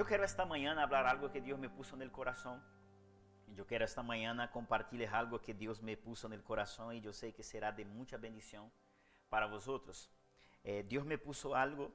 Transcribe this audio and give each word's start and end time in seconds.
Yo 0.00 0.06
quiero 0.06 0.24
esta 0.24 0.46
mañana 0.46 0.84
hablar 0.84 1.06
algo 1.06 1.30
que 1.30 1.42
Dios 1.42 1.58
me 1.58 1.68
puso 1.68 1.94
en 1.94 2.00
el 2.00 2.10
corazón. 2.10 2.64
Yo 3.48 3.66
quiero 3.66 3.84
esta 3.84 4.02
mañana 4.02 4.50
compartirles 4.50 5.12
algo 5.12 5.42
que 5.42 5.52
Dios 5.52 5.82
me 5.82 5.92
en 5.92 6.32
el 6.32 6.42
corazón 6.42 6.94
y 6.94 7.02
yo 7.02 7.12
sé 7.12 7.34
que 7.34 7.42
será 7.42 7.70
de 7.70 7.84
mucha 7.84 8.16
bendición 8.16 8.72
para 9.28 9.44
vosotros. 9.44 10.10
Eh, 10.64 10.86
Dios 10.88 11.04
me 11.04 11.18
puso 11.18 11.54
algo 11.54 11.92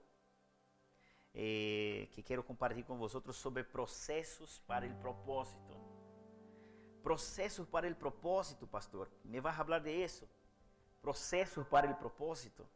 eh, 1.34 2.12
que 2.14 2.24
quiero 2.24 2.46
compartir 2.46 2.86
con 2.86 3.00
vosotros 3.00 3.38
sobre 3.38 3.64
procesos 3.64 4.62
para 4.68 4.86
el 4.86 4.96
propósito. 4.98 5.76
Procesos 7.02 7.68
para 7.68 7.88
el 7.88 7.96
propósito, 7.96 8.68
pastor. 8.68 9.10
Me 9.24 9.42
vas 9.42 9.58
a 9.58 9.62
hablar 9.62 9.82
de 9.82 10.04
eso. 10.04 10.30
Procesos 11.02 11.66
para 11.66 11.88
el 11.88 11.98
propósito. 11.98 12.70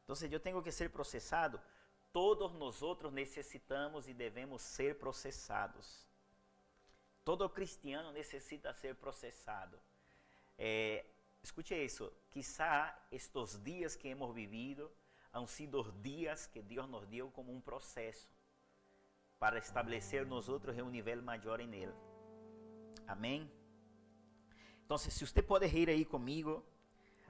Entonces 0.00 0.30
yo 0.30 0.38
tengo 0.38 0.62
que 0.62 0.70
ser 0.70 0.92
procesado. 0.92 1.62
Todos 2.12 2.52
nosotros 2.54 3.12
necesitamos 3.12 4.08
y 4.08 4.12
debemos 4.12 4.62
ser 4.62 4.98
procesados. 4.98 6.06
Todo 7.22 7.52
cristiano 7.52 8.12
necesita 8.12 8.74
ser 8.74 8.98
procesado. 8.98 9.78
Eh, 10.58 11.06
escuche 11.42 11.84
eso. 11.84 12.12
Quizá 12.28 12.98
estos 13.10 13.62
días 13.62 13.96
que 13.96 14.10
hemos 14.10 14.34
vivido 14.34 14.92
han 15.32 15.46
sido 15.46 15.84
días 16.02 16.48
que 16.48 16.62
Dios 16.62 16.88
nos 16.88 17.08
dio 17.08 17.32
como 17.32 17.52
un 17.52 17.62
proceso 17.62 18.28
para 19.38 19.58
establecer 19.58 20.26
nosotros 20.26 20.76
en 20.76 20.84
un 20.84 20.92
nivel 20.92 21.22
mayor 21.22 21.60
en 21.60 21.72
Él. 21.74 21.94
Amén. 23.06 23.50
Entonces, 24.82 25.14
si 25.14 25.22
usted 25.24 25.44
puede 25.46 25.68
ir 25.68 25.88
ahí 25.88 26.04
conmigo, 26.04 26.64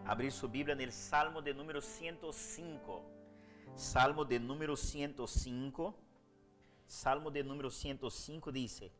abrir 0.07 0.33
su 0.33 0.49
Biblia 0.49 0.73
en 0.73 0.81
el 0.81 0.93
Salmo 0.93 1.43
de 1.43 1.53
número 1.53 1.83
105. 1.83 3.20
Salmo 3.77 4.25
de 4.25 4.39
número 4.39 4.77
105. 4.77 5.95
Salmo 6.87 7.31
de 7.31 7.45
número 7.45 7.71
105 7.71 8.51
dice, 8.51 8.93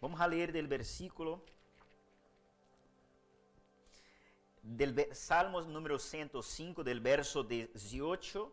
vamos 0.00 0.20
a 0.20 0.26
leer 0.26 0.52
del 0.52 0.66
versículo 0.66 1.42
del 4.66 5.14
Salmo 5.14 5.62
número 5.62 5.98
105, 5.98 6.82
del 6.82 7.00
verso 7.00 7.44
18. 7.44 8.52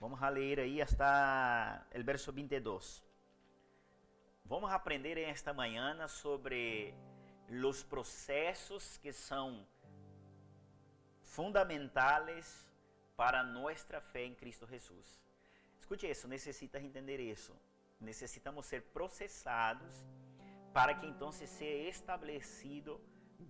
Vamos 0.00 0.22
a 0.22 0.30
leer 0.30 0.60
ahí 0.60 0.80
hasta 0.80 1.86
el 1.92 2.02
verso 2.02 2.32
22. 2.32 3.04
Vamos 4.44 4.70
a 4.70 4.74
aprender 4.74 5.18
esta 5.18 5.52
mañana 5.52 6.08
sobre 6.08 6.94
los 7.48 7.84
procesos 7.84 8.98
que 9.02 9.12
son 9.12 9.66
fundamentales 11.20 12.71
para 13.16 13.42
nuestra 13.42 14.00
fe 14.00 14.24
en 14.24 14.34
Cristo 14.34 14.66
Jesús. 14.66 15.20
Escute 15.78 16.10
isso, 16.10 16.28
necessitas 16.28 16.82
entender 16.82 17.20
isso. 17.20 17.54
Necessitamos 18.00 18.66
ser 18.66 18.82
processados 18.92 20.04
para 20.72 20.98
que 20.98 21.06
então 21.06 21.30
seja 21.32 21.64
estabelecido 21.64 23.00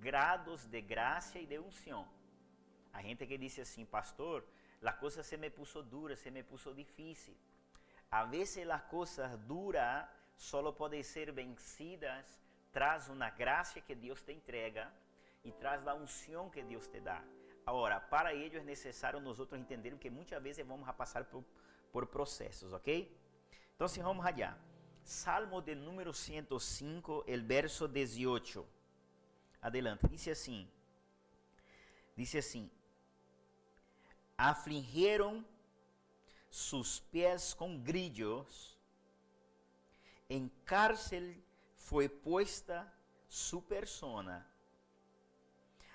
grados 0.00 0.68
de 0.70 0.80
gracia 0.82 1.40
y 1.40 1.46
de 1.46 1.58
unción. 1.58 2.06
Hay 2.92 3.04
gente 3.04 3.26
que 3.26 3.38
dice 3.38 3.62
así, 3.62 3.84
pastor, 3.84 4.46
la 4.80 4.98
cosa 4.98 5.22
se 5.22 5.38
me 5.38 5.50
puso 5.50 5.82
dura, 5.82 6.16
se 6.16 6.30
me 6.30 6.44
puso 6.44 6.74
difícil. 6.74 7.36
A 8.10 8.24
veces 8.24 8.66
las 8.66 8.82
cosas 8.82 9.46
duras 9.46 10.08
solo 10.36 10.74
pueden 10.74 11.04
ser 11.04 11.32
vencidas 11.32 12.42
tras 12.72 13.08
una 13.08 13.30
gracia 13.30 13.82
que 13.82 13.94
Dios 13.94 14.24
te 14.24 14.32
entrega 14.32 14.92
y 15.44 15.52
tras 15.52 15.82
la 15.84 15.94
unción 15.94 16.50
que 16.50 16.64
Dios 16.64 16.90
te 16.90 17.00
da. 17.00 17.22
Ahora, 17.64 18.08
para 18.08 18.32
ello 18.32 18.58
es 18.58 18.64
necesario 18.64 19.20
nosotros 19.20 19.60
entender 19.60 19.98
que 19.98 20.10
muchas 20.10 20.42
veces 20.42 20.66
vamos 20.66 20.88
a 20.88 20.96
pasar 20.96 21.28
por, 21.28 21.44
por 21.92 22.10
procesos, 22.10 22.72
¿ok? 22.72 22.88
Entonces 23.70 24.02
vamos 24.02 24.26
allá. 24.26 24.56
Salmo 25.04 25.60
de 25.60 25.74
número 25.74 26.12
105, 26.12 27.24
el 27.26 27.42
verso 27.42 27.88
18. 27.88 28.66
Adelante. 29.60 30.08
Dice 30.08 30.32
assim: 30.32 30.68
Dice 32.16 32.38
assim: 32.38 32.70
Afligieron 34.36 35.46
sus 36.50 37.00
pies 37.00 37.54
com 37.54 37.78
grillos, 37.82 38.76
em 40.28 40.50
cárcel 40.64 41.42
foi 41.76 42.08
puesta 42.08 42.92
su 43.28 43.62
persona, 43.62 44.46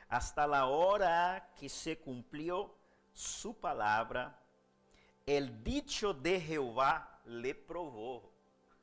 hasta 0.10 0.48
la 0.48 0.66
hora 0.68 1.54
que 1.56 1.70
se 1.70 1.98
cumplió 1.98 2.76
su 3.12 3.60
palabra, 3.60 4.40
el 5.26 5.64
dicho 5.64 6.14
de 6.14 6.40
Jehová 6.40 7.22
le 7.26 7.54
probó. 7.54 8.32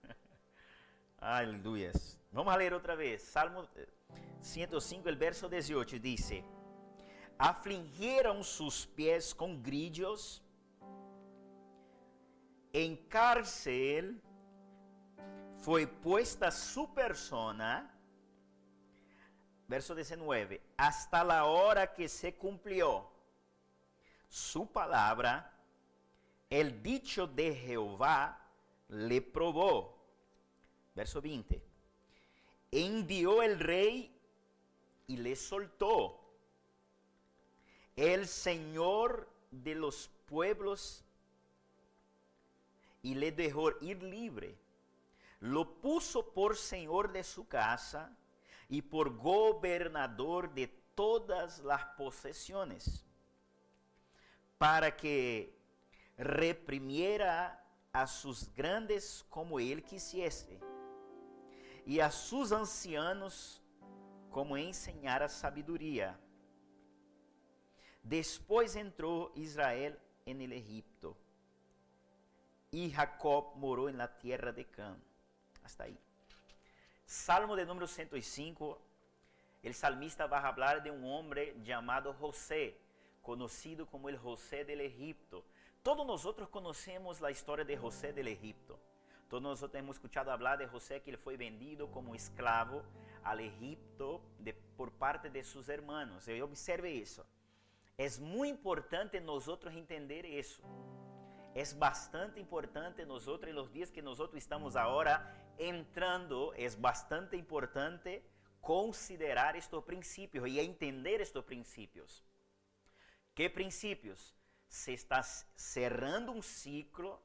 Aleluia. 1.19 1.93
Vamos 2.31 2.53
a 2.53 2.59
ler 2.59 2.75
outra 2.75 2.95
vez. 2.95 3.23
Salmo 3.23 3.67
105, 4.41 5.09
el 5.09 5.17
verso 5.17 5.49
18 5.49 5.99
dice, 5.99 6.45
afligieron 7.39 8.45
sus 8.45 8.87
pies 8.87 9.35
con 9.35 9.63
grillos, 9.63 10.43
en 12.73 12.97
cárcel 13.09 14.21
fue 15.59 15.87
puesta 15.87 16.51
su 16.51 16.93
persona, 16.93 17.94
verso 19.69 19.95
19, 19.95 20.61
hasta 20.77 21.25
la 21.25 21.45
hora 21.45 21.95
que 21.95 22.09
se 22.09 22.35
cumplió 22.35 23.09
su 24.29 24.67
palabra, 24.67 25.53
el 26.51 26.83
dicho 26.83 27.27
de 27.27 27.55
Jehová 27.55 28.41
le 28.89 29.23
probó. 29.23 29.95
Verso 30.95 31.21
20 31.21 31.75
envió 32.75 33.43
el 33.43 33.59
rey 33.61 34.13
y 35.07 35.17
le 35.17 35.37
soltó. 35.37 36.21
El 37.97 38.27
Señor 38.27 39.29
de 39.51 39.77
los 39.77 40.11
pueblos 40.27 41.05
y 43.03 43.15
le 43.15 43.31
dejó 43.31 43.71
ir 43.81 44.03
libre. 44.03 44.59
Lo 45.39 45.81
puso 45.81 46.33
por 46.33 46.57
Señor 46.57 47.13
de 47.13 47.23
su 47.23 47.47
casa 47.47 48.17
y 48.69 48.83
por 48.83 49.17
gobernador 49.17 50.53
de 50.53 50.69
todas 50.95 51.59
las 51.61 51.85
posesiones, 51.97 53.05
para 54.59 54.97
que 54.97 55.59
reprimiera 56.17 57.65
a 57.93 58.07
sus 58.07 58.53
grandes 58.55 59.25
como 59.29 59.59
él 59.61 59.83
quisiese 59.83 60.61
e 61.87 62.01
a 62.01 62.11
sus 62.11 62.51
ancianos 62.53 63.63
como 64.31 64.57
enseñar 64.57 65.23
a 65.23 65.29
sabiduria. 65.29 66.19
Depois 68.03 68.75
entrou 68.77 69.33
Israel 69.35 69.99
en 70.27 70.41
el 70.41 70.53
Egipto 70.53 71.17
e 72.73 72.91
Jacob 72.91 73.57
morou 73.57 73.89
en 73.89 73.97
la 73.97 74.09
tierra 74.09 74.53
de 74.53 74.65
Cam. 74.65 74.99
Hasta 75.63 75.85
aí. 75.85 75.99
Salmo 77.15 77.55
de 77.55 77.65
número 77.65 77.87
105. 77.87 78.77
El 79.63 79.73
salmista 79.73 80.27
vai 80.27 80.43
falar 80.43 80.83
de 80.83 80.91
um 80.91 81.07
homem 81.07 81.55
chamado 81.63 82.13
José, 82.13 82.77
conhecido 83.23 83.87
como 83.87 84.09
el 84.09 84.19
José 84.19 84.65
del 84.65 84.81
Egipto. 84.81 85.45
Todos 85.83 86.05
nós 86.05 86.27
conhecemos 86.51 87.23
a 87.23 87.31
história 87.31 87.65
de 87.65 87.77
José 87.77 88.13
del 88.13 88.27
Egipto. 88.27 88.81
Todos 89.29 89.45
nosotros 89.45 89.79
hemos 89.81 89.97
escuchado 89.97 90.33
hablar 90.33 90.59
de 90.59 90.67
José 90.67 91.03
que 91.03 91.13
él 91.13 91.17
fue 91.17 91.37
vendido 91.37 91.89
como 91.93 92.17
esclavo 92.17 92.83
al 93.23 93.41
Egipto 93.41 94.21
de, 94.41 94.53
por 94.53 94.91
parte 94.91 95.31
de 95.31 95.45
sus 95.45 95.69
hermanos. 95.69 96.27
Y 96.27 96.41
observe 96.41 96.99
eso. 96.99 97.25
Es 97.97 98.19
muy 98.19 98.49
importante 98.49 99.21
nosotros 99.21 99.73
entender 99.75 100.27
eso. 100.27 100.63
Es 101.55 101.79
bastante 101.79 102.41
importante 102.41 103.03
en 103.03 103.09
los 103.55 103.73
días 103.73 103.93
que 103.93 104.03
nosotros 104.03 104.37
estamos 104.37 104.75
ahora 104.75 105.44
entrando, 105.59 106.53
es 106.55 106.81
bastante 106.81 107.37
importante 107.37 108.23
considerar 108.61 109.57
estos 109.57 109.85
principios 109.85 110.49
y 110.49 110.59
entender 110.59 111.21
estos 111.21 111.45
principios. 111.45 112.25
¿Qué 113.35 113.51
principios? 113.51 114.35
Se 114.69 114.93
está 114.93 115.23
cerrando 115.23 116.33
un 116.33 116.43
ciclo 116.43 117.23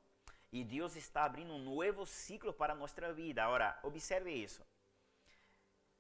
e 0.52 0.64
Deus 0.64 0.96
está 0.96 1.26
abrindo 1.26 1.54
um 1.54 1.60
novo 1.60 2.06
ciclo 2.06 2.54
para 2.54 2.74
nossa 2.74 3.14
vida. 3.14 3.44
Agora, 3.44 3.80
observe 3.84 4.32
isso. 4.34 4.66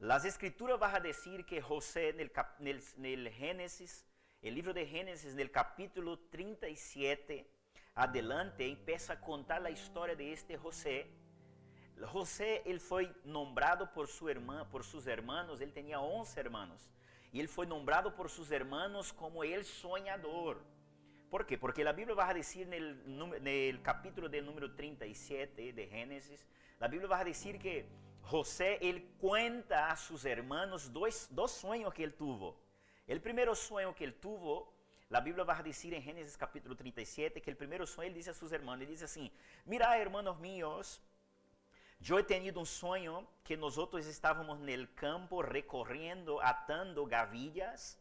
As 0.02 0.26
escrituras 0.26 0.80
vão 0.80 1.02
dizer 1.02 1.44
que 1.44 1.60
José, 1.62 2.14
no 2.14 3.31
Gênesis, 3.31 4.06
o 4.42 4.48
livro 4.48 4.74
de 4.74 4.86
Gênesis, 4.86 5.36
no 5.36 5.50
capítulo 5.50 6.16
37, 6.16 7.46
adelante, 7.94 8.64
empieza 8.64 9.14
a 9.14 9.18
contar 9.18 9.64
a 9.66 9.70
história 9.70 10.16
de 10.16 10.31
este 10.31 10.58
José. 10.58 11.08
José, 12.07 12.62
ele 12.66 12.80
foi 12.80 13.13
nombrado 13.24 13.88
por 13.88 14.07
sua 14.07 14.31
irmã, 14.31 14.66
por 14.72 14.84
seus 14.84 15.06
irmãos, 15.07 15.60
ele 15.62 15.72
tinha 15.72 16.00
11 16.00 16.40
irmãos. 16.40 16.92
E 17.31 17.40
ele 17.40 17.48
foi 17.48 17.66
nombrado 17.66 18.12
por 18.12 18.30
seus 18.30 18.51
irmãos 18.51 19.12
como 19.12 19.44
el 19.44 19.63
sonhador 19.66 20.62
¿Por 21.30 21.46
qué? 21.46 21.60
Porque 21.60 21.84
a 22.30 22.34
el, 22.74 23.04
num- 23.06 23.36
en 23.36 23.46
el 23.46 23.84
capítulo 23.84 24.28
del 24.28 24.44
número 24.44 24.74
37 24.74 25.74
de 25.74 25.88
Génesis, 25.88 26.48
la 26.80 26.88
Biblia 26.88 27.07
va 27.07 27.19
a 27.19 27.24
que 27.60 27.88
José, 28.24 28.80
él 28.81 29.12
cuenta 29.19 29.92
a 29.92 29.95
sus 29.95 30.25
hermanos 30.25 30.92
dos, 30.92 31.28
dos 31.30 31.52
sueños 31.52 31.94
que 31.94 32.04
él 32.04 32.16
tuvo. 32.16 32.60
El 33.06 33.22
primer 33.22 33.56
sueño 33.56 33.94
que 33.94 34.06
él 34.06 34.16
tuvo, 34.16 34.74
la 35.10 35.22
Biblia 35.22 35.44
va 35.44 35.60
a 35.60 35.62
decir 35.62 35.94
en 35.94 36.02
Génesis 36.02 36.36
capítulo 36.36 36.75
37 36.75 37.42
que 37.44 37.52
el 37.52 37.57
primer 37.57 37.86
sueño 37.86 38.07
él 38.10 38.16
dice 38.16 38.31
a 38.31 38.34
sus 38.34 38.52
hermanos, 38.52 38.81
él 38.84 38.90
dice 38.90 39.06
así, 39.06 39.31
mira 39.66 39.95
hermanos 40.00 40.40
míos, 40.40 41.00
he 42.01 42.24
tenido 42.24 42.60
un 42.60 42.66
sueño 42.66 43.28
que 43.44 43.57
nosotros 43.57 44.06
estábamos 44.06 44.60
en 44.62 44.69
el 44.69 44.94
campo 44.94 45.42
recorriendo, 45.42 46.42
atando 46.42 47.06
gavillas, 47.06 47.98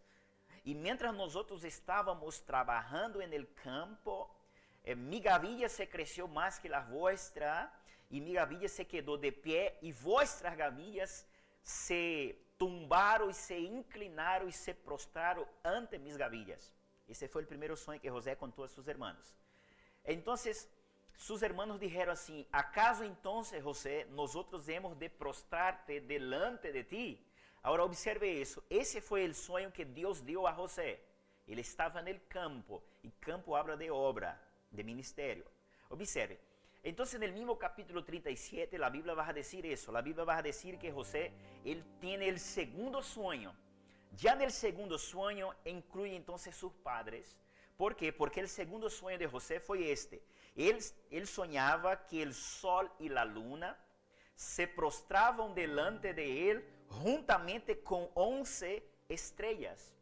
y 0.65 0.75
mientras 0.75 1.15
nosotros 1.15 1.65
estábamos 1.65 2.45
trabajando 2.45 3.21
en 3.21 3.33
el 3.33 3.53
campo, 3.55 4.35
eh, 4.85 4.95
mi 4.95 5.21
gavilla 5.21 5.69
se 5.69 5.89
creció 5.89 6.29
más 6.29 6.61
que 6.61 6.69
la 6.69 6.81
vuestra, 6.85 7.73
y 8.11 8.21
mi 8.21 8.35
gavilla 8.35 8.69
se 8.69 8.87
quedó 8.87 9.19
de 9.19 9.33
pie, 9.33 9.79
y 9.83 9.93
vuestras 9.93 10.57
gavillas 10.57 11.27
se 11.63 12.39
tumbaron 12.57 13.31
y 13.31 13.35
se 13.35 13.59
inclinaron 13.59 14.49
y 14.49 14.53
se 14.53 14.75
prostraron 14.75 15.47
ante 15.63 15.99
mis 15.99 16.17
gavillas. 16.17 16.73
Ese 17.07 17.29
fue 17.29 17.41
el 17.41 17.49
primer 17.49 17.75
sueño 17.77 18.01
que 18.01 18.11
José 18.11 18.37
contó 18.37 18.65
a 18.65 18.69
sus 18.69 18.87
hermanos. 18.89 19.35
Entonces, 20.05 20.69
sus 21.19 21.43
hermanos 21.43 21.81
dijeron 21.81 22.13
así, 22.13 22.47
¿acaso 22.53 23.03
entonces, 23.03 23.61
José, 23.61 24.07
nosotros 24.11 24.69
hemos 24.69 24.97
de 25.01 25.11
prostrarte 25.11 26.01
delante 26.01 26.71
de 26.71 26.85
ti? 26.85 27.27
Ahora 27.63 27.83
observe 27.83 28.41
eso, 28.41 28.63
ese 28.71 29.03
fue 29.03 29.25
el 29.25 29.35
sueño 29.35 29.73
que 29.73 29.85
Dios 29.85 30.25
dio 30.25 30.47
a 30.47 30.55
José. 30.55 31.05
Él 31.49 31.59
estaba 31.59 31.99
en 31.99 32.07
el 32.07 32.25
campo, 32.29 32.85
y 33.03 33.11
campo 33.11 33.57
habla 33.57 33.77
de 33.77 33.91
obra, 33.91 34.41
de 34.71 34.85
ministerio. 34.85 35.45
Observe, 35.89 36.39
entonces 36.85 37.17
en 37.17 37.25
el 37.25 37.33
mismo 37.33 37.59
capítulo 37.59 38.05
37 38.05 38.79
la 38.79 38.89
Biblia 38.89 39.15
va 39.15 39.29
a 39.29 39.33
decir 39.33 39.67
eso, 39.67 39.91
la 39.91 40.03
Biblia 40.03 40.25
va 40.25 40.37
a 40.37 40.43
decir 40.43 40.79
que 40.79 40.93
José, 40.93 41.33
él 41.65 41.85
tiene 42.01 42.29
el 42.29 42.39
segundo 42.39 43.03
sueño. 43.03 43.53
Ya 44.17 44.35
en 44.35 44.43
el 44.43 44.53
segundo 44.53 44.97
sueño 44.97 45.53
incluye 45.65 46.15
entonces 46.15 46.55
sus 46.55 46.73
padres. 46.75 47.37
¿Por 47.77 47.97
qué? 47.97 48.13
Porque 48.13 48.39
el 48.39 48.49
segundo 48.49 48.89
sueño 48.89 49.19
de 49.19 49.27
José 49.27 49.59
fue 49.59 49.91
este. 49.91 50.23
Él, 50.59 51.27
soñaba 51.29 52.05
que 52.09 52.21
el 52.21 52.35
sol 52.35 52.91
y 52.99 53.09
la 53.09 53.25
luna 53.25 53.79
se 54.35 54.67
prostraban 54.67 55.55
delante 55.55 56.13
de 56.15 56.51
él 56.51 56.69
juntamente 56.89 57.81
con 57.81 58.09
once 58.15 58.85
estrellas. 59.09 59.95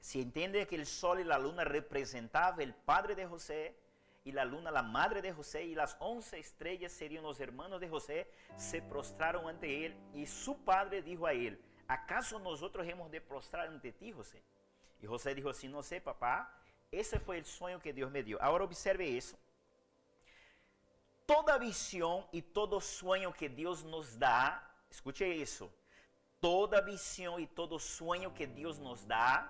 Se 0.00 0.22
entiende 0.22 0.66
que 0.66 0.76
el 0.76 0.86
sol 0.86 1.20
y 1.20 1.24
la 1.24 1.38
luna 1.38 1.64
representaban 1.64 2.62
el 2.62 2.74
padre 2.74 3.14
de 3.14 3.26
José 3.26 3.76
y 4.24 4.32
la 4.32 4.46
luna 4.46 4.70
la 4.70 4.82
madre 4.82 5.20
de 5.20 5.32
José 5.32 5.64
y 5.64 5.74
las 5.74 5.94
once 6.00 6.38
estrellas 6.38 6.92
serían 6.92 7.22
los 7.22 7.38
hermanos 7.38 7.80
de 7.80 7.88
José, 7.90 8.30
se 8.56 8.80
prostraron 8.80 9.46
ante 9.46 9.84
él 9.84 9.94
y 10.14 10.26
su 10.26 10.56
padre 10.64 11.02
dijo 11.02 11.26
a 11.26 11.34
él, 11.34 11.62
¿acaso 11.86 12.38
nosotros 12.38 12.86
hemos 12.88 13.10
de 13.10 13.20
prostrar 13.20 13.68
ante 13.68 13.92
ti, 13.92 14.10
José? 14.10 14.42
Y 15.02 15.06
José 15.06 15.34
dijo 15.34 15.50
así, 15.50 15.68
no 15.68 15.82
sé, 15.82 16.00
papá, 16.00 16.50
ese 16.90 17.20
fue 17.20 17.36
el 17.36 17.44
sueño 17.44 17.78
que 17.78 17.92
Dios 17.92 18.10
me 18.10 18.22
dio. 18.22 18.40
Ahora 18.42 18.64
observe 18.64 19.16
eso. 19.16 19.38
Toda 21.30 21.58
visión 21.58 22.26
y 22.32 22.42
todo 22.42 22.80
sueño 22.80 23.32
que 23.32 23.48
Dios 23.48 23.84
nos 23.84 24.18
da, 24.18 24.68
escuche 24.90 25.40
eso, 25.40 25.72
toda 26.40 26.80
visión 26.80 27.40
y 27.40 27.46
todo 27.46 27.78
sueño 27.78 28.34
que 28.34 28.48
Dios 28.48 28.80
nos 28.80 29.06
da, 29.06 29.48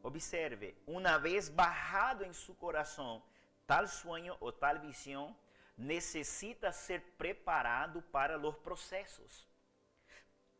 observe, 0.00 0.78
una 0.86 1.18
vez 1.18 1.54
bajado 1.54 2.24
en 2.24 2.32
su 2.32 2.56
corazón 2.56 3.22
tal 3.66 3.86
sueño 3.86 4.38
o 4.40 4.50
tal 4.54 4.78
visión, 4.78 5.36
necesita 5.76 6.72
ser 6.72 7.04
preparado 7.18 8.00
para 8.10 8.38
los 8.38 8.56
procesos. 8.56 9.46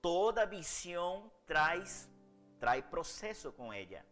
Toda 0.03 0.45
visión 0.45 1.33
trae, 1.47 1.85
trae 2.61 2.83
proceso 2.83 3.57
con 3.57 3.73
ella. 3.73 4.05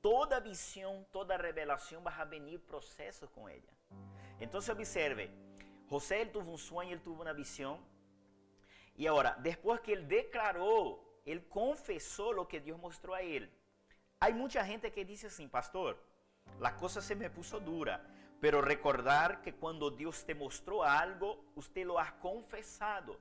Toda 0.00 0.38
visión, 0.38 1.04
toda 1.10 1.36
revelación 1.36 2.04
va 2.06 2.16
a 2.16 2.24
venir 2.24 2.64
procesos 2.64 3.28
con 3.30 3.50
ella. 3.50 3.72
Entonces 4.40 4.70
observe, 4.70 5.30
José 5.88 6.22
él 6.22 6.32
tuvo 6.32 6.50
un 6.50 6.58
sueño, 6.58 6.92
él 6.92 7.02
tuvo 7.02 7.22
una 7.22 7.32
visión. 7.32 7.78
Y 8.96 9.06
ahora, 9.06 9.36
después 9.42 9.80
que 9.80 9.92
él 9.92 10.08
declaró, 10.08 11.00
él 11.24 11.48
confesó 11.48 12.32
lo 12.32 12.46
que 12.46 12.60
Dios 12.60 12.78
mostró 12.78 13.14
a 13.14 13.22
él. 13.22 13.50
Hay 14.20 14.32
mucha 14.32 14.64
gente 14.64 14.92
que 14.92 15.04
dice 15.04 15.26
así, 15.26 15.46
pastor, 15.48 16.02
la 16.60 16.76
cosa 16.76 17.00
se 17.00 17.14
me 17.14 17.30
puso 17.30 17.60
dura, 17.60 18.06
pero 18.40 18.60
recordar 18.60 19.42
que 19.42 19.54
cuando 19.54 19.90
Dios 19.90 20.24
te 20.24 20.34
mostró 20.34 20.82
algo, 20.82 21.44
usted 21.54 21.84
lo 21.84 21.98
ha 21.98 22.18
confesado. 22.18 23.18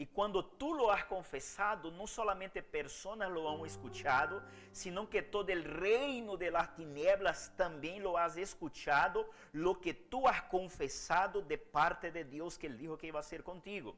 Y 0.00 0.06
cuando 0.06 0.42
tú 0.42 0.72
lo 0.72 0.90
has 0.90 1.04
confesado, 1.04 1.90
no 1.90 2.06
solamente 2.06 2.62
personas 2.62 3.30
lo 3.30 3.50
han 3.50 3.66
escuchado, 3.66 4.42
sino 4.72 5.10
que 5.10 5.20
todo 5.20 5.52
el 5.52 5.62
reino 5.62 6.38
de 6.38 6.50
las 6.50 6.74
tinieblas 6.74 7.52
también 7.54 8.02
lo 8.02 8.16
has 8.16 8.38
escuchado, 8.38 9.28
lo 9.52 9.78
que 9.78 9.92
tú 9.92 10.26
has 10.26 10.44
confesado 10.44 11.42
de 11.42 11.58
parte 11.58 12.10
de 12.10 12.24
Dios 12.24 12.56
que 12.56 12.68
Él 12.68 12.78
dijo 12.78 12.96
que 12.96 13.08
iba 13.08 13.18
a 13.18 13.20
hacer 13.20 13.44
contigo. 13.44 13.94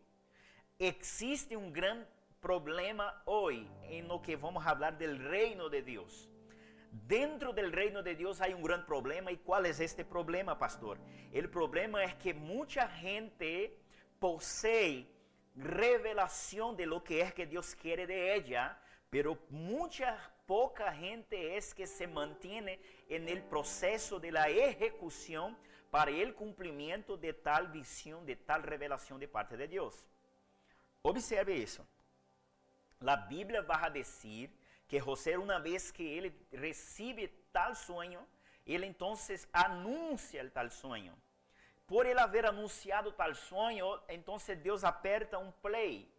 Existe 0.76 1.56
un 1.56 1.72
gran 1.72 2.04
problema 2.40 3.22
hoy 3.26 3.70
en 3.84 4.08
lo 4.08 4.20
que 4.20 4.34
vamos 4.34 4.66
a 4.66 4.70
hablar 4.70 4.98
del 4.98 5.20
reino 5.20 5.68
de 5.68 5.82
Dios. 5.82 6.28
Dentro 6.90 7.52
del 7.52 7.70
reino 7.70 8.02
de 8.02 8.16
Dios 8.16 8.40
hay 8.40 8.54
un 8.54 8.64
gran 8.64 8.84
problema. 8.86 9.30
¿Y 9.30 9.36
cuál 9.36 9.66
es 9.66 9.78
este 9.78 10.04
problema, 10.04 10.58
pastor? 10.58 10.98
El 11.30 11.48
problema 11.48 12.02
es 12.02 12.16
que 12.16 12.34
mucha 12.34 12.88
gente 12.88 13.78
posee 14.18 15.11
revelación 15.54 16.76
de 16.76 16.86
lo 16.86 17.02
que 17.02 17.20
es 17.20 17.34
que 17.34 17.46
Dios 17.46 17.74
quiere 17.74 18.06
de 18.06 18.34
ella, 18.34 18.78
pero 19.10 19.38
mucha 19.50 20.32
poca 20.46 20.92
gente 20.92 21.56
es 21.56 21.74
que 21.74 21.86
se 21.86 22.06
mantiene 22.06 22.80
en 23.08 23.28
el 23.28 23.42
proceso 23.42 24.18
de 24.18 24.32
la 24.32 24.48
ejecución 24.48 25.56
para 25.90 26.10
el 26.10 26.34
cumplimiento 26.34 27.16
de 27.16 27.34
tal 27.34 27.68
visión, 27.68 28.24
de 28.24 28.36
tal 28.36 28.62
revelación 28.62 29.20
de 29.20 29.28
parte 29.28 29.56
de 29.56 29.68
Dios. 29.68 30.08
Observe 31.02 31.62
eso. 31.62 31.86
La 33.00 33.16
Biblia 33.16 33.60
va 33.62 33.84
a 33.84 33.90
decir 33.90 34.50
que 34.88 35.00
José 35.00 35.36
una 35.36 35.58
vez 35.58 35.92
que 35.92 36.18
él 36.18 36.46
recibe 36.52 37.28
tal 37.50 37.76
sueño, 37.76 38.26
él 38.64 38.84
entonces 38.84 39.48
anuncia 39.52 40.40
el 40.40 40.52
tal 40.52 40.70
sueño. 40.70 41.16
Por 41.92 42.06
ele 42.06 42.20
haber 42.20 42.46
anunciado 42.46 43.12
tal 43.12 43.34
sonho, 43.34 43.86
então 44.08 44.38
Deus 44.62 44.82
aperta 44.82 45.38
um 45.38 45.52
play, 45.64 46.10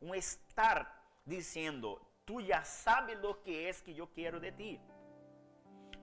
um 0.00 0.14
start, 0.14 0.88
dizendo: 1.26 2.00
Tu 2.24 2.40
já 2.42 2.62
sabes 2.62 3.18
lo 3.18 3.34
que 3.34 3.50
es 3.50 3.80
que 3.80 3.98
eu 3.98 4.06
quero 4.06 4.38
de 4.38 4.52
ti. 4.52 4.80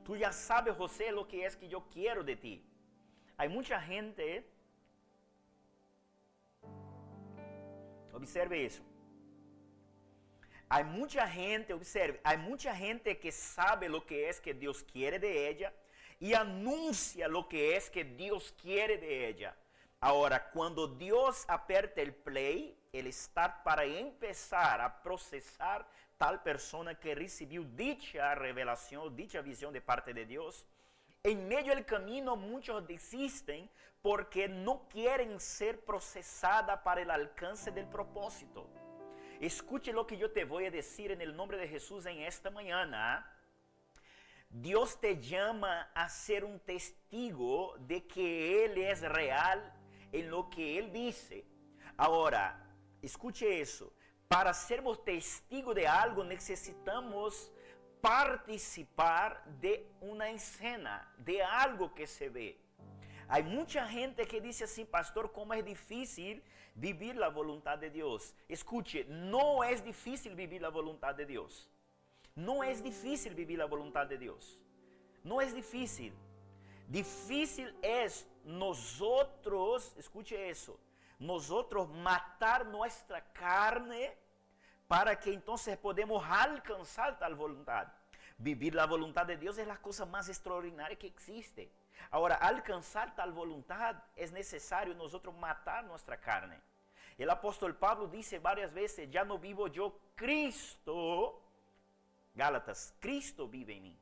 Tu 0.04 0.18
já 0.18 0.34
sabes, 0.34 0.76
José, 0.76 1.10
lo 1.10 1.24
que 1.26 1.38
es 1.38 1.56
que 1.56 1.72
eu 1.72 1.82
quero 1.84 2.22
de 2.22 2.36
ti. 2.36 2.56
Há 3.38 3.48
muita 3.48 3.80
gente. 3.80 4.44
Observe 8.12 8.58
isso. 8.66 8.84
Há 10.70 10.84
muita 10.84 11.26
gente, 11.28 11.72
observe, 11.72 12.20
há 12.26 12.36
muita 12.36 12.76
gente 12.76 13.16
que 13.16 13.32
sabe 13.32 13.88
lo 13.88 14.02
que 14.06 14.28
es 14.28 14.38
que 14.38 14.54
Deus 14.54 14.82
quer 14.82 15.18
de 15.18 15.32
ella 15.48 15.74
y 16.20 16.34
anuncia 16.34 17.28
lo 17.28 17.48
que 17.48 17.76
es 17.76 17.90
que 17.90 18.04
Dios 18.04 18.54
quiere 18.62 18.98
de 18.98 19.28
ella. 19.28 19.56
Ahora, 20.00 20.50
cuando 20.52 20.88
Dios 20.88 21.46
aperta 21.48 22.02
el 22.02 22.14
play, 22.14 22.78
el 22.92 23.12
start 23.12 23.64
para 23.64 23.84
empezar 23.84 24.80
a 24.82 25.02
procesar 25.02 25.88
tal 26.18 26.42
persona 26.42 26.96
que 26.96 27.16
recibió 27.16 27.64
dicha 27.64 28.34
revelación, 28.36 29.16
dicha 29.16 29.42
visión 29.42 29.74
de 29.74 29.82
parte 29.82 30.14
de 30.14 30.26
Dios, 30.26 30.66
en 31.24 31.48
medio 31.48 31.74
del 31.76 31.86
camino 31.86 32.36
muchos 32.36 32.88
desisten 32.88 33.70
porque 34.02 34.48
no 34.48 34.88
quieren 34.88 35.40
ser 35.40 35.84
procesada 35.84 36.84
para 36.84 37.02
el 37.02 37.12
alcance 37.12 37.72
del 37.72 37.88
propósito. 37.88 38.70
Escuche 39.40 39.92
lo 39.92 40.08
que 40.08 40.18
yo 40.18 40.32
te 40.32 40.46
voy 40.46 40.66
a 40.66 40.72
decir 40.72 41.12
en 41.12 41.22
el 41.22 41.36
nombre 41.36 41.58
de 41.58 41.68
Jesús 41.68 42.06
en 42.06 42.20
esta 42.22 42.50
mañana. 42.50 43.30
Dios 44.50 45.00
te 45.00 45.22
llama 45.22 45.90
a 45.94 46.10
ser 46.10 46.44
un 46.44 46.60
testigo 46.60 47.76
de 47.80 48.08
que 48.08 48.66
Él 48.66 48.78
es 48.78 49.02
real 49.02 49.74
en 50.12 50.30
lo 50.30 50.50
que 50.50 50.80
Él 50.80 50.92
dice. 50.92 51.46
Ahora, 51.98 52.66
escuche 53.02 53.62
eso. 53.62 53.94
Para 54.28 54.54
sermos 54.54 55.04
testigos 55.04 55.76
de 55.76 55.88
algo 55.88 56.24
necesitamos 56.24 57.52
participar 58.02 59.44
de 59.60 59.90
una 60.02 60.30
escena, 60.30 61.14
de 61.18 61.44
algo 61.44 61.94
que 61.94 62.08
se 62.08 62.30
ve. 62.30 62.60
Hay 63.30 63.44
mucha 63.44 63.88
gente 63.88 64.26
que 64.26 64.40
dice 64.40 64.64
así, 64.64 64.86
pastor, 64.86 65.32
cómo 65.34 65.54
es 65.54 65.66
difícil 65.66 66.44
vivir 66.76 67.16
la 67.16 67.30
voluntad 67.30 67.78
de 67.78 67.90
Dios. 67.90 68.34
Escuche, 68.48 69.06
no 69.10 69.64
es 69.64 69.84
difícil 69.84 70.36
vivir 70.36 70.62
la 70.62 70.70
voluntad 70.70 71.16
de 71.16 71.26
Dios. 71.26 71.70
No 72.38 72.64
es 72.64 72.84
difícil 72.84 73.34
vivir 73.34 73.58
la 73.58 73.66
voluntad 73.66 74.06
de 74.06 74.16
Dios. 74.16 74.60
Não 75.24 75.42
é 75.42 75.46
difícil. 75.48 76.14
Difícil 76.88 77.68
é 77.82 78.06
nosotros, 78.46 79.92
escute 79.98 80.36
isso, 80.36 80.80
nosotros 81.20 81.90
matar 81.90 82.64
nuestra 82.64 83.20
carne 83.34 84.16
para 84.88 85.16
que 85.16 85.34
entonces 85.34 85.76
podemos 85.78 86.24
alcanzar 86.24 87.18
tal 87.18 87.34
voluntad. 87.34 87.88
Vivir 88.38 88.76
la 88.76 88.86
voluntad 88.86 89.26
de 89.26 89.36
Dios 89.36 89.58
es 89.58 89.68
la 89.68 89.78
cosa 89.78 90.06
más 90.06 90.30
extraordinaria 90.30 90.96
que 90.96 91.08
existe. 91.08 91.72
Ahora, 92.12 92.36
alcanzar 92.36 93.16
tal 93.16 93.34
voluntad 93.34 93.96
es 94.16 94.32
necesario 94.32 94.94
nosotros 94.94 95.36
matar 95.36 95.84
nuestra 95.86 96.18
carne. 96.18 96.62
El 97.18 97.32
apóstol 97.32 97.76
Pablo 97.76 98.08
dice 98.08 98.38
varias 98.38 98.72
veces, 98.72 99.10
ya 99.10 99.26
no 99.26 99.40
vivo 99.40 99.68
yo, 99.68 100.00
Cristo, 100.16 101.42
Gálatas, 102.38 102.94
Cristo 103.00 103.48
vive 103.48 103.76
en 103.76 103.84
mí. 103.84 104.00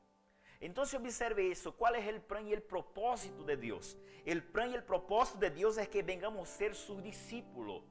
Entonces 0.59 0.99
observe 0.99 1.49
eso, 1.49 1.73
¿cuál 1.75 1.95
es 1.95 2.05
el 2.05 2.21
plan 2.21 2.45
y 2.45 2.53
el 2.53 2.61
propósito 2.61 3.43
de 3.43 3.55
Dios? 3.55 3.97
El 4.25 4.43
plan 4.43 4.71
y 4.71 4.75
el 4.75 4.83
propósito 4.83 5.39
de 5.39 5.51
Dios 5.51 5.77
es 5.77 5.87
que 5.87 6.03
vengamos 6.03 6.49
a 6.49 6.51
ser 6.51 6.75
sus 6.75 7.01
discípulos, 7.01 7.83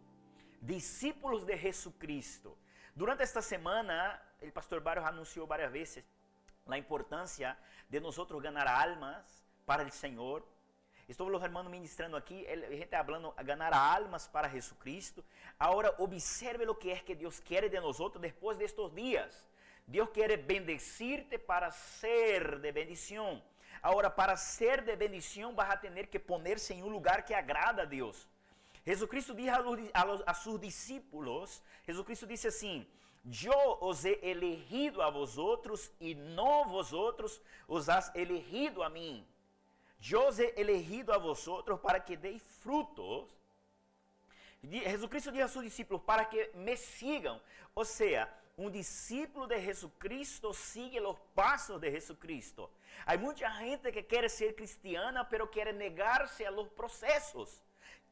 discípulos 0.61 1.47
de 1.47 1.57
Jesucristo. 1.57 2.59
Durante 2.95 3.25
esta 3.25 3.41
semana, 3.41 4.23
el 4.41 4.53
pastor 4.53 4.83
Barros 4.83 5.07
anunció 5.07 5.47
varias 5.47 5.73
veces 5.73 6.05
la 6.67 6.77
importancia 6.77 7.59
de 7.89 8.01
nosotros 8.01 8.43
ganar 8.43 8.69
almas 8.69 9.45
para 9.65 9.83
el 9.83 9.93
Señor. 9.93 10.47
Estou 11.09 11.29
los 11.29 11.43
hermanos 11.43 11.71
ministrando 11.71 12.17
aqui, 12.17 12.47
a 12.47 12.57
gente 12.69 12.97
hablando 12.97 13.35
a 13.37 13.43
ganar 13.43 13.75
almas 13.75 14.29
para 14.29 14.49
Jesucristo. 14.49 15.23
Agora 15.59 15.95
observe 15.99 16.65
lo 16.65 16.79
que 16.79 16.93
é 16.93 16.99
que 17.01 17.15
Deus 17.15 17.41
quer 17.41 17.69
de 17.69 17.81
nós 17.81 17.99
depois 18.21 18.57
de 18.57 18.65
estos 18.65 18.95
dias. 18.95 19.45
Deus 19.87 20.09
quer 20.11 20.37
bendecirte 20.38 21.38
para 21.38 21.71
ser 21.71 22.59
de 22.59 22.73
bendição. 22.73 23.43
Agora, 23.83 24.09
para 24.09 24.37
ser 24.37 24.81
de 24.83 24.97
bendição, 24.97 25.55
vas 25.55 25.71
a 25.71 25.76
tener 25.76 26.07
que 26.07 26.19
ponerse 26.19 26.73
em 26.73 26.83
um 26.83 26.88
lugar 26.88 27.23
que 27.23 27.35
agrada 27.35 27.83
a 27.83 27.85
Deus. 27.85 28.26
Jesucristo 28.87 29.35
diz 29.35 29.49
a, 29.49 29.59
a, 29.59 30.31
a 30.31 30.35
seus 30.35 30.61
discípulos, 30.61 31.62
Jesucristo 31.87 32.26
disse 32.26 32.47
assim, 32.47 32.87
Eu 33.49 33.79
os 33.81 34.05
he 34.05 34.19
elegido 34.23 35.03
a 35.03 35.11
vosotros 35.11 35.91
e 36.00 36.14
não 36.14 36.69
vosotros 36.69 37.41
os 37.69 37.88
has 37.88 38.14
elegido 38.14 38.83
a 38.83 38.88
mim. 38.88 39.26
Eu 40.11 40.29
os 40.29 40.38
he 40.38 40.55
elegido 40.57 41.12
a 41.12 41.19
vosotros 41.19 41.81
para 41.81 42.00
que 42.00 42.17
deis 42.17 42.43
frutos. 42.62 43.29
Jesucristo 44.62 45.31
diz 45.31 45.43
a 45.43 45.49
seus 45.49 45.64
discípulos 45.64 46.03
para 46.03 46.25
que 46.25 46.50
me 46.55 46.76
sigam. 46.76 47.41
Ou 47.75 47.85
seja, 47.85 48.31
um 48.57 48.71
discípulo 48.71 49.47
de 49.47 49.59
Jesucristo 49.61 50.55
sigue 50.55 51.01
os 51.01 51.19
passos 51.35 51.81
de 51.81 51.91
Jesucristo. 51.91 52.71
Há 53.05 53.17
muita 53.17 53.51
gente 53.51 53.91
que 53.91 54.03
quer 54.03 54.31
ser 54.31 54.55
cristiana, 54.55 55.25
pero 55.25 55.49
quer 55.49 55.75
negar-se 55.75 56.45
a 56.45 56.51
los 56.51 56.69
processos. 56.69 57.63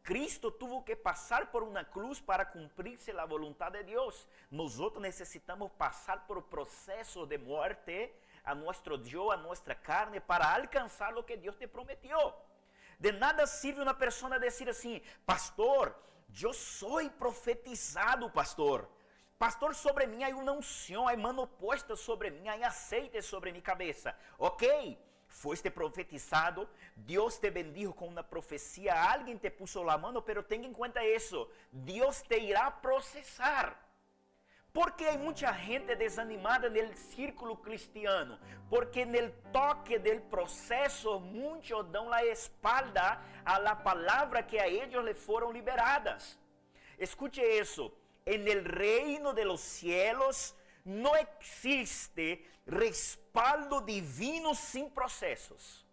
Cristo 0.03 0.51
tuvo 0.51 0.83
que 0.83 0.97
passar 0.97 1.53
por 1.53 1.63
uma 1.63 1.85
cruz 1.85 2.21
para 2.21 2.45
cumprirse 2.45 3.13
a 3.13 3.25
vontade 3.25 3.79
de 3.79 3.93
Deus. 3.93 4.27
Nós 4.51 4.77
necessitamos 4.99 5.71
passar 5.79 6.27
por 6.27 6.43
processos 6.43 7.29
de 7.29 7.39
morte 7.39 8.13
a 8.45 8.53
nosso 8.53 8.83
eu, 9.13 9.31
a 9.31 9.37
nossa 9.37 9.75
carne, 9.77 10.19
para 10.19 10.53
alcançar 10.57 11.17
o 11.17 11.23
que 11.23 11.37
Deus 11.37 11.55
te 11.55 11.69
prometeu. 11.69 12.35
De 12.99 13.13
nada 13.13 13.47
sirve 13.47 13.81
uma 13.81 13.95
pessoa 13.95 14.41
dizer 14.41 14.69
assim, 14.69 15.01
pastor, 15.25 15.95
eu 16.43 16.53
sou 16.53 17.09
profetizado, 17.11 18.29
pastor. 18.29 18.89
Pastor, 19.43 19.75
sobre 19.75 20.07
mim 20.07 20.23
há 20.23 20.29
uma 20.29 20.53
unção, 20.53 21.09
há 21.09 21.17
mano 21.17 21.49
posta 21.49 21.97
sobre 21.97 22.31
mim, 22.31 22.47
há 22.47 22.69
aceite 22.69 23.21
sobre 23.21 23.51
minha 23.51 23.61
cabeça. 23.61 24.17
Ok, 24.39 24.97
foste 25.27 25.69
profetizado, 25.69 26.69
Deus 26.95 27.39
te 27.39 27.51
bendijo 27.51 27.93
com 27.93 28.07
uma 28.07 28.23
profecia, 28.23 28.95
alguém 28.95 29.37
te 29.37 29.51
puso 29.51 29.83
la 29.83 29.99
mano, 29.99 30.23
pero 30.23 30.45
tenha 30.45 30.69
em 30.69 30.73
conta 30.73 31.05
isso, 31.05 31.51
Deus 31.73 32.23
te 32.23 32.39
irá 32.39 32.71
processar. 32.71 33.77
Porque 34.73 35.07
há 35.07 35.19
muita 35.19 35.53
gente 35.55 35.97
desanimada 35.97 36.71
no 36.71 36.95
círculo 36.95 37.57
cristiano, 37.57 38.39
porque 38.71 39.05
no 39.05 39.29
toque 39.53 39.99
do 39.99 40.21
processo 40.31 41.19
muitos 41.19 41.85
dão 41.87 42.13
a 42.13 42.25
espalda 42.25 43.21
a 43.45 43.59
la 43.59 43.75
palavra 43.75 44.41
que 44.41 44.57
a 44.61 44.69
eles 44.69 45.05
lhe 45.05 45.15
foram 45.15 45.51
liberadas. 45.51 46.39
Escute 46.97 47.41
isso, 47.41 47.93
en 48.25 48.49
el 48.49 48.65
reino 48.65 49.33
de 49.33 49.45
los 49.45 49.61
cielos 49.61 50.55
no 50.85 51.17
existe 51.17 52.49
respaldo 52.67 53.81
divino 53.81 54.55
sin 54.55 54.91
procesos. 54.91 55.85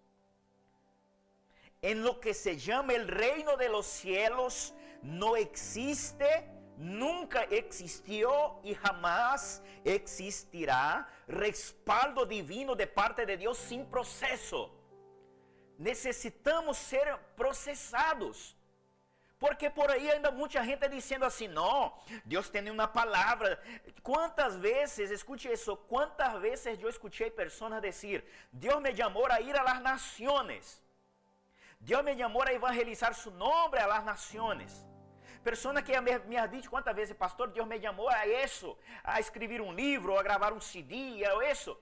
En 1.81 2.03
lo 2.03 2.19
que 2.19 2.33
se 2.33 2.57
llama 2.57 2.93
el 2.93 3.07
reino 3.07 3.55
de 3.55 3.69
los 3.69 3.85
cielos 3.85 4.73
no 5.01 5.35
existe, 5.35 6.49
nunca 6.77 7.43
existió 7.43 8.59
y 8.63 8.73
jamás 8.73 9.61
existirá 9.85 11.07
respaldo 11.27 12.25
divino 12.25 12.75
de 12.75 12.87
parte 12.87 13.25
de 13.25 13.37
Dios 13.37 13.57
sin 13.57 13.85
proceso. 13.85 14.75
Necesitamos 15.77 16.77
ser 16.77 17.17
procesados. 17.37 18.57
Porque 19.39 19.69
por 19.69 19.89
aí 19.89 20.11
ainda 20.11 20.29
muita 20.31 20.61
gente 20.63 20.87
dizendo 20.89 21.23
assim: 21.23 21.47
não, 21.47 21.93
Deus 22.25 22.49
tem 22.49 22.69
uma 22.69 22.87
palavra. 22.87 23.57
Quantas 24.03 24.57
vezes, 24.57 25.09
escute 25.11 25.49
isso, 25.49 25.77
quantas 25.93 26.33
vezes 26.41 26.77
eu 26.81 26.89
escutei 26.89 27.31
pessoas 27.31 27.81
dizer: 27.81 28.25
Deus 28.51 28.81
me 28.81 28.93
chamou 28.93 29.25
a 29.31 29.39
ir 29.39 29.55
a 29.57 29.63
las 29.63 29.81
naciones. 29.81 30.83
Deus 31.79 32.03
me 32.03 32.17
chamou 32.17 32.43
a 32.43 32.51
evangelizar 32.51 33.13
su 33.15 33.31
nome 33.31 33.77
a 33.79 33.87
las 33.87 34.03
naciones. 34.03 34.85
Persona 35.41 35.81
que 35.81 35.99
me, 36.01 36.19
me 36.19 36.47
dicho 36.49 36.69
quantas 36.69 36.93
vezes, 36.93 37.15
pastor, 37.15 37.49
Deus 37.49 37.65
me 37.65 37.79
chamou 37.79 38.09
a 38.09 38.27
isso, 38.27 38.77
a 39.01 39.21
escrever 39.21 39.61
um 39.61 39.71
livro, 39.71 40.19
a 40.19 40.21
gravar 40.21 40.51
um 40.51 40.59
CD, 40.59 41.25
ou 41.29 41.41
isso. 41.41 41.79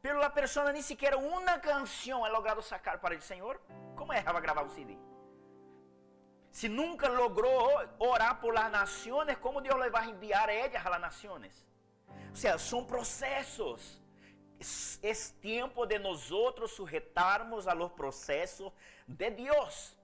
Pero 0.00 0.22
a 0.22 0.30
pessoa 0.30 0.72
nem 0.72 0.80
sequer 0.80 1.16
uma 1.16 1.58
canção 1.58 2.24
é 2.24 2.30
logrado 2.30 2.62
sacar 2.62 2.98
para 3.00 3.16
o 3.16 3.20
Senhor. 3.20 3.60
Como 3.96 4.12
é 4.12 4.22
que 4.22 4.32
vai 4.32 4.40
gravar 4.40 4.62
um 4.62 4.70
CD? 4.70 5.09
Si 6.50 6.68
nunca 6.68 7.08
logró 7.08 7.50
orar 7.98 8.40
por 8.40 8.54
las 8.54 8.70
naciones, 8.70 9.38
¿cómo 9.38 9.60
Dios 9.60 9.78
le 9.78 9.88
va 9.88 10.00
a 10.00 10.04
enviar 10.04 10.48
a 10.48 10.52
ellas 10.52 10.84
a 10.84 10.90
las 10.90 11.00
naciones? 11.00 11.64
O 12.32 12.36
sea, 12.36 12.58
son 12.58 12.86
procesos. 12.86 14.00
Es, 14.58 14.98
es 15.02 15.32
tiempo 15.40 15.86
de 15.86 15.98
nosotros 15.98 16.72
sujetarnos 16.72 17.66
a 17.66 17.74
los 17.74 17.92
procesos 17.92 18.72
de 19.06 19.30
Dios. 19.30 19.96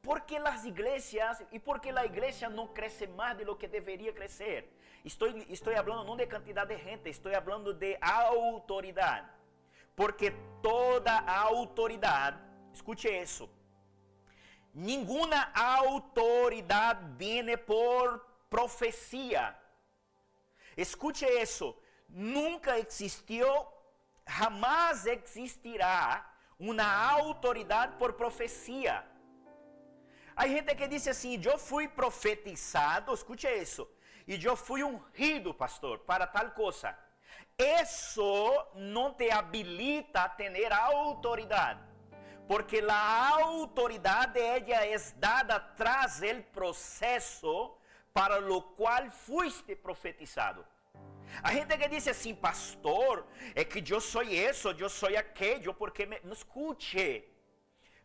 Porque 0.00 0.40
las 0.40 0.64
iglesias 0.64 1.42
y 1.50 1.58
porque 1.58 1.92
la 1.92 2.06
iglesia 2.06 2.48
no 2.48 2.72
crece 2.72 3.06
más 3.08 3.36
de 3.36 3.44
lo 3.44 3.58
que 3.58 3.68
debería 3.68 4.14
crecer. 4.14 4.70
Estoy, 5.04 5.46
estoy 5.50 5.74
hablando 5.74 6.04
no 6.04 6.16
de 6.16 6.28
cantidad 6.28 6.66
de 6.66 6.78
gente, 6.78 7.10
estoy 7.10 7.34
hablando 7.34 7.72
de 7.72 7.98
autoridad. 8.00 9.30
Porque 9.94 10.34
toda 10.62 11.18
autoridad, 11.18 12.40
escuche 12.72 13.20
eso, 13.20 13.50
Ninguna 14.72 15.50
autoridad 15.52 16.96
viene 17.16 17.58
por 17.58 18.24
profecía. 18.48 19.58
Escuche 20.76 21.40
eso. 21.40 21.76
Nunca 22.08 22.76
existió, 22.76 23.68
jamás 24.26 25.06
existirá 25.06 26.26
uma 26.58 27.10
autoridade 27.10 27.96
por 27.98 28.16
profecia. 28.16 29.04
Há 30.36 30.46
gente 30.46 30.74
que 30.74 30.88
diz 30.88 31.06
assim: 31.06 31.40
Eu 31.44 31.58
fui 31.58 31.88
profetizado, 31.88 33.12
escute 33.12 33.48
isso, 33.48 33.88
e 34.26 34.42
eu 34.44 34.56
fui 34.56 34.82
ungido, 34.82 35.52
pastor, 35.52 36.00
para 36.00 36.26
tal 36.26 36.50
coisa. 36.52 36.96
Isso 37.58 38.66
não 38.74 39.12
te 39.14 39.30
habilita 39.30 40.22
a 40.22 40.28
ter 40.28 40.72
autoridade 40.72 41.89
porque 42.50 42.84
a 42.88 43.28
autoridade 43.28 44.40
ella 44.40 44.84
es 44.84 45.14
dada 45.20 45.72
tras 45.76 46.20
el 46.20 46.42
processo 46.42 47.78
para 48.12 48.40
lo 48.40 48.74
qual 48.74 49.08
fuiste 49.08 49.76
profetizado. 49.76 50.66
A 51.44 51.52
gente 51.52 51.78
que 51.78 51.88
diz 51.88 52.08
assim, 52.08 52.34
pastor, 52.34 53.24
é 53.54 53.64
que 53.64 53.80
eu 53.88 54.00
sou 54.00 54.24
isso, 54.24 54.74
eu 54.76 54.88
sou 54.88 55.16
aquilo, 55.16 55.72
porque 55.74 56.06
me... 56.06 56.18
não 56.24 56.32
escute. 56.32 57.24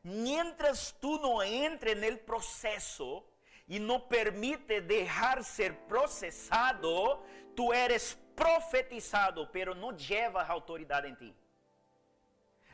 Mientras 0.04 0.92
tu 0.92 1.18
não 1.18 1.42
entre 1.42 1.96
no 1.96 2.16
processo 2.20 3.26
e 3.68 3.80
não 3.80 4.00
permite 4.00 4.80
deixar 4.80 5.44
ser 5.44 5.74
processado, 5.88 7.20
tu 7.56 7.74
eres 7.74 8.14
profetizado, 8.36 9.48
pero 9.48 9.74
não 9.74 9.90
leva 9.90 10.44
autoridade 10.44 11.08
em 11.08 11.16
ti. 11.16 11.36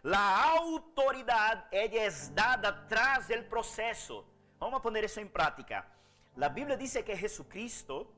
La 0.04 0.54
autoridade 0.54 1.64
ella 1.72 2.06
es 2.06 2.34
dada 2.34 2.88
tras 2.88 3.30
el 3.30 3.46
proceso. 3.46 4.26
Vamos 4.60 4.80
a 4.80 4.82
poner 4.82 5.04
eso 5.04 5.20
en 5.20 5.30
práctica. 5.30 5.88
La 6.36 6.50
Biblia 6.50 6.76
dice 6.76 7.04
que 7.04 7.16
Jesucristo, 7.16 8.12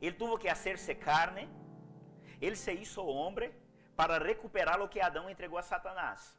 Él 0.00 0.16
tuvo 0.16 0.38
que 0.38 0.48
hacerse 0.48 0.98
carne, 0.98 1.48
Él 2.40 2.56
se 2.56 2.72
hizo 2.72 3.02
hombre 3.02 3.54
para 3.94 4.18
recuperar 4.18 4.78
lo 4.78 4.88
que 4.88 5.02
Adán 5.02 5.28
entregó 5.28 5.58
a 5.58 5.62
Satanás. 5.62 6.34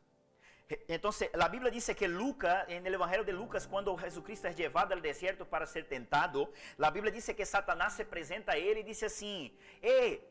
Entonces, 0.88 1.30
la 1.36 1.48
Biblia 1.48 1.70
dice 1.70 1.96
que 1.96 2.08
Lucas, 2.08 2.66
en 2.68 2.88
el 2.88 2.96
Evangelio 2.96 3.24
de 3.24 3.34
Lucas, 3.34 3.68
cuando 3.68 3.96
Jesucristo 3.96 4.48
es 4.48 4.58
llevado 4.58 4.96
al 4.96 5.02
desierto 5.02 5.48
para 5.48 5.68
ser 5.68 5.88
tentado, 5.88 6.52
la 6.78 6.90
Biblia 6.90 7.12
dice 7.12 7.36
que 7.36 7.46
Satanás 7.46 7.96
se 7.96 8.06
presenta 8.06 8.54
a 8.54 8.58
él 8.58 8.80
y 8.80 8.84
dice 8.84 9.06
así, 9.06 9.56
eh, 9.82 10.28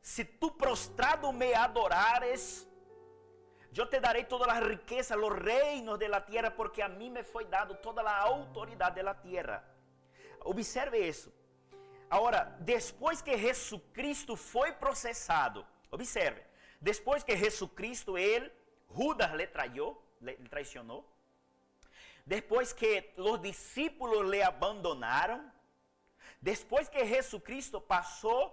si 0.00 0.24
tú 0.24 0.56
prostrado 0.56 1.32
me 1.32 1.54
adorares, 1.54 2.68
yo 3.72 3.88
te 3.88 4.00
daré 4.00 4.24
todas 4.24 4.46
las 4.46 4.62
riquezas, 4.62 5.16
los 5.16 5.32
reinos 5.34 5.98
de 5.98 6.08
la 6.08 6.24
tierra, 6.26 6.54
porque 6.54 6.82
a 6.82 6.88
mí 6.88 7.08
me 7.08 7.24
fue 7.24 7.46
dado 7.46 7.76
toda 7.78 8.02
la 8.02 8.18
autoridad 8.18 8.92
de 8.92 9.02
la 9.02 9.20
tierra. 9.20 9.64
Observe 10.40 11.08
eso. 11.08 11.32
Ahora, 12.10 12.54
después 12.60 13.22
que 13.22 13.38
Jesucristo 13.38 14.36
fue 14.36 14.72
procesado, 14.74 15.66
observe, 15.88 16.46
después 16.80 17.24
que 17.24 17.36
Jesucristo, 17.36 18.18
él 18.18 18.52
Judas 18.88 19.34
le 19.34 19.46
traiu, 19.46 19.96
le 20.20 20.34
traicionou. 20.50 21.06
Depois 22.26 22.74
que 22.74 23.14
os 23.16 23.40
discípulos 23.40 24.26
le 24.26 24.44
abandonaram, 24.44 25.50
depois 26.40 26.88
que 26.88 27.04
Jesucristo 27.06 27.80
passou 27.80 28.52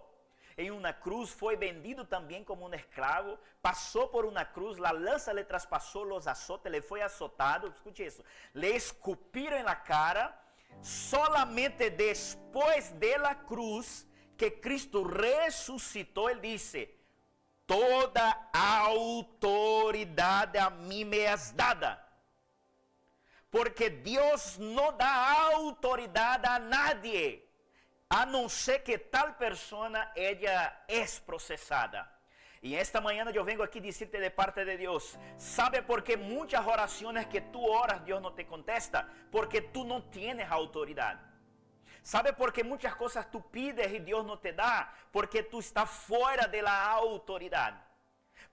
em 0.59 0.71
uma 0.71 0.91
cruz, 0.91 1.29
foi 1.29 1.55
vendido 1.55 2.03
também 2.03 2.43
como 2.43 2.67
um 2.67 2.73
escravo, 2.73 3.39
passou 3.61 4.09
por 4.09 4.25
uma 4.25 4.43
cruz, 4.43 4.77
a 4.83 4.91
lança 4.91 5.31
le 5.31 5.45
traspassou 5.45 6.03
los 6.03 6.27
azotes, 6.27 6.65
ele 6.65 6.81
foi 6.81 7.01
azotado, 7.01 7.69
escute 7.69 8.05
isso, 8.05 8.21
le 8.53 8.75
escupiram 8.75 9.63
na 9.63 9.75
cara, 9.75 10.37
solamente 10.81 11.89
depois 11.89 12.91
de 12.91 13.17
la 13.17 13.35
cruz 13.35 14.05
que 14.37 14.51
Cristo 14.51 15.03
ressuscitou, 15.03 16.29
ele 16.29 16.41
disse, 16.41 16.93
toda 17.65 18.49
autoridade 18.53 20.57
a 20.57 20.69
mim 20.69 21.05
me 21.05 21.19
é 21.19 21.35
dada. 21.53 22.05
Porque 23.49 23.89
Deus 23.89 24.57
não 24.57 24.95
dá 24.95 25.51
autoridade 25.53 26.45
a 26.45 26.59
nadie, 26.59 27.48
a 28.09 28.25
não 28.25 28.49
ser 28.49 28.79
que 28.79 28.97
tal 28.97 29.33
pessoa 29.33 29.87
ela 30.15 30.83
é 30.87 31.05
processada. 31.25 32.09
E 32.61 32.75
esta 32.75 32.99
manhã 32.99 33.23
eu 33.33 33.45
venho 33.45 33.61
aqui 33.61 33.79
dizer-te 33.79 34.19
de 34.19 34.29
parte 34.31 34.65
de 34.65 34.77
Deus: 34.77 35.17
sabe 35.37 35.81
por 35.81 36.01
que 36.01 36.17
muitas 36.17 36.65
orações 36.65 37.25
que 37.27 37.39
tu 37.39 37.63
oras, 37.63 38.01
Deus 38.01 38.21
não 38.21 38.33
te 38.33 38.43
contesta? 38.43 39.07
Porque 39.31 39.61
tu 39.61 39.83
não 39.83 40.01
tienes 40.01 40.49
autoridade. 40.51 41.29
¿Sabe 42.01 42.33
por 42.33 42.51
qué 42.51 42.63
muchas 42.63 42.95
cosas 42.95 43.29
tú 43.29 43.49
pides 43.51 43.91
y 43.93 43.99
Dios 43.99 44.25
no 44.25 44.39
te 44.39 44.53
da? 44.53 44.91
Porque 45.11 45.43
tú 45.43 45.59
estás 45.59 45.89
fuera 45.89 46.47
de 46.47 46.61
la 46.61 46.91
autoridad. 46.91 47.88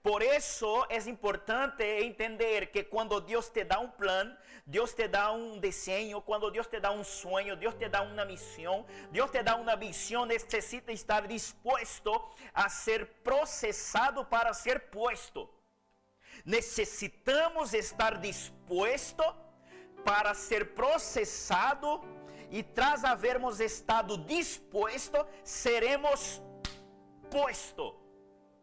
Por 0.01 0.23
eso 0.23 0.87
es 0.89 1.07
importante 1.07 2.05
entender 2.05 2.71
que 2.71 2.87
cuando 2.87 3.19
Dios 3.19 3.51
te 3.51 3.65
da 3.65 3.79
un 3.79 3.91
plan, 3.91 4.37
Dios 4.65 4.95
te 4.95 5.09
da 5.09 5.31
un 5.31 5.59
diseño, 5.59 6.21
cuando 6.21 6.49
Dios 6.49 6.69
te 6.69 6.79
da 6.79 6.91
un 6.91 7.03
sueño, 7.03 7.55
Dios 7.55 7.77
te 7.77 7.89
da 7.89 8.01
una 8.01 8.23
misión, 8.23 8.85
Dios 9.11 9.31
te 9.31 9.43
da 9.43 9.55
una 9.55 9.75
visión, 9.75 10.27
necesita 10.27 10.91
estar 10.91 11.27
dispuesto 11.27 12.29
a 12.53 12.69
ser 12.69 13.21
procesado 13.21 14.29
para 14.29 14.53
ser 14.53 14.89
puesto. 14.89 15.53
Necesitamos 16.45 17.73
estar 17.73 18.21
dispuesto 18.21 19.35
para 20.05 20.33
ser 20.33 20.73
procesado 20.73 22.01
e 22.49 22.63
tras 22.63 23.03
havermos 23.03 23.59
estado 23.59 24.15
disposto, 24.15 25.27
seremos 25.43 26.41
puesto 27.29 28.06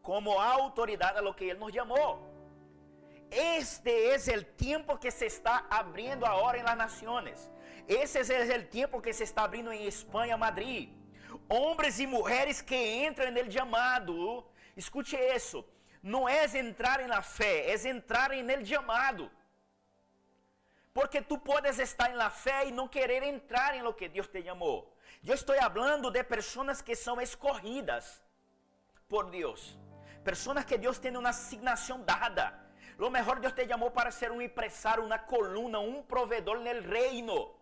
como 0.05 0.41
autoridade 0.41 1.19
a 1.19 1.23
lo 1.23 1.35
que 1.35 1.47
Ele 1.51 1.59
nos 1.59 1.73
chamou. 1.73 2.13
Este 3.31 4.15
es 4.15 4.29
el 4.29 4.45
tiempo 4.45 5.01
que 5.01 5.11
se 5.11 5.27
está 5.27 5.67
abriendo 5.69 6.25
ahora 6.27 6.59
en 6.59 6.67
las 6.67 6.77
naciones. 6.77 7.51
Ese 7.89 8.21
es 8.21 8.31
el 8.31 8.69
tiempo 8.69 9.03
que 9.03 9.13
se 9.13 9.25
está 9.25 9.43
abrindo 9.45 9.73
em 9.73 9.87
Espanha, 9.87 10.37
Madrid. 10.37 10.91
Homens 11.49 11.99
e 11.99 12.07
mulheres 12.07 12.63
que 12.63 12.77
entram 13.07 13.33
no 13.33 13.51
chamado. 13.51 14.47
Escute 14.77 15.17
isso. 15.17 15.65
Não 16.03 16.29
é 16.29 16.45
entrar 16.59 16.99
na 17.09 17.23
fé, 17.23 17.73
é 17.73 17.89
entrar 17.89 18.31
no 18.31 18.67
chamado. 18.67 19.31
Porque 20.93 21.23
tú 21.23 21.43
puedes 21.43 21.79
estar 21.79 22.11
en 22.11 22.19
la 22.19 22.31
fe 22.31 22.67
y 22.67 22.73
no 22.73 22.91
querer 22.91 23.25
entrar 23.25 23.75
en 23.75 23.83
lo 23.83 23.97
que 23.97 24.09
Dios 24.09 24.31
te 24.31 24.43
llamó. 24.43 24.95
Yo 25.23 25.33
estoy 25.35 25.59
hablando 25.59 26.11
de 26.11 26.23
personas 26.23 26.83
que 26.83 26.95
son 26.95 27.21
escogidas 27.21 28.23
por 29.09 29.31
Dios. 29.31 29.79
Personas 30.25 30.65
que 30.65 30.79
Dios 30.79 31.01
tiene 31.01 31.19
una 31.19 31.29
asignación 31.31 32.05
dada. 32.07 32.67
Lo 32.97 33.11
mejor 33.11 33.41
Dios 33.41 33.55
te 33.55 33.67
llamó 33.67 33.93
para 33.93 34.11
ser 34.11 34.33
un 34.33 34.41
empresario, 34.41 35.05
una 35.05 35.27
columna, 35.27 35.79
un 35.79 36.07
proveedor 36.07 36.59
en 36.59 36.67
el 36.69 36.85
reino. 36.85 37.53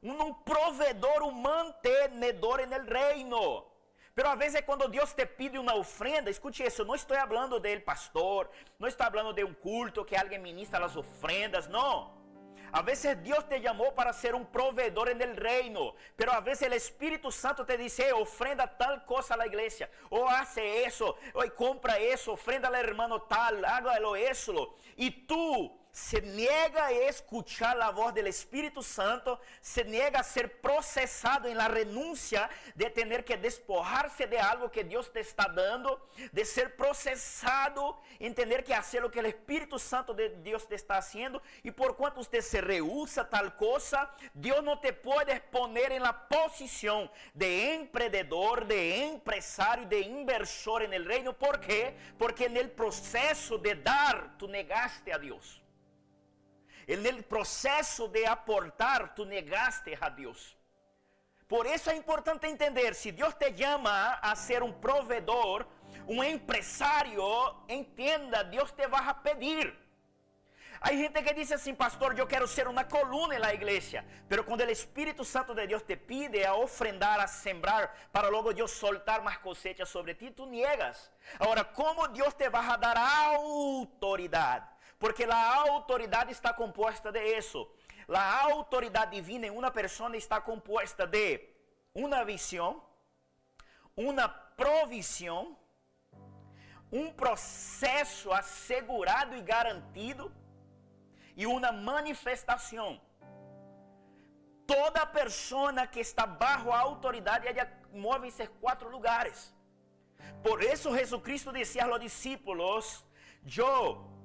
Un, 0.00 0.42
proveedor, 0.44 1.22
un 1.24 1.42
mantenedor 1.42 2.62
en 2.62 2.72
el 2.72 2.86
reino. 2.86 3.66
Pero 4.14 4.30
a 4.30 4.36
veces 4.36 4.62
cuando 4.62 4.88
Dios 4.88 5.14
te 5.14 5.26
pide 5.26 5.58
una 5.58 5.74
ofrenda, 5.74 6.30
escute 6.30 6.66
eso, 6.66 6.84
no 6.84 6.94
estoy 6.94 7.18
hablando 7.18 7.60
del 7.60 7.82
pastor, 7.82 8.50
no 8.78 8.86
estoy 8.86 9.06
hablando 9.06 9.32
de 9.32 9.44
un 9.44 9.54
culto 9.54 10.04
que 10.04 10.16
alguien 10.16 10.42
ministra 10.42 10.80
las 10.80 10.96
ofrendas, 10.96 11.68
no. 11.68 12.17
A 12.72 12.82
veces 12.82 13.22
Dios 13.22 13.48
te 13.48 13.60
llamó 13.60 13.94
para 13.94 14.12
ser 14.12 14.34
un 14.34 14.46
proveedor 14.46 15.08
en 15.08 15.22
el 15.22 15.36
reino, 15.36 15.94
pero 16.16 16.32
a 16.32 16.40
veces 16.40 16.66
el 16.66 16.74
Espíritu 16.74 17.30
Santo 17.30 17.64
te 17.64 17.76
dice, 17.76 18.12
ofrenda 18.12 18.76
tal 18.76 19.04
cosa 19.04 19.34
a 19.34 19.36
la 19.36 19.46
iglesia, 19.46 19.90
o 20.10 20.28
hace 20.28 20.84
eso, 20.84 21.16
o 21.32 21.42
compra 21.54 21.98
eso, 21.98 22.32
ofrenda 22.32 22.68
al 22.68 22.74
hermano 22.74 23.22
tal, 23.22 23.64
hágalo 23.64 24.16
eso. 24.16 24.76
Y 24.96 25.10
tú 25.26 25.78
se 25.98 26.20
niega 26.22 26.86
a 26.86 26.92
escuchar 26.92 27.78
a 27.80 27.90
voz 27.90 28.14
do 28.14 28.20
Espírito 28.20 28.82
Santo, 28.84 29.38
se 29.60 29.82
niega 29.82 30.20
a 30.20 30.22
ser 30.22 30.60
processado 30.60 31.48
em 31.48 31.54
la 31.54 31.66
renúncia 31.66 32.48
de 32.76 32.88
ter 32.88 33.24
que 33.24 33.36
despojar-se 33.36 34.24
de 34.26 34.38
algo 34.38 34.70
que 34.70 34.84
Deus 34.84 35.10
te 35.10 35.18
está 35.20 35.48
dando, 35.48 36.00
de 36.32 36.44
ser 36.44 36.76
processado, 36.76 37.98
entender 38.20 38.62
que 38.62 38.72
hacer 38.72 39.04
o 39.04 39.10
que 39.10 39.20
o 39.20 39.26
Espírito 39.26 39.76
Santo 39.76 40.14
de 40.14 40.28
Deus 40.28 40.64
te 40.66 40.76
está 40.76 40.98
haciendo, 40.98 41.42
e 41.64 41.72
por 41.72 41.96
quanto 41.96 42.22
você 42.22 42.40
se 42.40 42.60
rehúsa 42.60 43.24
tal 43.24 43.50
coisa, 43.52 44.08
Deus 44.32 44.62
não 44.62 44.76
te 44.76 44.92
pode 44.92 45.38
poner 45.50 45.90
em 45.90 45.98
la 45.98 46.12
posição 46.12 47.10
de 47.34 47.74
empreendedor, 47.74 48.64
de 48.64 49.04
empresário, 49.04 49.84
de 49.84 50.00
inversor 50.02 50.82
en 50.82 50.92
el 50.92 51.04
reino, 51.04 51.34
¿por 51.34 51.58
quê? 51.58 51.94
Porque 52.16 52.48
no 52.48 52.68
processo 52.68 53.58
de 53.58 53.74
dar, 53.74 54.36
tu 54.38 54.46
negaste 54.46 55.12
a 55.12 55.18
Deus. 55.18 55.57
En 56.88 57.04
el 57.04 57.22
proceso 57.22 58.08
de 58.08 58.26
aportar, 58.26 59.14
tú 59.14 59.26
negaste 59.26 59.96
a 60.00 60.08
Dios. 60.08 60.56
Por 61.46 61.66
eso 61.66 61.90
es 61.90 61.98
importante 61.98 62.48
entender, 62.48 62.94
si 62.94 63.10
Dios 63.10 63.38
te 63.38 63.54
llama 63.54 64.14
a 64.14 64.34
ser 64.34 64.62
un 64.62 64.80
proveedor, 64.80 65.68
un 66.06 66.24
empresario, 66.24 67.62
entienda, 67.68 68.42
Dios 68.42 68.74
te 68.74 68.86
va 68.86 69.00
a 69.00 69.22
pedir. 69.22 69.86
Hay 70.80 70.96
gente 70.96 71.22
que 71.22 71.34
dice 71.34 71.54
así, 71.54 71.74
pastor, 71.74 72.14
yo 72.14 72.26
quiero 72.26 72.46
ser 72.46 72.68
una 72.68 72.88
columna 72.88 73.34
en 73.34 73.42
la 73.42 73.52
iglesia, 73.52 74.02
pero 74.26 74.46
cuando 74.46 74.64
el 74.64 74.70
Espíritu 74.70 75.26
Santo 75.26 75.54
de 75.54 75.66
Dios 75.66 75.84
te 75.84 75.98
pide 75.98 76.46
a 76.46 76.54
ofrendar, 76.54 77.20
a 77.20 77.28
sembrar, 77.28 77.92
para 78.12 78.30
luego 78.30 78.54
Dios 78.54 78.70
soltar 78.70 79.22
más 79.22 79.38
cosechas 79.40 79.90
sobre 79.90 80.14
ti, 80.14 80.30
tú 80.30 80.46
niegas. 80.46 81.12
Ahora, 81.38 81.70
¿cómo 81.70 82.08
Dios 82.08 82.34
te 82.34 82.48
va 82.48 82.72
a 82.72 82.78
dar 82.78 82.96
autoridad? 82.96 84.77
Porque 84.98 85.24
a 85.24 85.54
autoridade 85.70 86.32
está 86.32 86.52
composta 86.52 87.12
de 87.12 87.22
isso. 87.38 87.68
A 88.08 88.42
autoridade 88.44 89.14
divina 89.16 89.46
em 89.46 89.50
uma 89.50 89.70
pessoa 89.70 90.16
está 90.16 90.40
composta 90.40 91.06
de 91.06 91.40
uma 91.94 92.24
visão, 92.24 92.82
uma 93.96 94.28
provisão, 94.28 95.56
um 96.90 97.12
processo 97.12 98.32
assegurado 98.32 99.36
e 99.36 99.42
garantido 99.42 100.32
e 101.36 101.46
uma 101.46 101.70
manifestação. 101.70 103.00
Toda 104.66 105.06
pessoa 105.06 105.86
que 105.86 106.00
está 106.00 106.26
bajo 106.26 106.70
a 106.70 106.78
autoridade, 106.78 107.46
move 107.92 108.28
em 108.28 108.46
quatro 108.60 108.88
lugares. 108.90 109.54
Por 110.42 110.62
isso 110.62 110.94
Jesus 110.94 111.22
Cristo 111.22 111.52
disse 111.52 111.80
aos 111.80 112.00
discípulos: 112.00 113.04
Eu 113.56 114.17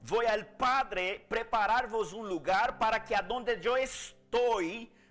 Vou 0.00 0.20
ao 0.20 0.44
Padre 0.56 1.20
preparar-vos 1.28 2.12
um 2.12 2.22
lugar 2.22 2.78
para 2.78 3.00
que 3.00 3.14
aonde 3.14 3.58
eu 3.62 3.76
estou, 3.76 4.60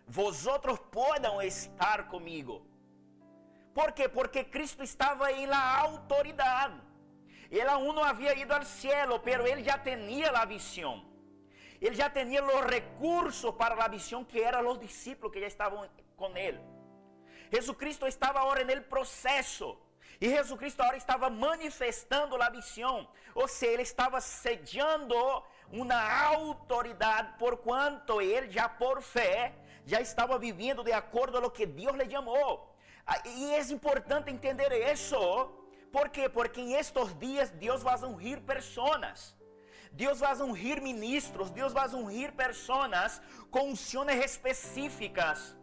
vosotros 0.07 0.79
puedan 0.91 1.43
estar 1.43 2.07
comigo. 2.07 2.65
¿Por 3.73 3.91
quê? 3.91 4.09
Porque 4.09 4.45
Cristo 4.45 4.83
estava 4.83 5.31
em 5.31 5.45
la 5.45 5.79
autoridade. 5.79 6.81
Ele 7.51 7.69
aún 7.69 7.93
não 7.93 8.03
havia 8.03 8.33
ido 8.33 8.53
ao 8.53 8.63
cielo, 8.63 9.19
pero 9.19 9.45
ele 9.45 9.63
já 9.63 9.77
tinha 9.77 10.31
a 10.31 10.45
visão. 10.45 11.05
Ele 11.79 11.95
já 11.95 12.09
tinha 12.09 12.43
os 12.43 12.65
recursos 12.65 13.53
para 13.55 13.75
a 13.83 13.87
visão 13.87 14.23
que 14.23 14.41
eram 14.41 14.67
os 14.71 14.79
discípulos 14.79 15.31
que 15.31 15.39
já 15.39 15.47
estavam 15.47 15.87
com 16.15 16.35
ele. 16.35 16.59
Jesucristo 17.51 18.07
estava 18.07 18.39
agora 18.39 18.63
no 18.63 18.81
processo 18.83 19.77
E 20.19 20.29
Jesus 20.29 20.59
Cristo 20.59 20.81
agora 20.81 20.97
estava 20.97 21.29
manifestando 21.29 22.41
a 22.41 22.49
visão, 22.49 23.07
ou 23.35 23.47
seja, 23.47 23.73
ele 23.73 23.83
estava 23.83 24.19
sediando 24.19 25.15
uma 25.71 25.99
autoridade, 26.23 27.37
por 27.37 27.57
quanto 27.57 28.21
ele 28.21 28.49
já 28.49 28.67
por 28.67 29.01
fé 29.01 29.53
já 29.85 30.01
estava 30.01 30.37
vivendo 30.37 30.83
de 30.83 30.91
acordo 30.91 31.39
com 31.39 31.47
o 31.47 31.51
que 31.51 31.65
Deus 31.65 31.95
lhe 31.95 32.09
chamou. 32.09 32.75
Ah, 33.05 33.21
e 33.25 33.53
é 33.53 33.61
importante 33.71 34.29
entender 34.29 34.71
isso. 34.91 35.17
¿Por 35.91 36.09
quê? 36.09 36.27
Porque 36.27 36.59
em 36.59 36.73
estes 36.73 37.17
dias 37.17 37.49
Deus 37.51 37.81
vai 37.83 37.97
ungir 38.03 38.41
pessoas. 38.41 39.35
Deus 39.91 40.19
vai 40.19 40.35
ungir 40.41 40.81
ministros, 40.81 41.49
Deus 41.49 41.71
vai 41.71 41.87
ungir 41.89 42.33
pessoas 42.33 43.21
com 43.49 43.69
unções 43.69 44.19
específicas. 44.25 45.55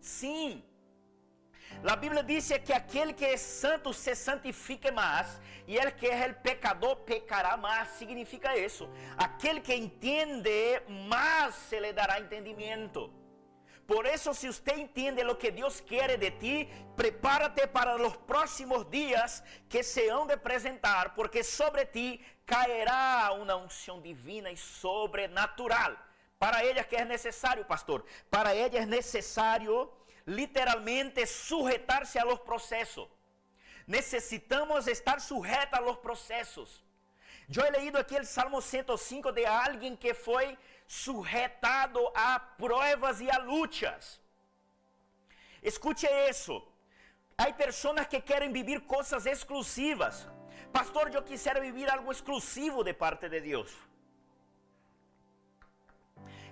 Sim, 0.00 0.64
a 1.88 1.96
Bíblia 1.96 2.22
diz 2.22 2.48
que 2.64 2.72
aquele 2.72 3.12
que 3.12 3.24
é 3.24 3.36
santo 3.36 3.92
se 3.92 4.14
santifique 4.14 4.90
mais, 4.90 5.40
e 5.66 5.76
el 5.76 5.92
que 5.92 6.06
é 6.06 6.32
pecador 6.32 6.96
pecará 6.96 7.56
mais. 7.56 7.88
Significa 7.90 8.56
isso. 8.56 8.88
Aquele 9.16 9.60
que 9.60 9.74
entende, 9.74 10.80
mais 11.08 11.54
se 11.54 11.78
lhe 11.80 11.92
dará 11.92 12.20
entendimento. 12.20 13.12
Por 13.86 14.04
isso, 14.06 14.34
se 14.34 14.52
você 14.52 14.74
entende 14.74 15.22
o 15.24 15.36
que 15.36 15.50
Deus 15.50 15.80
quer 15.80 16.18
de 16.18 16.30
ti, 16.32 16.68
prepárate 16.96 17.68
para 17.68 17.94
os 17.94 18.16
próximos 18.16 18.84
dias 18.90 19.42
que 19.68 19.82
se 19.82 20.08
hão 20.08 20.26
de 20.26 20.34
apresentar, 20.34 21.14
porque 21.14 21.44
sobre 21.44 21.86
ti 21.86 22.20
cairá 22.44 23.32
uma 23.32 23.54
unção 23.56 24.00
divina 24.00 24.50
e 24.50 24.56
sobrenatural. 24.56 25.96
Para 26.36 26.64
ella 26.64 26.82
que 26.82 26.96
é 26.96 27.04
necessário, 27.04 27.64
pastor, 27.64 28.04
para 28.28 28.54
ella 28.54 28.78
é 28.78 28.86
necessário 28.86 29.88
literalmente 30.26 31.24
sujetarse 31.26 32.18
a 32.18 32.24
los 32.24 32.40
procesos. 32.40 33.08
Necesitamos 33.86 34.88
estar 34.88 35.20
sujetos 35.20 35.78
a 35.78 35.82
los 35.82 35.98
procesos. 35.98 36.82
Eu 37.48 37.64
he 37.64 37.70
leído 37.70 37.96
aqui 37.96 38.18
o 38.18 38.24
Salmo 38.24 38.60
105 38.60 39.30
de 39.30 39.46
alguém 39.46 39.94
que 39.94 40.12
foi 40.12 40.58
sujetado 40.86 42.00
a 42.14 42.40
pruebas 42.40 43.20
e 43.20 43.30
a 43.30 43.38
lutas. 43.38 44.20
Escute 45.62 46.06
isso. 46.28 46.60
Há 47.38 47.52
pessoas 47.52 48.06
que 48.08 48.20
querem 48.20 48.52
viver 48.52 48.80
coisas 48.80 49.26
exclusivas. 49.26 50.26
Pastor, 50.72 51.14
eu 51.14 51.22
quisiera 51.22 51.60
viver 51.60 51.88
algo 51.88 52.10
exclusivo 52.10 52.82
de 52.82 52.92
parte 52.92 53.28
de 53.28 53.40
Deus. 53.40 53.70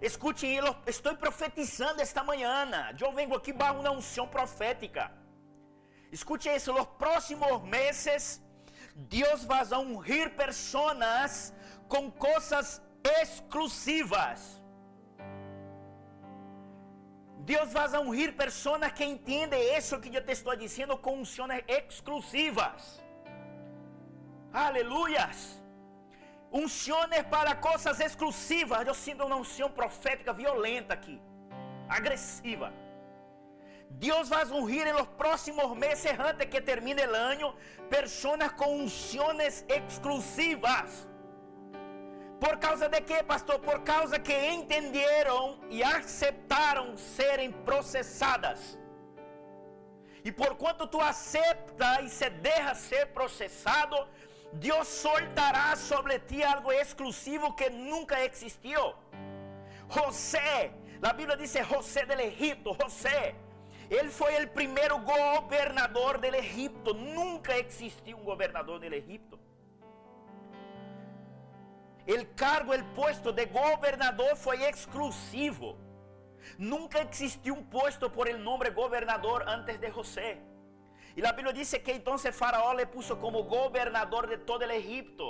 Escute, 0.00 0.46
eu 0.46 0.74
estou 0.86 1.16
profetizando 1.16 2.00
esta 2.00 2.22
manhã. 2.22 2.68
Eu 3.00 3.12
venho 3.12 3.34
aqui 3.34 3.52
para 3.52 3.72
uma 3.72 3.90
unção 3.90 4.26
profética. 4.26 5.10
Escute 6.12 6.48
isso, 6.48 6.72
nos 6.72 6.86
próximos 6.86 7.62
meses, 7.62 8.40
Deus 8.94 9.44
vai 9.44 9.64
ungir 9.74 10.30
pessoas 10.36 11.52
com 11.88 12.10
coisas 12.10 12.80
exclusivas. 13.20 14.62
Deus 17.40 17.72
vai 17.72 17.88
ungir 17.98 18.34
pessoas 18.36 18.92
que 18.92 19.04
entendem 19.04 19.76
isso 19.76 20.00
que 20.00 20.14
eu 20.14 20.24
te 20.24 20.32
estou 20.32 20.56
dizendo 20.56 20.96
com 20.96 21.18
unções 21.20 21.62
exclusivas. 21.68 23.02
Aleluias 24.52 25.63
unções 26.62 27.22
para 27.34 27.52
coisas 27.56 27.98
exclusivas. 27.98 28.86
Eu 28.86 28.94
sinto 28.94 29.26
uma 29.26 29.36
unção 29.42 29.68
profética 29.80 30.32
violenta 30.32 30.94
aqui, 30.94 31.20
agressiva. 31.88 32.72
Deus 33.90 34.28
vai 34.28 34.44
ungir 34.58 34.92
nos 34.92 35.08
próximos 35.22 35.76
meses, 35.76 36.12
antes 36.28 36.46
que 36.52 36.60
termine 36.60 37.04
o 37.06 37.14
ano, 37.14 37.48
pessoas 37.90 38.52
com 38.60 38.68
unções 38.84 39.64
exclusivas. 39.68 41.08
Por 42.44 42.56
causa 42.58 42.88
de 42.88 43.00
quê, 43.00 43.22
pastor? 43.22 43.58
Por 43.58 43.80
causa 43.82 44.18
que 44.18 44.36
entenderam 44.56 45.58
e 45.70 45.82
aceitaram 45.82 46.96
serem 46.96 47.50
processadas. 47.68 48.78
E 50.24 50.32
por 50.32 50.52
quanto 50.56 50.86
tu 50.86 51.00
aceita 51.00 52.02
e 52.02 52.08
se 52.08 52.28
deixa 52.30 52.74
ser 52.74 53.06
processado, 53.18 53.96
Deus 54.54 54.86
soltará 54.88 55.74
sobre 55.76 56.18
ti 56.18 56.42
algo 56.42 56.70
exclusivo 56.72 57.54
que 57.56 57.70
nunca 57.70 58.22
existiu. 58.24 58.94
José, 59.88 60.72
a 61.02 61.12
Bíblia 61.12 61.36
diz 61.36 61.54
José 61.68 62.06
del 62.06 62.20
Egipto, 62.20 62.72
José, 62.74 63.34
ele 63.90 64.10
foi 64.10 64.42
o 64.42 64.48
primeiro 64.48 64.98
governador 64.98 66.18
del 66.18 66.34
Egipto. 66.34 66.94
Nunca 66.94 67.56
existiu 67.58 68.16
um 68.16 68.24
governador 68.24 68.80
del 68.80 68.94
Egipto. 68.94 69.38
O 72.06 72.26
cargo, 72.36 72.74
o 72.74 72.84
posto 72.94 73.32
de 73.32 73.46
governador 73.46 74.36
foi 74.36 74.62
exclusivo. 74.64 75.78
Nunca 76.58 77.00
existiu 77.00 77.54
um 77.54 77.64
posto 77.64 78.10
por 78.10 78.28
el 78.28 78.38
nome 78.38 78.70
governador 78.70 79.44
antes 79.48 79.78
de 79.80 79.90
José. 79.90 80.38
E 81.16 81.24
a 81.24 81.32
Bíblia 81.32 81.52
diz 81.52 81.70
que 81.84 81.92
então 81.92 82.18
Faraó 82.18 82.72
le 82.72 82.86
puso 82.86 83.16
como 83.16 83.44
governador 83.44 84.26
de 84.26 84.38
todo 84.38 84.62
o 84.62 84.72
Egipto. 84.72 85.26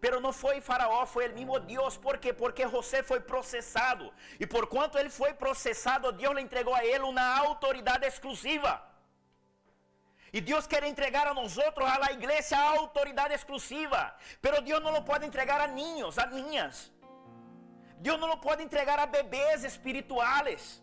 Pero 0.00 0.20
não 0.20 0.32
foi 0.32 0.60
Faraó, 0.60 1.06
foi 1.06 1.28
o 1.28 1.34
mesmo 1.34 1.58
Deus. 1.60 1.96
¿Por 1.96 2.18
quê? 2.18 2.32
Porque 2.32 2.64
José 2.66 3.02
foi 3.02 3.20
processado. 3.20 4.12
E 4.38 4.46
por 4.46 4.66
quanto 4.66 4.98
ele 4.98 5.10
foi 5.10 5.32
processado, 5.34 6.12
Deus 6.12 6.34
le 6.34 6.42
entregou 6.42 6.74
a 6.74 6.84
ele 6.84 7.04
uma 7.04 7.26
autoridade 7.38 8.04
exclusiva. 8.06 8.82
E 10.32 10.40
Deus 10.40 10.66
quer 10.66 10.82
entregar 10.84 11.26
a 11.26 11.34
nós 11.34 11.56
outros, 11.56 11.88
a 11.88 11.98
la 11.98 12.12
igreja, 12.12 12.56
a 12.56 12.70
autoridade 12.80 13.34
exclusiva. 13.34 14.14
Pero 14.42 14.60
Deus 14.60 14.82
não 14.82 14.92
lo 14.92 15.02
pode 15.02 15.24
entregar 15.24 15.60
a 15.60 15.66
niños, 15.66 16.18
a 16.18 16.26
niñas. 16.26 16.92
Deus 17.98 18.18
não 18.20 18.28
lo 18.28 18.38
pode 18.38 18.62
entregar 18.62 18.98
a 18.98 19.06
bebês 19.06 19.64
espirituales. 19.64 20.82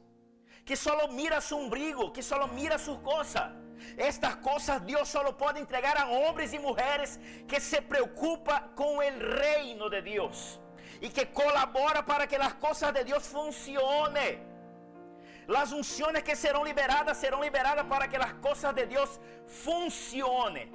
Que 0.65 0.75
só 0.75 1.07
mira 1.07 1.39
su 1.41 1.55
umbrigo, 1.55 2.11
que 2.11 2.23
só 2.23 2.47
mira 2.47 2.77
su 2.77 3.01
cosa. 3.01 3.64
Estas 3.97 4.35
cosas 4.38 4.85
Dios 4.85 5.07
solo 5.07 5.38
puede 5.38 5.59
entregar 5.59 5.97
a 5.97 6.09
hombres 6.09 6.53
y 6.53 6.59
mujeres 6.59 7.19
que 7.47 7.59
se 7.59 7.81
preocupa 7.81 8.71
con 8.75 9.01
el 9.03 9.19
reino 9.19 9.89
de 9.89 10.01
Dios 10.01 10.59
y 11.01 11.09
que 11.09 11.31
colabora 11.31 12.05
para 12.05 12.27
que 12.27 12.38
las 12.38 12.55
cosas 12.55 12.93
de 12.93 13.03
Dios 13.03 13.23
funcionen. 13.23 14.55
Las 15.47 15.71
unciones 15.71 16.23
que 16.23 16.35
serán 16.35 16.63
liberadas 16.63 17.17
serán 17.17 17.41
liberadas 17.41 17.85
para 17.85 18.07
que 18.07 18.17
las 18.17 18.33
cosas 18.35 18.73
de 18.73 18.88
Dios 18.88 19.19
funcionen. 19.45 20.73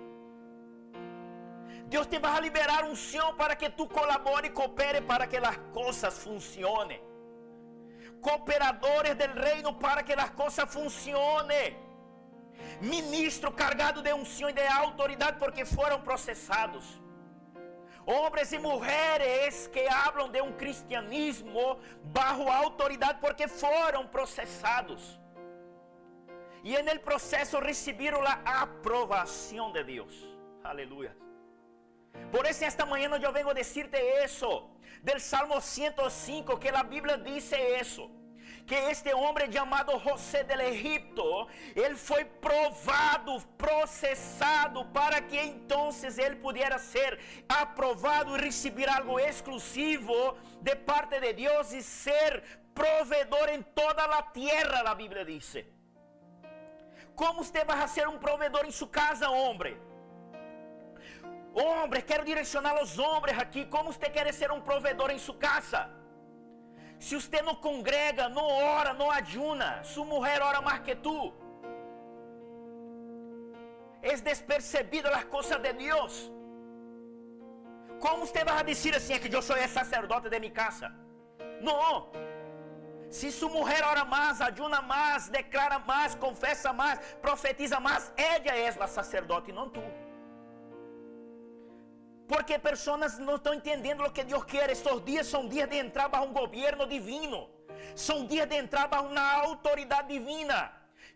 Dios 1.88 2.08
te 2.08 2.20
va 2.20 2.36
a 2.36 2.40
liberar 2.40 2.84
unción 2.84 3.36
para 3.36 3.58
que 3.58 3.70
tú 3.70 3.88
colabore 3.88 4.48
y 4.48 4.50
coopere 4.52 5.02
para 5.02 5.28
que 5.28 5.40
las 5.40 5.58
cosas 5.74 6.14
funcionen. 6.14 7.00
Cooperadores 8.20 9.18
del 9.18 9.32
reino 9.32 9.76
para 9.76 10.04
que 10.04 10.14
las 10.14 10.30
cosas 10.30 10.70
funcionen 10.70 11.89
ministro 12.80 13.52
cargado 13.52 14.02
de 14.02 14.12
unção 14.12 14.48
e 14.50 14.52
de 14.52 14.66
autoridade, 14.66 15.38
porque 15.38 15.64
foram 15.64 16.00
processados. 16.00 17.00
Homens 18.06 18.52
e 18.52 18.58
mulheres 18.58 19.66
que 19.68 19.86
hablam 19.86 20.28
de 20.30 20.40
um 20.40 20.52
cristianismo 20.52 21.78
bajo 22.02 22.48
autoridade, 22.48 23.18
porque 23.20 23.46
foram 23.46 24.06
processados. 24.06 25.18
E 26.62 26.76
en 26.76 26.88
el 26.88 27.00
processo 27.00 27.58
receberam 27.58 28.22
a 28.22 28.62
aprovação 28.62 29.72
de 29.72 29.82
Deus. 29.84 30.14
Aleluia. 30.62 31.16
Por 32.30 32.46
isso, 32.46 32.64
esta 32.64 32.84
manhã 32.84 33.08
eu 33.22 33.32
venho 33.32 33.48
a 33.48 33.52
decirte 33.52 33.98
isso, 34.24 34.68
del 35.02 35.20
Salmo 35.20 35.60
105, 35.60 36.58
que 36.58 36.68
a 36.68 36.82
Bíblia 36.82 37.16
diz 37.16 37.50
isso 37.80 38.19
que 38.70 38.76
este 38.92 39.12
homem 39.12 39.50
chamado 39.50 39.98
José 39.98 40.44
del 40.44 40.60
Egipto, 40.60 41.48
ele 41.74 41.96
foi 41.96 42.24
provado, 42.24 43.32
processado, 43.58 44.84
para 44.98 45.20
que 45.20 45.36
então 45.36 45.88
ele 46.24 46.36
pudesse 46.36 46.92
ser 46.92 47.18
aprovado 47.48 48.36
e 48.36 48.40
receber 48.40 48.88
algo 48.88 49.18
exclusivo 49.18 50.38
de 50.62 50.76
parte 50.76 51.18
de 51.18 51.32
Deus 51.32 51.72
e 51.72 51.82
ser 51.82 52.44
provedor 52.72 53.48
em 53.48 53.60
toda 53.60 54.04
a 54.04 54.22
terra, 54.22 54.88
a 54.88 54.94
Bíblia 54.94 55.24
diz. 55.24 55.48
Como 57.16 57.42
você 57.42 57.64
vai 57.64 57.88
ser 57.88 58.06
um 58.06 58.18
provedor 58.18 58.64
em 58.64 58.70
sua 58.70 58.86
casa, 58.86 59.28
homem? 59.30 59.76
Homem, 61.52 62.02
quero 62.02 62.24
direcionar 62.24 62.80
os 62.80 63.00
homens 63.00 63.36
aqui. 63.36 63.64
Como 63.66 63.92
você 63.92 64.08
quer 64.08 64.32
ser 64.32 64.52
um 64.52 64.60
provedor 64.60 65.10
em 65.10 65.18
sua 65.18 65.34
casa? 65.34 65.99
Se 67.06 67.14
você 67.18 67.40
não 67.40 67.54
congrega, 67.54 68.28
não 68.28 68.46
ora, 68.78 68.92
não 68.92 69.10
adjuna, 69.10 69.82
sua 69.82 70.04
mulher 70.04 70.42
ora 70.42 70.60
mais 70.60 70.80
que 70.80 70.94
tu. 70.94 71.32
É 74.02 74.14
despercebido 74.30 75.08
as 75.08 75.24
coisas 75.24 75.60
de 75.62 75.72
Deus. 75.72 76.30
Como 78.04 78.26
você 78.26 78.44
vai 78.44 78.62
dizer 78.64 78.94
assim, 78.96 79.14
é 79.14 79.18
que 79.18 79.34
eu 79.34 79.42
sou 79.42 79.56
sacerdote 79.68 80.28
de 80.28 80.38
minha 80.38 80.52
casa? 80.52 80.88
Não. 81.62 82.10
Se 83.10 83.32
su 83.32 83.48
mujer 83.48 83.82
ora 83.82 84.04
más, 84.04 84.40
ayuna 84.40 84.80
más, 84.82 85.30
declara 85.30 85.78
más, 85.78 86.14
confesa 86.14 86.72
más, 86.72 86.98
profetiza 87.20 87.80
más, 87.80 88.12
ella 88.16 88.54
es 88.56 88.76
la 88.76 88.86
sacerdote, 88.86 89.52
não 89.52 89.68
tu. 89.68 89.82
Porque 92.32 92.56
pessoas 92.70 93.18
não 93.26 93.36
estão 93.38 93.52
entendendo 93.60 94.02
o 94.04 94.12
que 94.16 94.22
Deus 94.32 94.44
quer. 94.52 94.66
Estes 94.70 94.98
dias 95.08 95.26
são 95.32 95.42
dias 95.54 95.68
de 95.72 95.78
entrar 95.84 96.08
para 96.12 96.26
um 96.26 96.32
governo 96.40 96.84
divino. 96.94 97.38
São 98.06 98.18
dias 98.32 98.48
de 98.52 98.56
entrar 98.62 98.84
para 98.92 99.02
uma 99.08 99.26
autoridade 99.46 100.08
divina. 100.16 100.58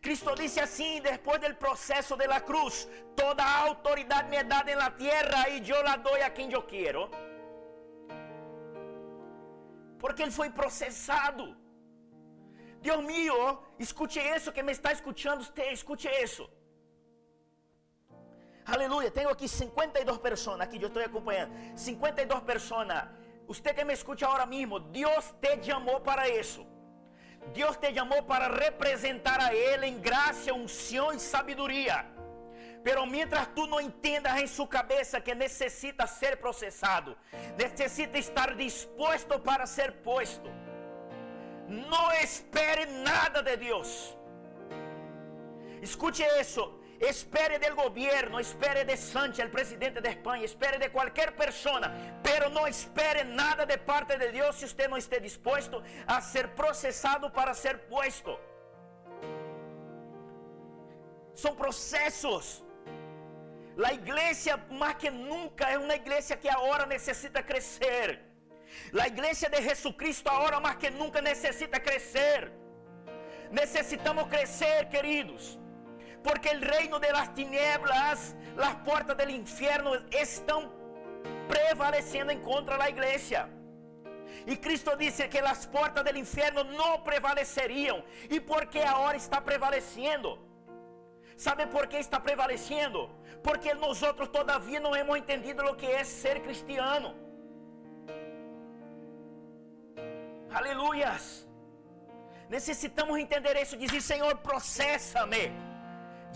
Cristo 0.04 0.34
disse 0.40 0.58
assim, 0.66 0.92
depois 1.10 1.38
do 1.40 1.54
processo 1.64 2.16
da 2.16 2.40
cruz, 2.48 2.88
toda 3.20 3.44
autoridade 3.66 4.28
me 4.28 4.38
é 4.42 4.44
dada 4.54 4.74
na 4.82 4.90
terra 4.90 5.48
e 5.50 5.56
eu 5.74 5.82
la 5.88 5.96
dou 6.06 6.16
a 6.16 6.30
quem 6.36 6.50
eu 6.52 6.62
quero. 6.74 7.02
Porque 10.02 10.22
ele 10.24 10.36
foi 10.40 10.50
processado. 10.50 11.44
Deus 12.88 13.02
mío, 13.12 13.38
escute 13.78 14.18
isso 14.36 14.52
que 14.56 14.64
me 14.64 14.72
está 14.78 14.90
escutando, 14.98 15.46
escute 15.78 16.08
isso. 16.24 16.44
Aleluia, 18.66 19.10
tenho 19.10 19.28
aqui 19.28 19.46
52 19.46 20.18
pessoas, 20.18 20.60
aqui 20.60 20.80
eu 20.80 20.88
estou 20.88 21.02
acompanhando. 21.02 21.52
52 21.76 22.40
pessoas. 22.42 22.88
Você 23.46 23.74
que 23.74 23.84
me 23.84 23.92
escute 23.92 24.24
agora 24.24 24.46
mesmo, 24.46 24.80
Deus 24.80 25.34
te 25.42 25.62
chamou 25.62 26.00
para 26.00 26.28
isso. 26.28 26.66
Deus 27.52 27.76
te 27.76 27.92
chamou 27.92 28.22
para 28.22 28.48
representar 28.48 29.38
a 29.38 29.54
Ele 29.54 29.86
em 29.86 29.98
graça, 29.98 30.54
unção 30.54 31.12
e 31.12 31.20
sabedoria. 31.20 32.06
Pero 32.82 33.04
mientras 33.04 33.46
tu 33.48 33.66
não 33.66 33.80
entendas 33.80 34.34
em 34.40 34.46
sua 34.46 34.66
cabeça 34.66 35.20
que 35.20 35.34
necessita 35.34 36.06
ser 36.06 36.36
processado, 36.38 37.16
necessita 37.58 38.16
estar 38.18 38.54
disposto 38.54 39.38
para 39.38 39.66
ser 39.66 39.92
posto, 40.08 40.48
não 41.68 42.12
espere 42.12 42.86
nada 42.86 43.42
de 43.42 43.56
Deus. 43.56 44.16
Escute 45.82 46.22
isso. 46.40 46.83
Espere 47.08 47.58
del 47.58 47.74
governo, 47.74 48.38
espere 48.38 48.82
de 48.84 48.96
Sánchez, 48.96 49.40
el 49.40 49.50
presidente 49.50 50.00
de 50.00 50.08
Espanha, 50.08 50.44
espere 50.44 50.78
de 50.78 50.90
qualquer 50.90 51.36
persona, 51.36 51.86
pero 52.22 52.48
não 52.48 52.66
espere 52.66 53.24
nada 53.24 53.66
de 53.66 53.76
parte 53.76 54.16
de 54.16 54.28
Deus 54.32 54.56
se 54.56 54.66
você 54.66 54.88
não 54.88 54.96
estiver 54.96 55.20
disposto 55.20 55.82
a 56.06 56.20
ser 56.22 56.48
processado 56.60 57.30
para 57.30 57.52
ser 57.52 57.76
puesto. 57.92 58.38
São 61.34 61.54
processos. 61.54 62.64
A 63.88 63.92
igreja, 63.92 64.56
mais 64.70 64.96
que 64.96 65.10
nunca, 65.10 65.68
é 65.68 65.76
uma 65.76 65.96
igreja 65.96 66.36
que 66.36 66.48
agora 66.48 66.86
necessita 66.86 67.42
crescer. 67.42 68.20
A 68.98 69.06
igreja 69.08 69.50
de 69.50 69.60
Jesucristo, 69.60 70.30
agora 70.30 70.58
mais 70.58 70.76
que 70.76 70.90
nunca, 70.90 71.20
necessita 71.20 71.78
crescer. 71.80 72.50
Necessitamos 73.50 74.26
crescer, 74.28 74.88
queridos 74.88 75.58
porque 76.24 76.48
o 76.56 76.60
reino 76.60 76.98
de 76.98 77.12
las 77.12 77.28
tinieblas, 77.34 78.34
las 78.56 78.74
puertas 78.76 79.14
del 79.16 79.30
infierno 79.30 79.90
estão 80.10 80.72
prevalecendo 81.46 82.32
em 82.32 82.40
contra 82.40 82.78
da 82.78 82.88
igreja. 82.88 83.48
E 84.46 84.56
Cristo 84.56 84.96
disse 84.96 85.28
que 85.28 85.38
as 85.38 85.66
portas 85.66 86.02
do 86.02 86.18
inferno 86.18 86.64
não 86.64 86.92
prevaleceriam. 87.02 88.02
E 88.30 88.40
por 88.40 88.66
que 88.66 88.80
agora 88.80 89.16
está 89.16 89.38
prevalecendo? 89.40 90.38
Sabe 91.36 91.66
por 91.66 91.86
que 91.86 91.98
está 91.98 92.18
prevalecendo? 92.18 93.10
Porque 93.42 93.74
nós 93.74 94.02
outros 94.02 94.28
todavia 94.28 94.80
não 94.80 94.96
hemos 94.96 95.16
entendido 95.18 95.62
o 95.64 95.76
que 95.76 95.86
é 95.86 96.04
ser 96.04 96.40
cristiano. 96.40 97.14
Aleluias. 100.50 101.46
Necessitamos 102.48 103.18
entender 103.18 103.60
isso. 103.60 103.76
Dizer, 103.76 104.00
Senhor, 104.00 104.36
processa-me 104.38 105.73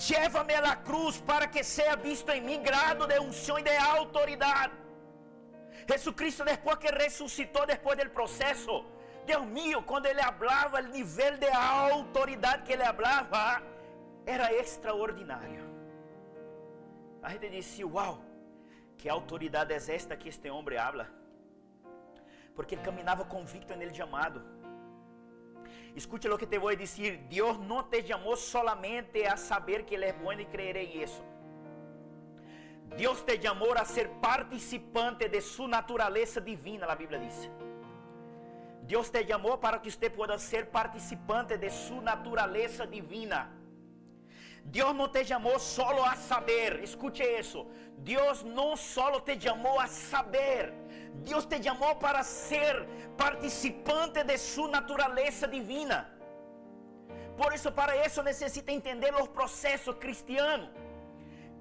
Llévame 0.06 0.54
a 0.54 0.61
la 0.61 0.76
cruz 0.76 1.20
para 1.20 1.48
que 1.48 1.62
seja 1.64 1.96
visto 1.96 2.30
em 2.30 2.40
mim 2.40 2.62
grado 2.62 3.06
de 3.06 3.18
unção 3.18 3.58
e 3.58 3.62
de 3.62 3.76
autoridade. 3.76 4.72
Jesucristo, 5.90 6.44
depois 6.44 6.76
que 6.76 6.90
ressuscitou, 7.04 7.66
depois 7.66 7.98
do 7.98 8.11
processo, 8.11 8.84
Deus 9.26 9.46
mío, 9.46 9.82
quando 9.82 10.06
ele 10.06 10.22
falava, 10.22 10.80
o 10.80 10.87
nível 10.87 11.37
de 11.37 11.48
autoridade 11.48 12.62
que 12.62 12.72
ele 12.74 12.84
falava 12.84 13.62
era 14.24 14.52
extraordinário. 14.52 15.64
A 17.22 17.30
gente 17.30 17.50
disse: 17.50 17.84
Uau, 17.84 18.22
que 18.96 19.08
autoridade 19.08 19.72
é 19.72 19.76
esta 19.76 20.16
que 20.16 20.28
este 20.28 20.48
homem 20.48 20.78
habla? 20.78 21.08
Porque 22.54 22.74
ele 22.74 22.82
caminhava 22.82 23.24
convicto 23.24 23.74
nele 23.74 23.90
de 23.90 24.02
amado. 24.02 24.40
Escute 25.94 26.29
lo 26.29 26.38
que 26.38 26.46
te 26.46 26.59
voy 26.59 26.74
a. 26.74 27.29
Dios 27.29 27.59
no 27.59 27.87
te 27.87 28.03
llamó 28.03 28.37
solamente 28.37 29.27
a 29.27 29.37
saber 29.37 29.85
que 29.85 29.96
Él 29.96 30.05
es 30.05 30.20
bueno 30.20 30.42
y 30.42 30.46
creer 30.46 30.77
en 30.77 31.01
eso. 31.03 31.24
Dios 32.96 33.24
te 33.24 33.38
llamó 33.38 33.72
a 33.74 33.85
ser 33.85 34.11
participante 34.20 35.29
de 35.29 35.40
su 35.40 35.68
naturaleza 35.68 36.40
divina, 36.40 36.87
la 36.87 36.96
Biblia 36.96 37.18
dice. 37.18 37.51
Dios 38.83 39.12
te 39.12 39.24
llamó 39.24 39.61
para 39.61 39.83
que 39.83 39.88
usted 39.88 40.12
pueda 40.12 40.38
ser 40.38 40.70
participante 40.70 41.59
de 41.59 41.70
su 41.70 42.01
naturaleza 42.01 42.87
divina. 42.87 43.55
Dios 44.64 44.94
no 44.94 45.11
te 45.11 45.24
llamó 45.24 45.59
solo 45.59 46.05
a 46.05 46.16
saber, 46.16 46.81
escute 46.83 47.38
eso. 47.38 47.66
Dios 47.98 48.44
no 48.44 48.77
solo 48.77 49.22
te 49.22 49.38
llamó 49.38 49.81
a 49.81 49.87
saber, 49.87 50.74
Deus 51.24 51.44
te 51.46 51.62
chamou 51.62 51.94
para 51.96 52.22
ser 52.22 52.87
participante 53.16 54.22
de 54.24 54.38
sua 54.38 54.68
natureza 54.68 55.46
divina. 55.46 55.98
Por 57.37 57.52
isso, 57.54 57.70
para 57.70 57.94
isso, 58.07 58.22
necessita 58.22 58.72
entender 58.72 59.14
os 59.14 59.28
processos 59.28 59.96
cristianos. 59.96 60.70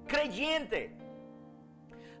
Creyente. 0.06 0.90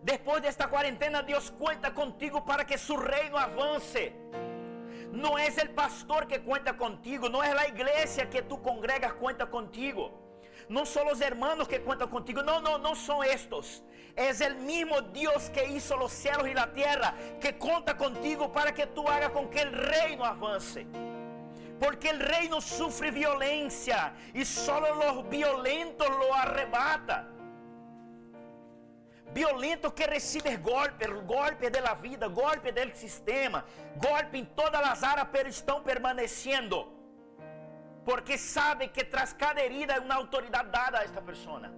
Depois 0.02 0.40
desta 0.40 0.68
quarentena, 0.68 1.22
Deus 1.22 1.50
conta 1.50 1.90
contigo 1.90 2.40
para 2.42 2.64
que 2.64 2.78
seu 2.78 2.96
reino 2.96 3.36
avance. 3.36 4.12
Não 5.12 5.36
é 5.38 5.48
o 5.48 5.68
pastor 5.74 6.26
que 6.26 6.38
conta 6.38 6.72
contigo, 6.72 7.28
não 7.28 7.42
é 7.42 7.50
a 7.58 7.66
igreja 7.66 8.26
que 8.26 8.42
tu 8.42 8.58
congregas 8.58 9.12
conta 9.12 9.46
contigo. 9.46 10.12
Não 10.68 10.84
são 10.84 11.10
os 11.10 11.20
hermanos 11.20 11.66
que 11.66 11.78
contam 11.78 12.06
contigo, 12.06 12.42
não, 12.42 12.60
não, 12.60 12.78
não 12.78 12.94
são 12.94 13.24
estes 13.24 13.82
es 14.18 14.40
el 14.40 14.56
mismo 14.56 15.00
Dios 15.00 15.48
que 15.50 15.64
hizo 15.66 15.96
los 15.96 16.10
cielos 16.12 16.48
y 16.48 16.52
la 16.52 16.72
tierra, 16.72 17.14
que 17.40 17.56
conta 17.56 17.96
contigo 17.96 18.52
para 18.52 18.74
que 18.74 18.86
tú 18.88 19.06
hagas 19.08 19.30
con 19.30 19.48
que 19.48 19.60
el 19.62 19.72
reino 19.72 20.24
avance. 20.24 20.86
Porque 21.78 22.10
el 22.10 22.18
reino 22.18 22.60
sufre 22.60 23.12
violencia 23.12 24.12
y 24.34 24.44
solo 24.44 24.92
los 24.96 25.28
violentos 25.28 26.08
lo 26.08 26.34
arrebata. 26.34 27.28
Violentos 29.32 29.92
que 29.92 30.08
reciben 30.08 30.60
golpes, 30.64 31.08
golpes 31.24 31.70
de 31.70 31.80
la 31.80 31.94
vida, 31.94 32.26
golpes 32.26 32.74
del 32.74 32.92
sistema, 32.96 33.64
golpes 33.94 34.40
en 34.40 34.46
todas 34.56 34.82
las 34.82 35.00
áreas, 35.04 35.28
pero 35.30 35.48
están 35.48 35.84
permaneciendo. 35.84 36.92
Porque 38.04 38.36
sabe 38.36 38.90
que 38.90 39.04
tras 39.04 39.32
cada 39.32 39.60
herida 39.60 39.94
hay 39.94 40.00
una 40.00 40.16
autoridad 40.16 40.64
dada 40.64 41.00
a 41.00 41.02
esta 41.04 41.20
persona. 41.20 41.70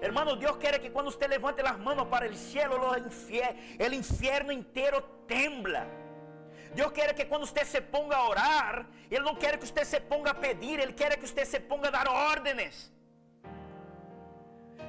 Hermano, 0.00 0.36
Deus 0.36 0.56
quer 0.56 0.78
que 0.78 0.90
quando 0.90 1.10
você 1.10 1.26
levante 1.26 1.60
as 1.62 1.78
mãos 1.78 2.06
para 2.08 2.28
o 2.28 2.34
cielo, 2.34 2.76
o 2.90 3.94
inferno 3.94 4.52
inteiro 4.52 5.00
tembla. 5.26 5.86
Deus 6.74 6.92
quer 6.92 7.14
que 7.14 7.24
quando 7.24 7.46
você 7.46 7.64
se 7.64 7.80
ponga 7.80 8.16
a 8.16 8.28
orar, 8.28 8.86
Ele 9.10 9.24
não 9.24 9.34
quer 9.34 9.56
que 9.56 9.66
você 9.66 9.84
se 9.84 9.98
ponga 9.98 10.32
a 10.32 10.34
pedir, 10.34 10.78
Ele 10.78 10.92
quer 10.92 11.16
que 11.16 11.26
você 11.26 11.44
se 11.46 11.58
ponga 11.58 11.88
a 11.88 11.90
dar 11.90 12.08
ordens. 12.08 12.92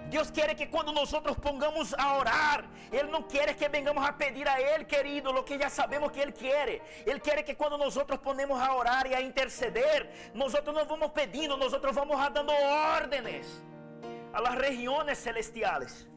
Deus 0.10 0.30
quer 0.32 0.54
que 0.56 0.65
quando 0.65 0.91
nós 0.91 1.12
pongamos 1.41 1.93
a 1.93 2.17
orar, 2.17 2.65
Ele 2.91 3.10
não 3.10 3.22
quer 3.24 3.54
que 3.54 3.67
vengamos 3.70 4.04
a 4.06 4.12
pedir 4.12 4.48
a 4.48 4.60
Ele, 4.62 4.84
querido, 4.84 5.30
o 5.30 5.43
que 5.43 5.58
já 5.58 5.70
sabemos 5.70 6.12
que 6.12 6.20
Ele 6.20 6.34
quer. 6.34 6.82
Ele 7.06 7.20
quer 7.20 7.41
que 7.43 7.56
quando 7.56 7.78
nós 7.78 7.98
ponemos 8.22 8.60
a 8.60 8.76
orar 8.76 9.08
e 9.08 9.15
a 9.15 9.22
interceder, 9.22 10.10
nós 10.34 10.54
não 10.65 10.86
vamos 10.86 11.12
pedindo, 11.12 11.56
nós 11.56 11.72
vamos 11.72 12.34
dando 12.34 12.52
ordens 12.52 13.66
a 14.38 14.41
las 14.41 14.56
regiones 14.56 15.17
celestiales. 15.23 16.08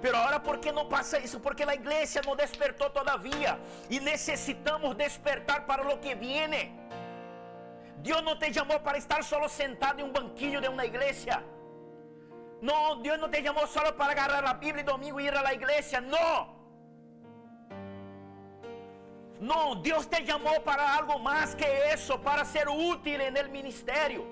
Pero 0.00 0.16
ahora, 0.16 0.42
¿por 0.42 0.60
qué 0.60 0.72
no 0.72 0.88
pasa 0.88 1.18
eso? 1.18 1.42
Porque 1.42 1.66
la 1.66 1.74
iglesia 1.74 2.22
no 2.24 2.34
despertó 2.34 2.90
todavía 2.90 3.58
y 3.90 4.00
necesitamos 4.00 4.96
despertar 4.96 5.66
para 5.66 5.84
lo 5.84 6.00
que 6.00 6.14
viene. 6.14 6.72
Dios 7.98 8.22
no 8.22 8.38
te 8.38 8.50
llamó 8.50 8.82
para 8.82 8.96
estar 8.96 9.22
solo 9.22 9.46
sentado 9.50 9.98
en 9.98 10.06
un 10.06 10.12
banquillo 10.14 10.58
de 10.62 10.70
una 10.70 10.86
iglesia. 10.86 11.44
No, 12.62 12.96
Dios 12.96 13.18
no 13.18 13.28
te 13.28 13.42
llamó 13.42 13.66
solo 13.66 13.94
para 13.94 14.12
agarrar 14.12 14.42
la 14.42 14.54
Biblia 14.54 14.80
y 14.80 14.86
domingo 14.86 15.20
ir 15.20 15.34
a 15.34 15.42
la 15.42 15.52
iglesia. 15.52 16.00
No. 16.00 16.56
No, 19.38 19.74
Dios 19.82 20.08
te 20.08 20.24
llamó 20.24 20.62
para 20.64 20.96
algo 20.96 21.18
más 21.18 21.54
que 21.54 21.90
eso, 21.92 22.22
para 22.22 22.42
ser 22.46 22.70
útil 22.70 23.20
en 23.20 23.36
el 23.36 23.50
ministerio. 23.50 24.31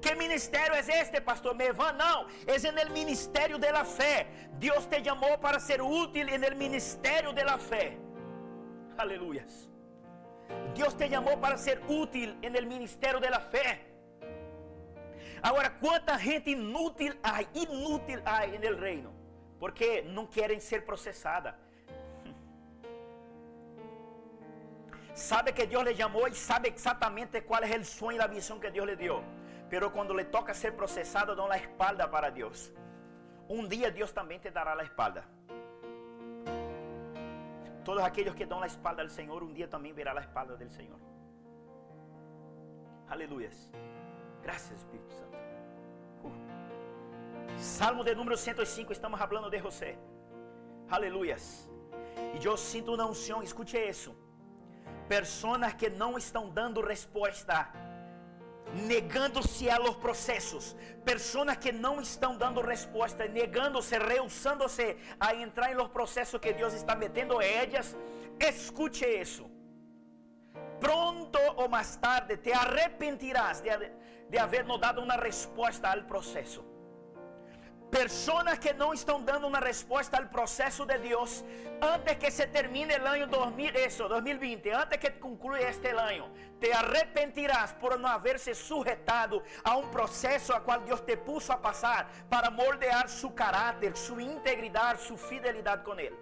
Que 0.00 0.14
ministério 0.14 0.74
é 0.74 0.80
este, 0.80 1.20
pastor 1.20 1.54
Mevan? 1.54 1.92
Não, 1.92 2.26
é 2.46 2.72
no 2.72 2.92
ministério 2.92 3.58
da 3.58 3.84
fé. 3.84 4.26
Deus 4.52 4.86
te 4.86 5.04
chamou 5.04 5.36
para 5.38 5.60
ser 5.60 5.82
útil 5.82 6.26
no 6.26 6.56
ministério 6.56 7.32
da 7.32 7.58
fé. 7.58 7.98
Aleluia. 8.96 9.46
Dios 10.74 10.96
te 10.96 11.08
llamó 11.08 11.40
para 11.40 11.56
ser 11.58 11.82
útil 11.88 12.36
ministerio 12.66 13.20
de 13.20 13.30
la 13.30 13.40
fe. 13.40 13.86
Ahora, 15.42 15.78
¿cuánta 15.78 16.18
gente 16.18 16.50
inútil 16.50 17.18
hay, 17.22 17.46
inútil 17.54 18.22
en 18.54 18.64
el 18.64 18.78
reino? 18.78 19.12
Porque 19.58 20.02
no 20.02 20.28
quieren 20.28 20.60
ser 20.60 20.84
procesada. 20.84 21.58
Sabe 25.14 25.52
que 25.52 25.66
Dios 25.66 25.84
le 25.84 25.94
llamó 25.94 26.26
y 26.28 26.34
sabe 26.34 26.68
exactamente 26.68 27.42
cuál 27.42 27.64
es 27.64 27.70
el 27.72 27.84
sueño 27.84 28.16
y 28.16 28.18
la 28.18 28.26
visión 28.26 28.60
que 28.60 28.70
Dios 28.70 28.86
le 28.86 28.96
dio. 28.96 29.22
Pero 29.70 29.92
cuando 29.92 30.12
le 30.12 30.24
toca 30.24 30.52
ser 30.52 30.74
procesado, 30.76 31.36
dan 31.36 31.48
la 31.48 31.56
espalda 31.56 32.10
para 32.10 32.30
Dios. 32.30 32.72
Un 33.48 33.68
día 33.68 33.90
Dios 33.90 34.12
también 34.12 34.40
te 34.40 34.50
dará 34.50 34.74
la 34.74 34.82
espalda. 34.82 35.24
Todos 37.84 38.02
aquellos 38.02 38.34
que 38.34 38.46
dan 38.46 38.60
la 38.60 38.66
espalda 38.66 39.00
al 39.02 39.10
Señor, 39.10 39.44
un 39.44 39.54
día 39.54 39.70
también 39.70 39.94
verá 39.94 40.12
la 40.12 40.22
espalda 40.22 40.56
del 40.56 40.70
Señor. 40.70 40.98
Aleluyas. 43.08 43.70
Gracias, 44.42 44.80
Espíritu 44.80 45.10
Santo. 45.12 45.38
Uh. 46.24 47.58
Salmo 47.58 48.02
de 48.02 48.14
número 48.14 48.36
105, 48.36 48.92
estamos 48.92 49.20
hablando 49.20 49.48
de 49.50 49.60
José. 49.60 49.96
Aleluyas. 50.88 51.68
E 52.34 52.44
eu 52.44 52.56
sinto 52.56 52.94
uma 52.94 53.06
unção, 53.06 53.40
escute 53.42 53.78
isso. 53.78 54.16
Personas 55.08 55.74
que 55.74 55.88
não 55.88 56.18
estão 56.18 56.50
dando 56.50 56.80
resposta 56.80 57.72
negando-se 58.74 59.70
a 59.70 59.78
los 59.78 59.96
processos, 59.96 60.76
pessoas 61.04 61.56
que 61.56 61.72
não 61.72 62.00
estão 62.00 62.36
dando 62.36 62.60
resposta, 62.60 63.26
negando-se, 63.26 63.98
rehusando-se 63.98 64.96
a 65.18 65.34
entrar 65.34 65.72
em 65.72 65.74
los 65.74 65.90
processos 65.90 66.40
que 66.40 66.52
Deus 66.52 66.72
está 66.74 66.94
metendo 66.94 67.40
ellas, 67.40 67.96
escute 68.38 69.04
isso. 69.06 69.50
Pronto 70.78 71.38
ou 71.56 71.68
mais 71.68 71.96
tarde 71.96 72.36
te 72.38 72.52
arrepentirás 72.52 73.60
de, 73.60 73.70
de 74.28 74.38
haver 74.38 74.64
não 74.64 74.78
dado 74.78 75.02
uma 75.02 75.16
resposta 75.16 75.88
ao 75.88 76.02
processo. 76.04 76.69
Personas 77.90 78.58
que 78.60 78.72
não 78.72 78.94
estão 78.94 79.20
dando 79.20 79.48
uma 79.48 79.58
resposta 79.58 80.16
ao 80.16 80.26
processo 80.28 80.86
de 80.86 80.96
Deus 80.98 81.44
antes 81.82 82.16
que 82.18 82.30
se 82.30 82.46
termine 82.46 82.96
o 82.96 83.06
ano 83.06 83.26
2000, 83.26 83.74
eso, 83.74 84.08
2020, 84.08 84.70
antes 84.70 84.98
que 84.98 85.10
conclua 85.10 85.60
este 85.60 85.88
ano, 85.88 86.30
te 86.60 86.70
arrepentirás 86.72 87.72
por 87.72 87.98
não 87.98 88.08
haver 88.08 88.38
se 88.38 88.54
sujetado 88.54 89.42
a 89.64 89.76
um 89.76 89.88
processo 89.88 90.52
a 90.52 90.60
qual 90.60 90.80
Deus 90.82 91.00
te 91.00 91.16
puso 91.16 91.52
a 91.52 91.56
passar 91.56 92.08
para 92.28 92.48
moldear 92.48 93.08
su 93.08 93.34
caráter, 93.34 93.96
su 93.96 94.20
integridade, 94.20 95.02
su 95.02 95.16
fidelidade 95.16 95.82
com 95.82 95.98
Ele. 95.98 96.16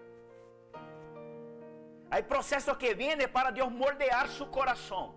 Há 2.10 2.22
processos 2.22 2.78
que 2.78 2.94
vêm 2.94 3.28
para 3.28 3.50
Deus 3.50 3.70
moldear 3.70 4.28
su 4.28 4.46
coração. 4.46 5.14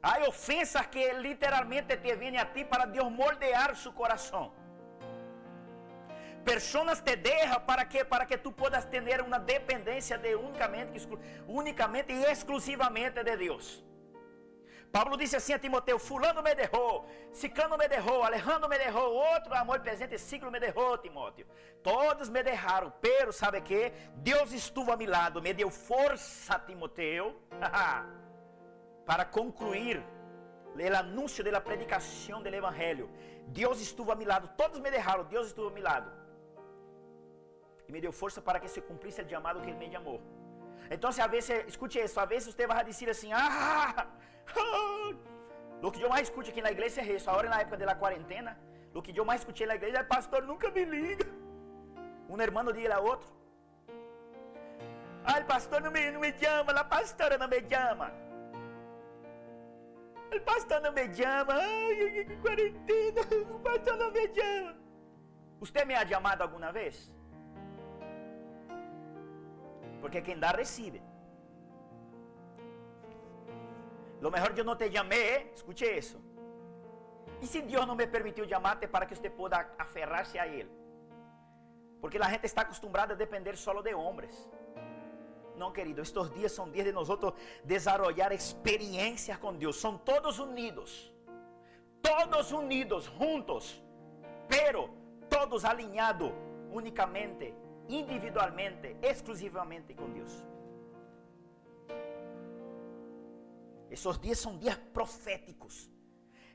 Há 0.00 0.20
ofensas 0.28 0.86
que 0.86 1.12
literalmente 1.14 1.96
te 1.96 2.14
vêm 2.14 2.38
a 2.38 2.52
ti 2.52 2.64
para 2.64 2.86
Deus 2.86 3.10
moldear 3.10 3.74
su 3.74 3.92
coração. 3.92 4.57
Personas 6.44 7.02
te 7.02 7.16
deja 7.16 7.64
para 7.66 7.88
que 7.88 8.04
para 8.04 8.26
que 8.26 8.38
tú 8.38 8.54
puedas 8.54 8.88
tener 8.88 9.22
una 9.22 9.38
dependencia 9.38 10.16
de 10.16 10.34
únicamente, 10.34 11.00
únicamente 11.46 12.12
y 12.12 12.24
exclusivamente 12.24 13.22
de 13.22 13.36
Dios. 13.36 13.84
Pablo 14.90 15.16
disse 15.16 15.36
assim 15.36 15.52
a 15.52 15.58
Timoteu: 15.58 15.98
Fulano 15.98 16.42
me 16.42 16.54
derrou, 16.54 17.06
Cicano 17.32 17.76
me 17.76 17.86
derrou, 17.88 18.24
Alejandro 18.24 18.68
me 18.68 18.78
derrou, 18.78 19.14
outro 19.14 19.54
amor 19.54 19.80
presente 19.80 20.18
ciclo 20.18 20.50
me 20.50 20.58
derrou, 20.58 20.96
Timóteo. 20.96 21.46
Todos 21.82 22.28
me 22.30 22.42
derraram, 22.42 22.92
pero 23.00 23.32
sabe 23.32 23.60
que? 23.60 23.92
Deus 24.16 24.52
estuvo 24.52 24.92
a 24.92 24.96
meu 24.96 25.10
lado, 25.10 25.42
me 25.42 25.52
deu 25.52 25.70
força, 25.70 26.58
Timoteu, 26.66 27.36
para 29.04 29.24
concluir 29.26 30.02
o 30.74 30.96
anúncio 30.96 31.44
da 31.44 31.60
predicação 31.60 32.42
do 32.42 32.48
Evangelho. 32.48 33.10
Deus 33.48 33.80
estuvo 33.80 34.12
a 34.12 34.16
meu 34.16 34.26
lado, 34.26 34.50
todos 34.56 34.80
me 34.80 34.90
derraram, 34.90 35.24
Deus 35.24 35.48
estuvo 35.48 35.68
a 35.68 35.70
meu 35.70 35.82
lado 35.82 36.17
e 37.88 37.92
me 37.92 38.00
deu 38.04 38.12
força 38.12 38.40
para 38.48 38.60
que 38.60 38.68
se 38.74 38.80
cumprisse 38.88 39.22
o 39.22 39.28
chamado 39.28 39.60
que 39.62 39.70
Ele 39.70 39.78
me 39.78 39.90
chamou. 39.90 40.20
Então, 40.90 41.10
a 41.24 41.26
vezes, 41.26 41.50
escute 41.72 41.98
isso, 41.98 42.20
a 42.20 42.26
vezes 42.26 42.54
você 42.54 42.66
vai 42.66 42.84
dizer 42.84 43.10
assim, 43.10 43.32
ah, 43.32 44.06
ah, 44.56 45.14
o 45.82 45.90
que 45.90 46.02
eu 46.02 46.10
mais 46.10 46.28
escute 46.28 46.50
aqui 46.50 46.62
na 46.66 46.70
igreja 46.70 47.00
é 47.00 47.12
isso. 47.16 47.28
Agora, 47.30 47.48
na 47.48 47.60
época 47.60 47.76
da 47.78 47.94
quarentena, 47.94 48.58
o 48.94 49.02
que 49.02 49.18
eu 49.18 49.24
mais 49.24 49.40
escutei 49.40 49.66
na 49.66 49.74
igreja 49.74 49.98
é, 49.98 50.02
pastor, 50.02 50.42
nunca 50.42 50.70
me 50.70 50.84
liga. 50.84 51.26
Um 52.28 52.40
irmão 52.40 52.72
diz 52.72 52.90
a 52.90 53.00
outro. 53.00 53.28
Ah, 55.24 55.40
o 55.40 55.44
pastor 55.44 55.80
não 55.80 55.90
me, 55.90 56.10
não 56.10 56.20
me 56.20 56.32
chama, 56.32 56.72
a 56.72 56.84
pastora 56.84 57.38
não 57.38 57.48
me 57.48 57.60
chama. 57.70 58.12
O 60.36 60.40
pastor 60.40 60.80
não 60.82 60.92
me 60.92 61.04
chama, 61.14 61.54
ai, 61.54 62.26
quarentena, 62.42 63.22
o 63.54 63.58
pastor 63.68 63.96
não 63.96 64.10
me 64.10 64.24
chama. 64.34 64.76
Você 65.60 65.84
me 65.84 65.94
ha 65.94 66.06
chamado 66.06 66.42
alguma 66.42 66.70
vez? 66.70 67.17
Porque 70.00 70.20
quem 70.22 70.38
dá, 70.38 70.50
recebe. 70.50 71.02
Lo 74.20 74.30
mejor 74.30 74.56
eu 74.56 74.64
não 74.64 74.76
te 74.76 74.90
chamei, 74.90 75.52
escute 75.54 75.84
isso. 75.84 76.18
E 77.40 77.46
se 77.46 77.62
Deus 77.62 77.86
não 77.86 77.94
me 77.94 78.06
permitiu 78.06 78.48
chamar-te 78.48 78.86
para 78.88 79.06
que 79.06 79.14
você 79.14 79.30
possa 79.30 79.70
aferrar-se 79.78 80.38
a 80.38 80.46
Ele? 80.46 80.70
Porque 82.00 82.18
a 82.18 82.30
gente 82.30 82.44
está 82.44 82.62
acostumada 82.62 83.12
a 83.14 83.16
depender 83.16 83.56
solo 83.56 83.82
de 83.82 83.94
homens. 83.94 84.36
Não, 85.56 85.72
querido, 85.72 86.00
estes 86.00 86.30
dias 86.34 86.52
são 86.52 86.70
dias 86.70 86.86
de 86.86 86.92
nós 86.92 87.08
desarrollar 87.64 88.32
experiências 88.32 89.36
com 89.38 89.52
Deus. 89.54 89.76
São 89.80 89.98
todos 89.98 90.38
unidos. 90.38 91.12
Todos 92.00 92.52
unidos, 92.52 93.04
juntos. 93.18 93.82
Pero 94.48 94.90
todos 95.28 95.64
alinhados 95.64 96.32
unicamente 96.70 97.54
individualmente, 97.88 98.96
exclusivamente 99.02 99.94
com 99.94 100.10
Deus. 100.10 100.44
Esses 103.90 104.18
dias 104.18 104.38
são 104.38 104.58
dias 104.58 104.76
proféticos. 104.92 105.90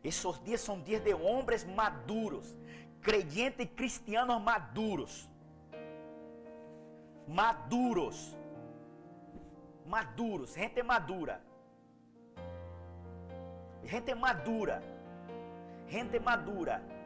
Esses 0.03 0.43
dias 0.43 0.61
são 0.61 0.79
dias 0.81 1.03
de 1.03 1.13
homens 1.13 1.63
maduros, 1.63 2.55
creyentes 3.01 3.67
cristianos 3.75 4.41
maduros. 4.41 5.29
Maduros. 7.27 8.37
Maduros, 9.85 10.53
gente 10.53 10.83
madura. 10.83 11.41
Gente 13.83 14.13
madura. 14.13 14.81
Gente 15.87 16.19
madura 16.19 17.02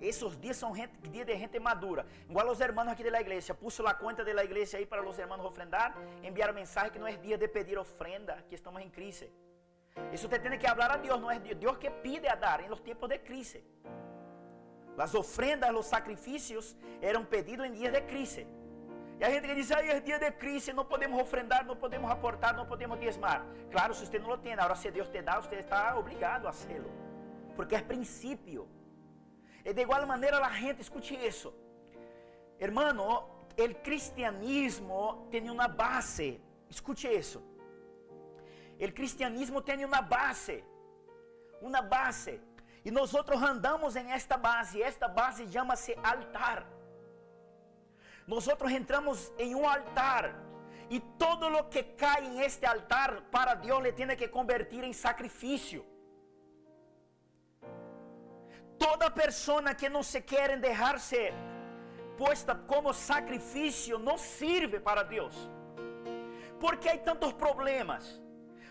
esses 0.00 0.36
dias 0.38 0.56
são 0.56 0.72
dias 0.72 1.26
de 1.26 1.36
gente 1.36 1.58
madura. 1.58 2.06
Igual 2.28 2.48
os 2.48 2.60
irmãos 2.60 2.88
aqui 2.88 3.10
da 3.10 3.20
igreja. 3.20 3.52
Puso 3.54 3.86
a 3.86 3.94
conta 3.94 4.24
da 4.24 4.44
igreja 4.44 4.78
aí 4.78 4.86
para 4.86 5.06
os 5.06 5.18
irmãos 5.18 5.44
ofrendar. 5.44 5.96
Enviar 6.22 6.52
mensagem 6.52 6.92
que 6.92 6.98
não 6.98 7.06
é 7.06 7.16
dia 7.16 7.36
de 7.36 7.48
pedir 7.48 7.78
ofrenda, 7.78 8.44
que 8.48 8.54
estamos 8.54 8.80
em 8.82 8.90
crise. 8.90 9.30
Isso 10.12 10.28
você 10.28 10.38
tem 10.38 10.56
que 10.58 10.68
falar 10.68 10.92
a 10.92 10.96
Deus, 10.96 11.20
não 11.20 11.30
é 11.30 11.38
Deus 11.38 11.76
que 11.76 11.90
pide 11.90 12.28
a 12.28 12.34
dar 12.34 12.60
em 12.64 12.68
los 12.68 12.80
tempos 12.80 13.08
de 13.08 13.18
crise. 13.18 13.64
As 14.96 15.14
ofrendas, 15.14 15.70
os 15.74 15.86
sacrifícios 15.86 16.76
eram 17.00 17.24
pedidos 17.24 17.66
em 17.66 17.72
dias 17.72 17.92
de 17.92 18.00
crise. 18.02 18.46
E 19.20 19.24
a 19.24 19.30
gente 19.30 19.52
diz, 19.54 19.70
aí 19.72 19.90
é 19.90 20.00
dia 20.00 20.18
de 20.18 20.30
crise, 20.30 20.72
não 20.72 20.84
podemos 20.84 21.20
ofrendar, 21.20 21.64
não 21.66 21.76
podemos 21.76 22.08
aportar, 22.08 22.54
não 22.56 22.66
podemos 22.66 22.98
diezmar. 23.00 23.44
Claro, 23.70 23.92
se 23.92 24.06
você 24.06 24.18
não 24.18 24.30
o 24.30 24.38
tem, 24.38 24.52
agora 24.52 24.76
se 24.76 24.90
Deus 24.92 25.08
te 25.08 25.20
dá, 25.20 25.40
você 25.40 25.56
está 25.56 25.96
obrigado 25.98 26.46
a 26.46 26.52
fazê-lo. 26.52 26.90
Porque 27.56 27.74
é 27.74 27.80
princípio. 27.80 28.68
E 29.68 29.72
de 29.74 29.82
igual 29.82 30.06
maneira 30.06 30.36
a 30.38 30.52
gente 30.62 30.80
escute 30.80 31.14
isso. 31.30 31.48
Hermano, 32.58 33.04
o 33.64 33.74
cristianismo 33.86 35.28
tem 35.30 35.50
uma 35.50 35.68
base. 35.68 36.40
Escute 36.70 37.06
isso. 37.06 37.40
O 38.86 38.92
cristianismo 38.98 39.60
tem 39.60 39.84
uma 39.84 40.00
base. 40.00 40.64
Uma 41.60 41.82
base. 41.82 42.40
E 42.82 42.90
nós 42.90 43.12
andamos 43.52 43.94
em 43.94 44.10
esta 44.18 44.38
base. 44.38 44.82
Esta 44.90 45.06
base 45.06 45.46
chama-se 45.52 45.92
altar. 46.02 46.66
Nós 48.26 48.48
entramos 48.80 49.30
em 49.38 49.54
um 49.54 49.68
altar. 49.68 50.24
E 50.88 50.98
todo 51.22 51.46
o 51.58 51.64
que 51.64 51.82
cai 51.82 52.24
em 52.24 52.40
este 52.40 52.64
altar, 52.64 53.20
para 53.30 53.52
Deus, 53.52 53.82
le 53.82 53.92
tem 53.92 54.16
que 54.16 54.28
convertir 54.28 54.82
em 54.82 54.94
sacrifício. 54.94 55.84
Toda 58.78 59.10
persona 59.10 59.74
que 59.74 59.88
não 59.88 60.02
se 60.02 60.20
querem 60.20 60.58
deixar-se 60.58 61.32
posta 62.16 62.54
como 62.54 62.92
sacrifício 62.92 63.98
não 63.98 64.16
serve 64.18 64.78
para 64.80 65.02
Deus. 65.02 65.34
Porque 66.60 66.88
há 66.88 66.98
tantos 66.98 67.32
problemas. 67.32 68.20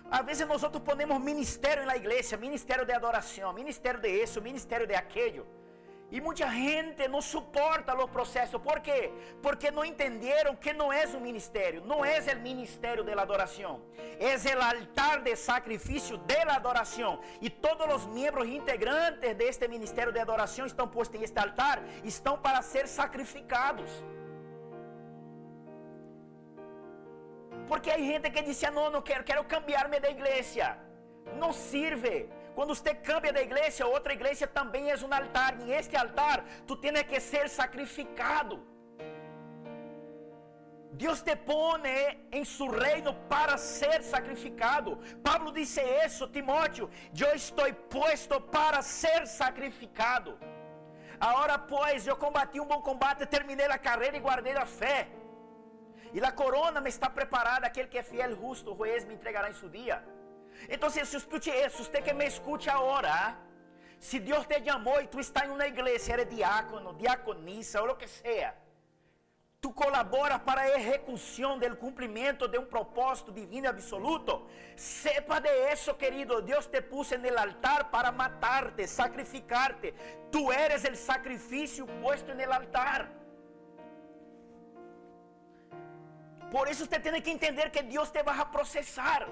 Às 0.10 0.26
vezes 0.26 0.48
nós 0.48 0.64
ponemos 0.90 1.20
ministério 1.20 1.86
na 1.86 1.96
igreja, 1.96 2.38
ministério 2.38 2.86
de 2.86 2.94
adoração, 2.94 3.52
ministério 3.54 4.00
de 4.00 4.10
isso, 4.24 4.42
ministério 4.42 4.88
de 4.88 4.96
aquilo. 4.96 5.46
E 6.10 6.22
muita 6.22 6.50
gente 6.50 7.06
não 7.10 7.22
suporta 7.22 7.94
os 7.94 8.10
processos. 8.10 8.62
¿Por 8.62 8.80
quê? 8.80 9.12
Porque 9.42 9.70
não 9.70 9.84
entenderam 9.84 10.56
que 10.56 10.72
não 10.72 10.92
é 10.92 11.06
um 11.08 11.20
ministério. 11.20 11.84
Não 11.84 12.04
é 12.06 12.20
o 12.20 12.40
ministério 12.40 13.04
da 13.04 13.22
adoração. 13.22 13.82
É 14.18 14.56
o 14.56 14.62
altar 14.64 15.22
de 15.22 15.36
sacrifício 15.36 16.18
da 16.18 16.56
adoração. 16.56 17.20
E 17.42 17.50
todos 17.50 17.94
os 17.94 18.06
membros 18.06 18.48
integrantes 18.48 19.36
deste 19.36 19.68
ministério 19.68 20.14
de 20.14 20.20
adoração 20.20 20.66
estão 20.66 20.88
postos 20.88 21.20
em 21.20 21.24
este 21.26 21.38
altar. 21.38 21.84
Estão 22.06 22.38
para 22.38 22.62
ser 22.62 22.88
sacrificados. 22.88 23.92
Porque 27.68 27.92
há 27.92 27.98
gente 27.98 28.30
que 28.30 28.42
diz: 28.44 28.62
Não, 28.72 28.90
não 28.90 29.02
quero, 29.02 29.26
quero 29.26 29.44
cambiar-me 29.44 30.00
da 30.00 30.10
igreja. 30.10 30.78
Não 31.38 31.52
sirve. 31.52 32.30
Quando 32.58 32.74
você 32.74 32.94
cambia 33.10 33.32
de 33.32 33.42
igreja, 33.48 33.86
outra 33.96 34.14
igreja 34.18 34.46
também 34.60 34.90
é 34.90 34.96
um 35.08 35.14
altar. 35.18 35.52
E 35.64 35.72
este 35.80 35.96
altar, 36.04 36.38
tu 36.66 36.76
tens 36.84 37.04
que 37.10 37.20
ser 37.20 37.46
sacrificado. 37.58 38.56
Deus 41.04 41.22
te 41.28 41.36
põe 41.36 41.84
em 42.38 42.44
seu 42.54 42.70
reino 42.86 43.14
para 43.34 43.56
ser 43.76 44.02
sacrificado. 44.14 44.98
Pablo 45.28 45.52
disse 45.60 45.84
isso, 46.06 46.32
Timóteo: 46.36 46.90
Eu 47.26 47.32
estou 47.36 47.72
posto 47.98 48.42
para 48.58 48.82
ser 48.82 49.22
sacrificado. 49.28 50.32
Agora, 51.30 51.60
pois, 51.60 52.08
eu 52.08 52.18
combati 52.26 52.60
um 52.60 52.70
bom 52.74 52.82
combate, 52.90 53.32
terminei 53.38 53.68
a 53.68 53.84
carreira 53.90 54.18
e 54.18 54.26
guardei 54.28 54.58
a 54.66 54.68
fé. 54.82 55.00
E 56.12 56.20
a 56.32 56.32
corona 56.32 56.82
me 56.82 56.90
está 56.90 57.08
preparada, 57.08 57.68
aquele 57.68 57.88
que 57.94 58.00
é 58.00 58.10
fiel, 58.12 58.36
justo, 58.44 58.74
o 58.74 58.78
juez 58.78 59.06
me 59.06 59.14
entregará 59.14 59.48
em 59.52 59.60
seu 59.64 59.70
dia. 59.70 60.17
Se 60.90 61.18
escute 61.18 61.50
isso, 61.50 61.84
você 61.84 62.02
que 62.02 62.14
me 62.14 62.26
escute 62.26 62.70
agora, 62.70 63.38
se 64.00 64.20
Deus 64.20 64.46
te 64.46 64.64
chamou 64.64 65.02
e 65.02 65.08
tu 65.08 65.20
está 65.20 65.46
em 65.46 65.50
uma 65.50 65.68
igreja, 65.68 66.14
eres 66.14 66.30
diácono, 66.30 66.94
diaconisa 66.94 67.82
ou 67.82 67.92
o 67.92 67.96
que 67.96 68.08
seja, 68.08 68.54
tu 69.60 69.72
colabora 69.72 70.38
para 70.38 70.62
a 70.62 70.80
execução 70.80 71.58
do 71.58 71.76
cumprimento 71.76 72.48
de 72.48 72.58
um 72.60 72.66
propósito 72.66 73.32
divino 73.32 73.68
absoluto, 73.70 74.48
sepa 74.76 75.40
de 75.40 75.50
isso, 75.74 75.94
querido, 75.96 76.42
Deus 76.42 76.68
te 76.68 76.82
puse 76.82 77.18
no 77.18 77.40
altar 77.40 77.86
para 77.86 78.12
matar-te, 78.12 78.88
sacrificar-te, 78.88 79.94
tu 80.32 80.52
eres 80.52 80.84
o 80.84 80.96
sacrifício 80.96 81.88
posto 82.02 82.34
no 82.34 82.54
altar. 82.54 83.10
Por 86.52 86.68
isso 86.70 86.86
você 86.86 87.00
tem 87.00 87.22
que 87.22 87.32
entender 87.32 87.70
que 87.72 87.82
Deus 87.84 88.10
te 88.10 88.24
vai 88.24 88.40
a 88.40 88.46
processar. 88.46 89.28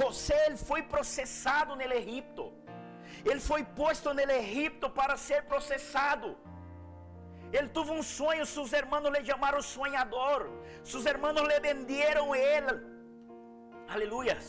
José 0.00 0.38
ele 0.46 0.56
foi 0.56 0.82
processado 0.82 1.74
no 1.76 1.82
Egipto. 1.82 2.52
Ele 3.24 3.40
foi 3.40 3.64
posto 3.64 4.12
no 4.14 4.20
Egipto 4.20 4.88
para 4.90 5.16
ser 5.16 5.40
processado. 5.44 6.36
Ele 7.52 7.68
teve 7.68 7.90
um 7.98 8.02
sonho, 8.02 8.44
seus 8.44 8.72
irmãos 8.72 9.08
lhe 9.14 9.24
chamaram 9.24 9.60
sonhador. 9.62 10.40
Seus 10.84 11.06
irmãos 11.06 11.40
lhe 11.50 11.60
venderam 11.60 12.34
ele. 12.34 12.74
Aleluias. 13.88 14.46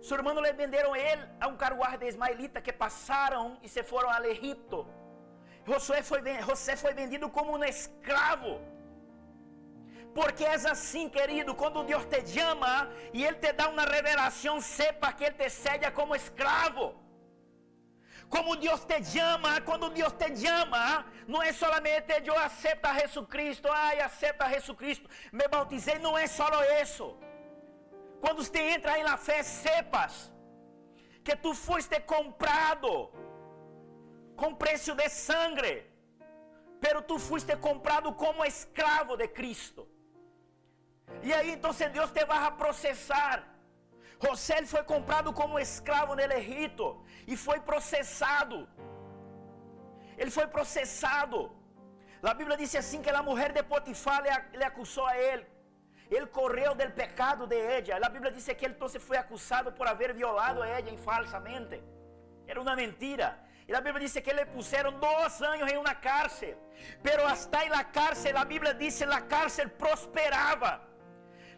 Seus 0.00 0.18
irmãos 0.18 0.40
lhe 0.44 0.52
venderam 0.52 0.94
ele 0.96 1.24
a 1.40 1.48
um 1.48 1.56
carruagem 1.56 1.98
de 1.98 2.06
ismaelita 2.12 2.60
que 2.60 2.72
passaram 2.72 3.58
e 3.62 3.68
se 3.68 3.82
foram 3.82 4.10
ao 4.10 4.24
Egipto. 4.24 4.86
José 5.66 6.02
foi, 6.02 6.20
José 6.48 6.76
foi 6.76 6.92
vendido 6.92 7.28
como 7.30 7.56
um 7.56 7.64
escravo. 7.64 8.60
Porque 10.14 10.44
é 10.44 10.54
assim, 10.54 11.08
querido, 11.08 11.54
quando 11.54 11.82
Deus 11.82 12.04
te 12.06 12.24
chama 12.26 12.88
e 13.12 13.24
Ele 13.24 13.36
te 13.36 13.52
dá 13.52 13.68
uma 13.68 13.84
revelação, 13.84 14.60
sepa 14.60 15.12
que 15.12 15.24
Ele 15.24 15.34
te 15.34 15.50
cede 15.50 15.90
como 15.90 16.14
escravo. 16.14 16.94
Como 18.28 18.56
Deus 18.56 18.84
te 18.84 19.02
chama, 19.04 19.60
quando 19.60 19.90
Deus 19.90 20.12
te 20.12 20.36
chama, 20.36 21.04
não 21.26 21.42
é 21.42 21.52
solamente 21.52 22.12
eu 22.24 22.38
aceito 22.38 22.84
a 22.86 22.94
Jesus 23.00 23.26
Cristo, 23.28 23.68
ai, 23.70 24.00
aceito 24.00 24.40
a 24.42 24.48
Jesus 24.48 24.78
Cristo, 24.78 25.10
me 25.32 25.46
bautizei, 25.48 25.98
não 25.98 26.16
é 26.16 26.26
só 26.26 26.48
isso. 26.80 27.16
Quando 28.20 28.42
você 28.42 28.60
entra 28.74 29.02
na 29.02 29.16
fé, 29.16 29.42
sepas 29.42 30.32
que 31.24 31.34
tu 31.36 31.54
foste 31.54 31.98
comprado 32.00 33.10
com 34.36 34.54
preço 34.54 34.94
de 34.94 35.08
sangue, 35.08 35.84
pero 36.80 37.02
tu 37.02 37.18
foste 37.18 37.56
comprado 37.56 38.12
como 38.14 38.44
escravo 38.44 39.16
de 39.16 39.28
Cristo. 39.28 39.93
E 41.22 41.32
aí 41.32 41.52
então 41.52 41.72
Deus 41.92 42.10
te 42.10 42.24
vai 42.24 42.44
a 42.44 42.50
processar. 42.50 43.54
José 44.22 44.64
foi 44.66 44.82
comprado 44.84 45.32
como 45.32 45.58
escravo 45.58 46.14
no 46.14 46.20
Egito 46.20 47.04
e 47.26 47.36
foi 47.36 47.60
processado. 47.60 48.68
Ele 50.16 50.30
foi 50.30 50.46
processado. 50.46 51.52
A 52.22 52.32
Bíblia 52.32 52.56
diz 52.56 52.74
assim 52.74 53.02
que 53.02 53.10
a 53.10 53.22
mulher 53.22 53.52
de 53.52 53.62
Potifar 53.62 54.22
le, 54.22 54.64
acusou 54.64 55.06
a 55.06 55.16
ele. 55.16 55.46
Ele 56.10 56.26
correu 56.26 56.74
do 56.74 56.90
pecado 56.92 57.46
de 57.46 57.56
ella. 57.56 58.06
A 58.06 58.08
Bíblia 58.08 58.30
diz 58.30 58.46
que 58.46 58.64
ele 58.64 58.74
então 58.74 58.88
foi 58.88 59.16
acusado 59.16 59.72
por 59.72 59.86
haver 59.86 60.14
violado 60.14 60.62
a 60.62 60.68
ella 60.68 60.96
falsamente. 60.98 61.82
Era 62.46 62.60
uma 62.60 62.76
mentira. 62.76 63.38
E 63.66 63.74
a 63.74 63.80
Bíblia 63.80 64.00
diz 64.06 64.12
que 64.12 64.32
le 64.32 64.46
puseram 64.46 64.92
dois 64.92 65.40
anos 65.42 65.70
em 65.70 65.76
uma 65.76 65.94
cárcel. 65.94 66.56
Pero 67.02 67.26
hasta 67.26 67.64
em 67.64 67.70
la 67.70 67.84
cárcel, 67.84 68.36
a 68.36 68.44
Bíblia 68.44 68.74
diz 68.74 68.98
que 68.98 69.04
a 69.04 69.20
cárcel 69.22 69.70
prosperava. 69.70 70.80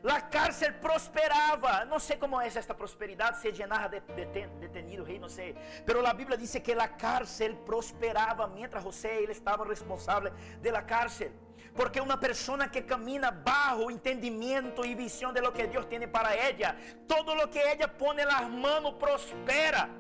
La 0.06 0.20
cárcel 0.20 0.72
prosperava. 0.74 1.84
Não 1.84 1.98
sei 1.98 2.16
como 2.16 2.40
é 2.40 2.46
esta 2.46 2.72
prosperidade, 2.72 3.40
se 3.40 3.50
llenava 3.50 3.88
de, 3.88 4.00
de, 4.00 4.46
detenido, 4.60 5.02
rei, 5.02 5.18
não 5.18 5.28
sei. 5.28 5.56
Pero 5.84 6.06
a 6.06 6.14
Bíblia 6.14 6.38
diz 6.38 6.52
que 6.62 6.72
a 6.72 6.86
cárcel 6.86 7.56
prosperava, 7.70 8.46
mientras 8.46 8.84
José 8.84 9.22
ele 9.22 9.32
estava 9.32 9.64
responsável 9.64 10.32
de 10.62 10.70
la 10.70 10.82
cárcel. 10.82 11.32
Porque 11.74 12.00
uma 12.00 12.16
pessoa 12.16 12.68
que 12.68 12.82
camina 12.82 13.32
bajo 13.32 13.90
entendimento 13.90 14.84
e 14.84 14.94
visão 14.94 15.32
de 15.32 15.40
lo 15.40 15.52
que 15.52 15.66
Deus 15.66 15.86
tem 15.86 16.06
para 16.06 16.36
ela, 16.36 16.76
todo 17.08 17.34
lo 17.34 17.48
que 17.48 17.58
ela 17.58 17.88
põe 17.88 18.24
nas 18.24 18.48
mãos 18.48 18.94
prospera. 18.94 19.90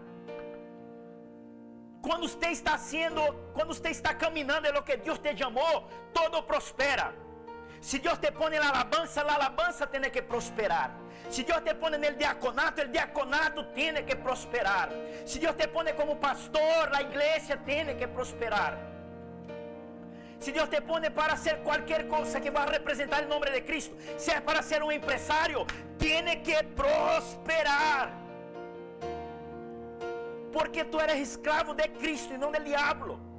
Quando 2.00 2.28
você 2.28 2.50
está 2.50 2.78
sendo, 2.78 3.20
quando 3.52 3.74
você 3.74 3.88
está 3.88 4.14
caminhando 4.14 4.68
em 4.68 4.72
lo 4.72 4.84
que 4.84 4.96
Deus 4.98 5.18
te 5.18 5.36
chamou, 5.36 5.88
todo 6.14 6.44
prospera. 6.44 7.25
Se 7.86 8.00
Deus 8.00 8.18
te 8.18 8.32
põe 8.32 8.58
na 8.58 8.68
alabança, 8.68 9.22
a 9.22 9.34
alabança 9.34 9.86
tem 9.86 10.10
que 10.10 10.20
prosperar. 10.20 10.90
Se 11.30 11.44
Deus 11.44 11.60
te 11.66 11.72
põe 11.72 11.92
no 11.92 12.12
diaconato, 12.22 12.82
o 12.82 12.88
diaconato 12.88 13.62
tem 13.76 13.94
que 14.04 14.16
prosperar. 14.16 14.88
Se 15.24 15.38
Deus 15.38 15.54
te 15.54 15.68
põe 15.68 15.92
como 15.92 16.16
pastor, 16.16 16.90
a 16.92 17.00
igreja 17.00 17.56
tem 17.58 17.96
que 17.96 18.08
prosperar. 18.08 18.76
Se 20.40 20.50
Deus 20.50 20.68
te 20.68 20.80
põe 20.80 21.08
para 21.12 21.36
ser 21.36 21.58
qualquer 21.58 22.08
coisa 22.08 22.40
que 22.40 22.50
vai 22.50 22.68
representar 22.68 23.22
o 23.22 23.28
nome 23.28 23.52
de 23.52 23.60
Cristo, 23.60 23.94
se 24.18 24.32
é 24.32 24.40
para 24.40 24.62
ser 24.62 24.82
um 24.82 24.90
empresário, 24.90 25.64
tem 25.96 26.24
que 26.40 26.60
prosperar. 26.80 28.10
Porque 30.52 30.82
tu 30.84 30.98
eres 30.98 31.20
escravo 31.28 31.72
de 31.72 31.86
Cristo 32.00 32.34
e 32.34 32.38
não 32.38 32.50
do 32.50 32.60
diabo. 32.64 33.35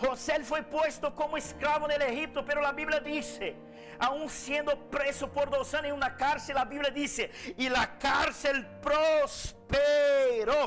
José 0.00 0.42
foi 0.44 0.62
posto 0.62 1.10
como 1.10 1.36
escravo 1.36 1.88
no 1.88 1.92
Egipto, 1.92 2.42
pero 2.44 2.64
a 2.64 2.72
Bíblia 2.72 3.00
diz, 3.00 3.40
aún 3.98 4.28
sendo 4.28 4.76
preso 4.94 5.26
por 5.28 5.50
dos 5.50 5.74
em 5.74 5.92
uma 5.92 6.10
cárcel, 6.10 6.56
a 6.58 6.64
Bíblia 6.64 6.90
diz, 6.90 7.18
e 7.56 7.66
a 7.68 7.86
cárcel 7.86 8.64
prosperou. 8.80 10.66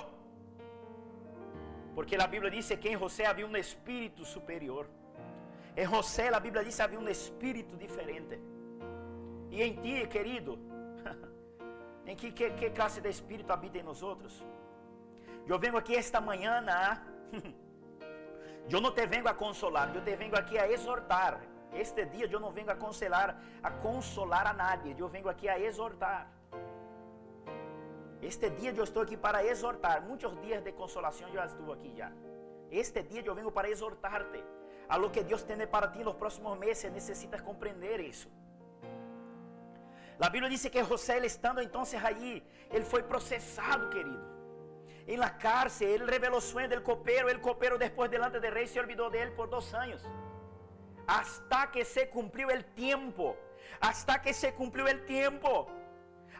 Porque 1.95 2.15
a 2.15 2.27
Bíblia 2.27 2.51
diz 2.51 2.67
que 2.81 2.89
em 2.89 2.97
José 2.97 3.25
havia 3.25 3.47
um 3.47 3.55
espírito 3.55 4.25
superior. 4.25 4.87
Em 5.75 5.85
José, 5.85 6.27
a 6.33 6.39
Bíblia 6.39 6.63
diz 6.63 6.79
havia 6.79 6.99
um 6.99 7.07
espírito 7.07 7.77
diferente. 7.77 8.37
E 9.49 9.61
em 9.63 9.75
ti, 9.75 10.07
querido, 10.07 10.59
em 12.05 12.15
que, 12.15 12.31
que, 12.31 12.49
que 12.51 12.69
classe 12.71 12.99
de 12.99 13.09
espírito 13.09 13.51
habita 13.51 13.77
em 13.77 13.83
nós 13.83 14.03
outros? 14.03 14.45
Eu 15.47 15.57
venho 15.57 15.77
aqui 15.77 15.95
esta 15.95 16.19
manhã, 16.19 16.63
Eu 18.69 18.79
não 18.79 18.91
te 18.91 19.05
vengo 19.05 19.27
a 19.27 19.33
consolar, 19.33 19.93
eu 19.95 20.03
te 20.03 20.15
vengo 20.15 20.37
aqui 20.37 20.57
a 20.57 20.69
exortar. 20.69 21.41
Este 21.73 22.05
dia 22.05 22.27
eu 22.29 22.39
não 22.39 22.51
vengo 22.51 22.71
a 22.71 22.75
consolar, 22.75 23.37
a 23.63 23.71
consolar 23.71 24.47
a 24.47 24.53
nadie, 24.53 24.95
eu 24.97 25.07
vengo 25.07 25.29
aqui 25.29 25.47
a 25.47 25.59
exortar. 25.59 26.27
Este 28.21 28.49
dia 28.51 28.71
eu 28.71 28.83
estou 28.83 29.03
aqui 29.03 29.17
para 29.17 29.43
exortar. 29.45 30.01
Muitos 30.03 30.39
dias 30.41 30.63
de 30.63 30.71
consolação 30.73 31.27
eu 31.29 31.43
estou 31.43 31.73
aqui 31.73 31.93
já. 31.95 32.11
Este 32.69 33.01
dia 33.03 33.23
eu 33.25 33.33
vengo 33.33 33.51
para 33.51 33.69
exortarte. 33.69 34.43
A 34.87 34.97
lo 34.97 35.09
que 35.09 35.23
Deus 35.23 35.43
tem 35.43 35.65
para 35.65 35.87
ti 35.87 36.03
nos 36.03 36.15
próximos 36.15 36.57
meses, 36.57 36.91
necessitas 36.91 37.41
compreender 37.41 37.99
isso. 37.99 38.29
A 40.19 40.29
Bíblia 40.29 40.49
diz 40.49 40.67
que 40.69 40.83
José, 40.83 41.17
estando 41.25 41.61
então 41.61 41.83
aí, 42.03 42.43
ele 42.69 42.85
foi 42.85 43.01
processado, 43.01 43.89
querido 43.89 44.30
en 45.07 45.19
la 45.19 45.37
cárcel. 45.37 46.01
Él 46.01 46.07
reveló 46.07 46.41
sueño 46.41 46.69
del 46.69 46.83
copero. 46.83 47.29
El 47.29 47.41
copero 47.41 47.77
después 47.77 48.09
delante 48.09 48.39
del 48.39 48.53
rey 48.53 48.67
se 48.67 48.79
olvidó 48.79 49.09
de 49.09 49.21
él 49.23 49.31
por 49.33 49.49
dos 49.49 49.73
años. 49.73 50.03
Hasta 51.07 51.71
que 51.71 51.83
se 51.85 52.09
cumplió 52.09 52.49
el 52.49 52.65
tiempo. 52.73 53.37
Hasta 53.79 54.21
que 54.21 54.33
se 54.33 54.53
cumplió 54.53 54.87
el 54.87 55.05
tiempo. 55.05 55.67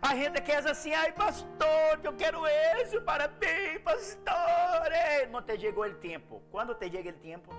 A 0.01 0.15
gente 0.15 0.41
quer 0.41 0.67
assim, 0.67 0.93
ai 0.93 1.11
pastor, 1.11 1.99
eu 2.03 2.17
quero 2.17 2.41
isso 2.81 2.99
para 3.03 3.27
ti, 3.27 3.77
pastor. 3.83 4.89
Não 5.29 5.43
te 5.43 5.59
chegou 5.59 5.85
o 5.85 5.93
tempo. 5.93 6.41
Quando 6.49 6.73
te 6.73 6.89
chega 6.89 7.11
o 7.11 7.13
tempo? 7.13 7.53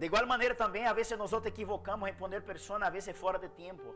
De 0.00 0.06
igual 0.06 0.26
maneira 0.26 0.54
também, 0.54 0.84
às 0.84 0.94
vezes 0.96 1.16
nós 1.16 1.32
equivocamos, 1.44 2.08
responder 2.08 2.40
pessoas, 2.40 2.82
às 2.82 2.92
vezes 2.92 3.16
fora 3.16 3.38
de 3.38 3.48
tempo. 3.50 3.94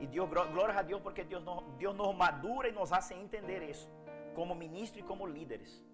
E 0.00 0.06
Deus, 0.06 0.28
glória 0.28 0.78
a 0.78 0.82
Deus, 0.82 1.00
porque 1.02 1.22
Deus, 1.22 1.44
Deus 1.78 1.94
nos 1.94 2.14
madura 2.16 2.68
e 2.68 2.72
nos 2.72 2.92
hace 2.92 3.14
entender 3.14 3.62
isso, 3.62 3.88
como 4.34 4.54
ministro 4.54 4.98
e 4.98 5.02
como 5.02 5.26
líderes. 5.26 5.84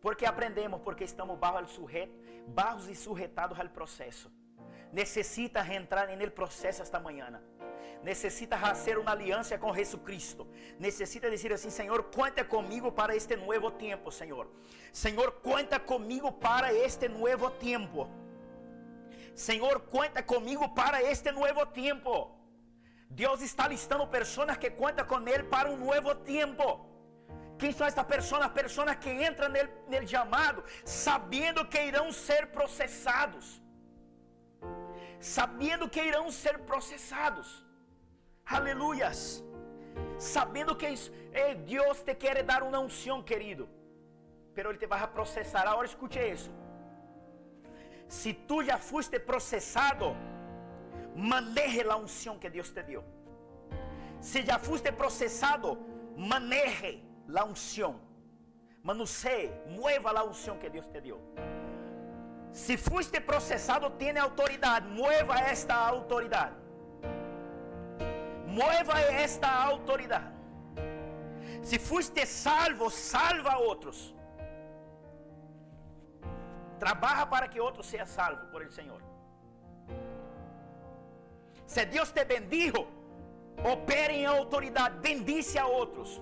Porque 0.00 0.26
aprendemos, 0.26 0.80
porque 0.82 1.04
estamos 1.04 1.38
barros 1.38 2.88
e 2.88 2.94
sujetados 2.94 3.58
ao 3.58 3.68
processo. 3.68 4.30
Necessita 4.92 5.60
entrar 5.74 6.08
no 6.08 6.30
processo 6.30 6.82
esta 6.82 6.98
manhã. 6.98 7.40
Necessita 8.02 8.56
fazer 8.56 8.98
uma 8.98 9.12
aliança 9.12 9.58
com 9.58 9.74
Jesus 9.74 10.02
Cristo. 10.02 10.46
Necessita 10.78 11.30
dizer 11.30 11.52
assim: 11.52 11.70
Senhor, 11.70 12.02
conta 12.04 12.44
comigo 12.44 12.90
para 12.90 13.14
este 13.14 13.36
novo 13.36 13.70
tempo, 13.70 14.10
Senhor. 14.10 14.50
Senhor, 14.92 15.32
conta 15.42 15.78
comigo 15.78 16.32
para 16.32 16.72
este 16.72 17.08
novo 17.08 17.50
tempo. 17.50 18.08
Senhor, 19.34 19.80
conta 19.80 20.22
comigo 20.22 20.74
para 20.74 21.02
este 21.02 21.30
novo 21.30 21.66
tempo. 21.66 22.39
Deus 23.10 23.40
está 23.42 23.66
listando 23.66 24.06
pessoas 24.06 24.56
que 24.56 24.70
contam 24.70 25.04
com 25.04 25.20
Ele 25.28 25.44
para 25.54 25.68
um 25.68 25.76
novo 25.76 26.14
tempo. 26.14 26.66
Quem 27.60 27.72
são 27.72 27.86
estas 27.86 28.06
pessoas? 28.06 28.46
Pessoas 28.60 28.94
que 29.04 29.10
entram 29.28 29.48
nele 29.90 30.06
chamado, 30.06 30.64
sabendo 30.84 31.64
que 31.72 31.80
irão 31.90 32.06
ser 32.12 32.42
processados. 32.56 33.46
Sabendo 35.20 35.88
que 35.88 36.02
irão 36.10 36.30
ser 36.30 36.56
processados. 36.70 37.48
Aleluias. 38.46 39.44
Sabendo 40.18 40.74
que 40.80 40.86
eh, 41.32 41.54
Deus 41.54 42.00
te 42.06 42.14
quer 42.14 42.42
dar 42.42 42.62
uma 42.62 42.78
unção, 42.78 43.22
querido. 43.22 43.68
Pero 44.54 44.70
Ele 44.70 44.78
te 44.78 44.86
vai 44.86 45.06
processar. 45.18 45.66
Agora 45.66 45.86
escute 45.86 46.18
isso. 46.18 46.50
Se 48.08 48.32
tu 48.32 48.64
já 48.64 48.78
foste 48.78 49.18
processado, 49.30 50.06
maneje 51.14 51.82
a 51.88 51.96
unção 51.96 52.38
que 52.38 52.48
Deus 52.48 52.70
te 52.70 52.82
deu. 52.82 53.04
Se 54.20 54.42
já 54.42 54.58
foste 54.58 54.92
processado, 54.92 55.78
maneje 56.16 57.02
la 57.26 57.44
unción. 57.44 58.00
Manuseie, 58.82 59.52
mueva 59.68 60.12
la 60.12 60.22
unción 60.22 60.58
que 60.58 60.70
Dios 60.70 60.90
te 60.90 61.00
dio. 61.00 61.18
Si 62.52 62.76
fuiste 62.76 63.20
procesado, 63.20 63.92
tiene 63.92 64.20
autoridad. 64.20 64.82
Mueva 64.82 65.38
esta 65.50 65.86
autoridad. 65.86 66.52
Mueva 68.46 69.00
esta 69.02 69.62
autoridad. 69.64 70.32
Si 71.62 71.78
fuiste 71.78 72.26
salvo, 72.26 72.90
salva 72.90 73.52
a 73.52 73.58
otros. 73.58 74.14
Trabaja 76.78 77.28
para 77.28 77.48
que 77.48 77.60
otro 77.60 77.82
sea 77.82 78.06
salvo 78.06 78.50
por 78.50 78.62
el 78.62 78.70
Señor. 78.72 79.09
Si 81.70 81.84
Dios 81.84 82.12
te 82.12 82.24
bendijo, 82.24 82.88
opere 83.64 84.20
en 84.20 84.26
autoridad, 84.26 84.90
bendice 85.00 85.56
a 85.56 85.68
otros. 85.68 86.20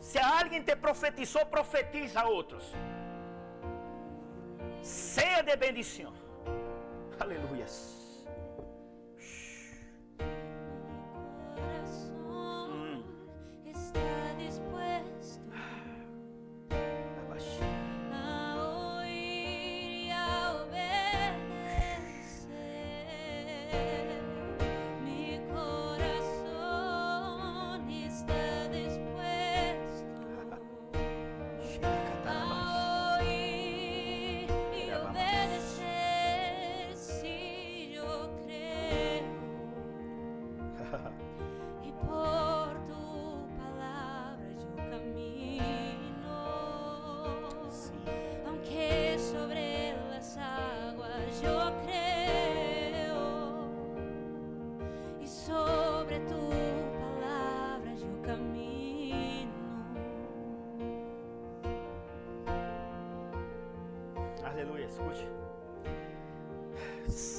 Se 0.00 0.18
alguém 0.18 0.64
te 0.64 0.74
profetizou, 0.74 1.46
profetiza 1.46 2.22
a 2.22 2.28
outros. 2.28 2.64
Seja 4.82 5.42
de 5.42 5.56
bendição. 5.56 6.12
Aleluia. 7.20 7.66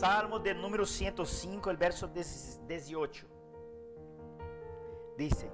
Salmo 0.08 0.40
de 0.40 0.54
número 0.54 0.86
105, 0.86 1.70
el 1.70 1.76
verso 1.76 2.08
18. 2.08 3.28
Dice, 5.18 5.52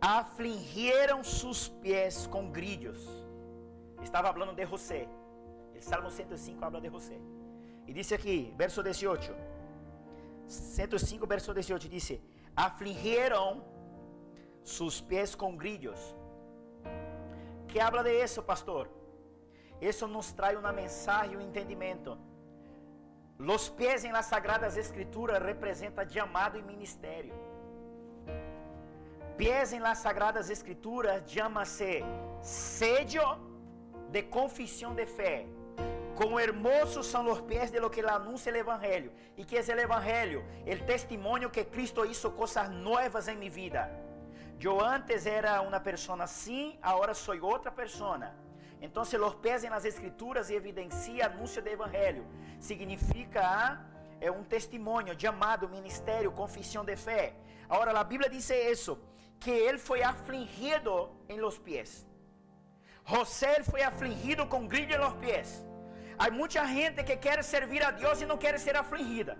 afligieron 0.00 1.24
sus 1.24 1.68
pies 1.68 2.28
con 2.30 2.52
grillos. 2.52 3.26
Estaba 4.00 4.28
hablando 4.28 4.54
de 4.54 4.64
José. 4.64 5.08
El 5.74 5.82
Salmo 5.82 6.08
105 6.08 6.64
habla 6.64 6.78
de 6.78 6.88
José. 6.88 7.18
Y 7.88 7.92
dice 7.92 8.14
aquí, 8.14 8.54
verso 8.56 8.80
18. 8.80 9.34
105, 10.46 11.26
verso 11.26 11.52
18 11.52 11.88
dice, 11.88 12.22
afligieron 12.54 13.64
sus 14.62 15.02
pies 15.02 15.36
con 15.36 15.58
grillos. 15.58 16.14
¿Qué 17.66 17.82
habla 17.82 18.04
de 18.04 18.22
eso, 18.22 18.46
pastor? 18.46 18.88
Eso 19.80 20.06
nos 20.06 20.32
trae 20.32 20.56
una 20.56 20.70
mensaje 20.70 21.32
y 21.32 21.34
un 21.34 21.42
entendimiento 21.42 22.20
Los 23.38 23.68
pés 23.68 24.02
em 24.04 24.12
las 24.12 24.26
Sagradas 24.26 24.78
Escrituras 24.78 25.42
representa 25.42 26.08
chamado 26.08 26.56
e 26.56 26.62
ministério. 26.62 27.34
Pés 29.36 29.74
em 29.74 29.80
las 29.80 29.98
Sagradas 29.98 30.48
Escrituras 30.48 31.22
chama-se 31.26 32.02
sello 32.40 33.38
de 34.10 34.22
confissão 34.22 34.94
de 34.94 35.04
fé. 35.04 35.46
Como 36.14 36.40
hermosos 36.40 37.06
são 37.06 37.30
os 37.30 37.42
pés 37.42 37.70
de 37.70 37.78
lo 37.78 37.90
que 37.90 38.00
anuncia 38.00 38.50
o 38.50 38.56
Evangelho. 38.56 39.12
E 39.36 39.44
que 39.44 39.58
é 39.58 39.60
o 39.60 39.80
Evangelho? 39.80 40.42
O 40.64 40.84
testemunho 40.86 41.50
que 41.50 41.62
Cristo 41.64 42.06
hizo 42.06 42.30
coisas 42.30 42.70
novas 42.70 43.28
em 43.28 43.36
minha 43.36 43.50
vida. 43.50 43.90
Eu 44.58 44.80
antes 44.80 45.26
era 45.26 45.60
uma 45.60 45.78
pessoa 45.78 46.22
assim, 46.24 46.78
agora 46.80 47.12
sou 47.12 47.38
outra 47.44 47.70
pessoa. 47.70 48.32
Então, 48.80 49.04
los 49.18 49.34
pés 49.36 49.64
en 49.64 49.70
las 49.70 49.84
escrituras 49.84 50.50
evidencia 50.50 51.26
anúncio 51.26 51.62
do 51.62 51.68
evangelho. 51.68 52.26
Significa 52.60 53.80
é 54.20 54.30
um 54.30 54.44
testemunho, 54.44 55.18
chamado, 55.18 55.68
ministério, 55.68 56.32
confissão 56.32 56.84
de 56.84 56.96
fé. 56.96 57.34
Agora, 57.68 57.98
a 57.98 58.04
Bíblia 58.04 58.30
diz 58.30 58.48
isso, 58.50 58.98
que 59.38 59.50
ele 59.50 59.78
foi 59.78 60.02
afligido 60.02 61.10
em 61.28 61.38
los 61.40 61.58
pies. 61.58 62.06
José 63.04 63.62
foi 63.62 63.82
afligido 63.82 64.46
com 64.46 64.66
grillo 64.66 64.92
em 64.92 64.98
los 64.98 65.14
pies. 65.14 65.64
Há 66.18 66.30
muita 66.30 66.66
gente 66.66 67.04
que 67.04 67.16
quer 67.16 67.42
servir 67.44 67.82
a 67.84 67.90
Deus 67.90 68.20
e 68.20 68.26
não 68.26 68.38
quer 68.38 68.58
ser 68.58 68.76
afligida. 68.76 69.38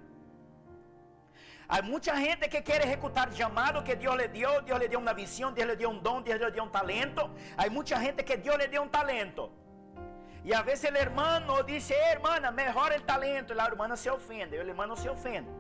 Há 1.69 1.83
muita 1.83 2.15
gente 2.17 2.49
que 2.49 2.63
quer 2.63 2.85
executar 2.87 3.33
chamado 3.33 3.83
que 3.83 3.97
Deus 3.97 4.17
lhe 4.17 4.29
deu, 4.29 4.63
Deus 4.63 4.79
lhe 4.79 4.89
deu 4.89 5.01
uma 5.01 5.13
visão, 5.13 5.53
Deus 5.53 5.69
lhe 5.71 5.77
deu 5.77 5.91
um 5.91 5.99
dom, 5.99 6.23
Deus 6.23 6.41
lhe 6.41 6.51
deu 6.51 6.65
um 6.65 6.69
talento. 6.69 7.29
Há 7.57 7.69
muita 7.69 7.97
gente 7.99 8.23
que 8.23 8.37
Deus 8.37 8.57
lhe 8.57 8.69
deu 8.69 8.83
um 8.83 8.89
talento. 8.89 9.51
E 10.45 10.55
a 10.55 10.63
vezes 10.63 10.89
o 10.89 10.97
irmão 10.97 11.41
diz, 11.67 11.91
hermana, 11.91 12.53
melhor 12.53 12.93
o 12.93 13.01
talento. 13.03 13.53
E 13.53 13.61
a 13.61 13.65
irmã 13.65 13.97
se 13.97 14.09
ofende, 14.09 14.57
o 14.57 14.63
irmão 14.63 14.95
se 14.95 15.09
ofende. 15.09 15.51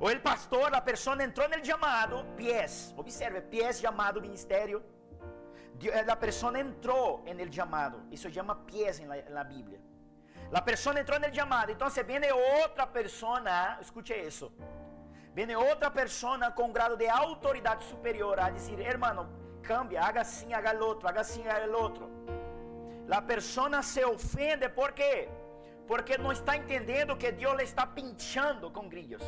O 0.00 0.20
pastor, 0.20 0.74
a 0.74 0.80
pessoa 0.80 1.22
entrou 1.22 1.48
no 1.48 1.64
chamado, 1.64 2.24
pies, 2.36 2.92
observe, 2.96 3.40
pies 3.42 3.80
chamado 3.80 4.20
ministério. 4.20 4.84
A 6.10 6.16
pessoa 6.16 6.58
entrou 6.58 7.24
no 7.24 7.52
chamado, 7.52 8.02
isso 8.10 8.28
chama 8.30 8.56
pies 8.56 9.00
na 9.30 9.44
Bíblia. 9.44 9.78
La 9.78 9.85
persona 10.64 11.00
entró 11.00 11.16
en 11.16 11.24
el 11.24 11.32
llamado, 11.32 11.72
entonces 11.72 12.06
viene 12.06 12.28
otra 12.64 12.92
persona, 12.92 13.78
escuche 13.80 14.26
eso, 14.26 14.52
viene 15.34 15.56
otra 15.56 15.92
persona 15.92 16.54
con 16.54 16.72
grado 16.72 16.96
de 16.96 17.08
autoridad 17.08 17.80
superior 17.80 18.40
a 18.40 18.50
decir, 18.50 18.80
hermano, 18.80 19.28
cambia, 19.62 20.06
haga 20.06 20.20
así, 20.22 20.52
haga 20.52 20.70
el 20.70 20.82
otro, 20.82 21.08
haga 21.08 21.20
así, 21.22 21.42
haga 21.42 21.64
el 21.64 21.74
otro. 21.74 22.08
La 23.06 23.24
persona 23.24 23.82
se 23.82 24.04
ofende, 24.04 24.68
¿por 24.68 24.94
qué? 24.94 25.28
porque 25.86 26.18
não 26.18 26.32
está 26.32 26.56
entendendo 26.56 27.16
que 27.16 27.32
Deus 27.32 27.56
le 27.56 27.64
está 27.64 27.86
pinchando 27.86 28.70
com 28.70 28.88
grilhos. 28.88 29.22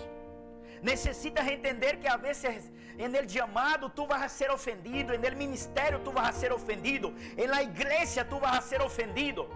Necesitas 0.83 1.47
entender 1.49 1.99
que 1.99 2.09
a 2.09 2.17
vezes 2.17 2.71
en 2.97 3.15
el 3.15 3.27
llamado 3.27 3.91
tu 3.91 4.07
vas 4.07 4.23
a 4.23 4.29
ser 4.29 4.51
ofendido, 4.51 5.13
en 5.13 5.25
el 5.25 5.37
ministerio 5.37 6.01
tu 6.01 6.13
vas 6.13 6.29
a 6.29 6.33
ser 6.33 6.53
ofendido, 6.53 7.13
en 7.37 7.51
la 7.51 7.63
iglesia 7.63 8.29
tu 8.29 8.39
vas 8.39 8.59
a 8.59 8.63
ser 8.63 8.83
ofendido. 8.83 9.49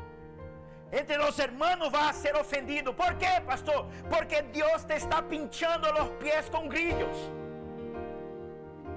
Entre 0.93 1.17
los 1.17 1.39
hermanos 1.39 1.91
vas 1.91 2.11
a 2.11 2.13
ser 2.13 2.37
ofendido. 2.37 2.95
¿Por 2.95 3.17
qué, 3.17 3.41
pastor? 3.47 3.87
Porque 4.11 4.43
Dios 4.53 4.87
te 4.87 4.97
está 4.97 5.27
pinchando 5.27 5.91
los 5.91 6.11
pies 6.21 6.51
con 6.51 6.69
grillos. 6.69 7.17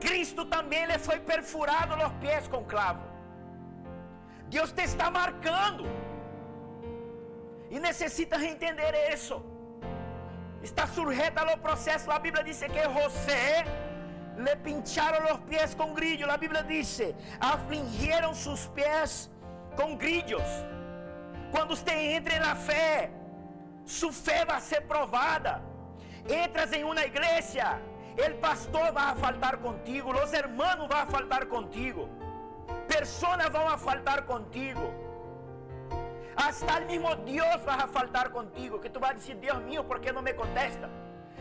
Cristo 0.01 0.45
também 0.45 0.85
lhe 0.85 0.99
foi 0.99 1.19
perfurado 1.19 1.95
los 1.95 2.11
pies 2.19 2.49
com 2.49 2.65
clavo. 2.65 3.01
Deus 4.49 4.73
te 4.73 4.83
está 4.83 5.09
marcando. 5.09 5.85
E 7.71 7.79
necessitas 7.79 8.43
entender 8.43 8.93
isso. 9.13 9.41
Está 10.61 10.85
sujeto 10.87 11.39
ao 11.39 11.57
processo. 11.57 12.11
A 12.11 12.19
Bíblia 12.19 12.43
diz 12.43 12.59
que 12.59 12.87
José 12.89 13.63
le 14.37 14.55
pincharon 14.57 15.23
los 15.23 15.39
pies 15.49 15.73
con 15.73 15.93
grillos. 15.93 16.27
La 16.27 16.37
Biblia 16.37 16.61
dice, 16.61 17.15
afligieron 17.39 18.35
sus 18.35 18.67
pies 18.75 19.31
con 19.77 19.97
grillos. 19.97 20.43
Cuando 21.51 21.73
usted 21.73 22.15
entre 22.15 22.35
en 22.35 22.41
la 22.41 22.55
fe, 22.55 23.11
su 23.85 24.11
fe 24.11 24.45
va 24.45 24.57
a 24.57 24.61
ser 24.61 24.87
probada. 24.87 25.61
Entras 26.27 26.71
en 26.73 26.85
una 26.85 27.05
iglesia, 27.05 27.79
el 28.17 28.35
pastor 28.35 28.95
va 28.95 29.11
a 29.11 29.15
faltar 29.15 29.59
contigo, 29.59 30.11
los 30.11 30.33
hermanos 30.33 30.89
a 30.91 31.05
faltar 31.05 31.47
contigo, 31.47 32.09
personas 32.87 33.51
van 33.51 33.67
a 33.67 33.77
faltar 33.77 34.25
contigo. 34.25 34.91
Hasta 36.35 36.79
el 36.79 36.85
mismo 36.87 37.15
Dios 37.17 37.61
va 37.67 37.75
a 37.75 37.87
faltar 37.87 38.31
contigo, 38.31 38.81
que 38.81 38.89
vas 38.89 39.11
a 39.11 39.13
decir, 39.13 39.39
Dios 39.39 39.61
mío, 39.63 39.87
¿por 39.87 40.01
qué 40.01 40.11
no 40.11 40.21
me 40.21 40.35
contesta? 40.35 40.89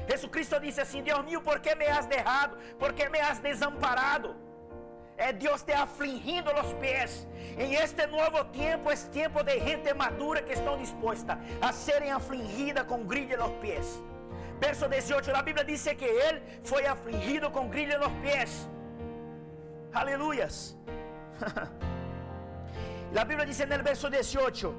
Jesucristo 0.06 0.60
disse 0.60 0.80
assim: 0.80 1.02
Deus 1.02 1.24
meu, 1.24 1.42
por 1.42 1.60
que 1.60 1.74
me 1.74 1.86
has 1.86 2.06
derrado? 2.08 2.56
Por 2.78 2.94
que 2.94 3.08
me 3.08 3.20
has 3.20 3.42
desamparado? 3.42 4.36
É 5.16 5.32
Deus 5.32 5.62
te 5.62 5.72
afligindo 5.72 6.50
os 6.60 6.72
pés. 6.74 7.26
Em 7.56 7.74
este 7.74 8.06
novo 8.06 8.44
tempo, 8.46 8.90
é 8.90 8.96
tempo 8.96 9.42
de 9.42 9.60
gente 9.60 9.92
madura 9.94 10.42
que 10.42 10.52
estão 10.52 10.76
disposta 10.76 11.38
a 11.60 11.72
serem 11.72 12.10
afligida 12.10 12.84
com 12.84 13.04
grilha 13.04 13.36
nos 13.36 13.52
pés. 13.58 14.02
Verso 14.60 14.88
18, 14.88 15.30
a 15.30 15.42
Bíblia 15.42 15.64
diz 15.64 15.82
que 15.82 16.04
ele 16.04 16.42
foi 16.64 16.86
afligido 16.86 17.50
com 17.50 17.68
grilha 17.68 17.98
nos 17.98 18.12
pés. 18.22 18.68
Aleluias. 19.92 20.76
a 23.16 23.24
Bíblia 23.24 23.46
diz 23.46 23.58
no 23.58 23.84
verso 23.84 24.10
18: 24.10 24.74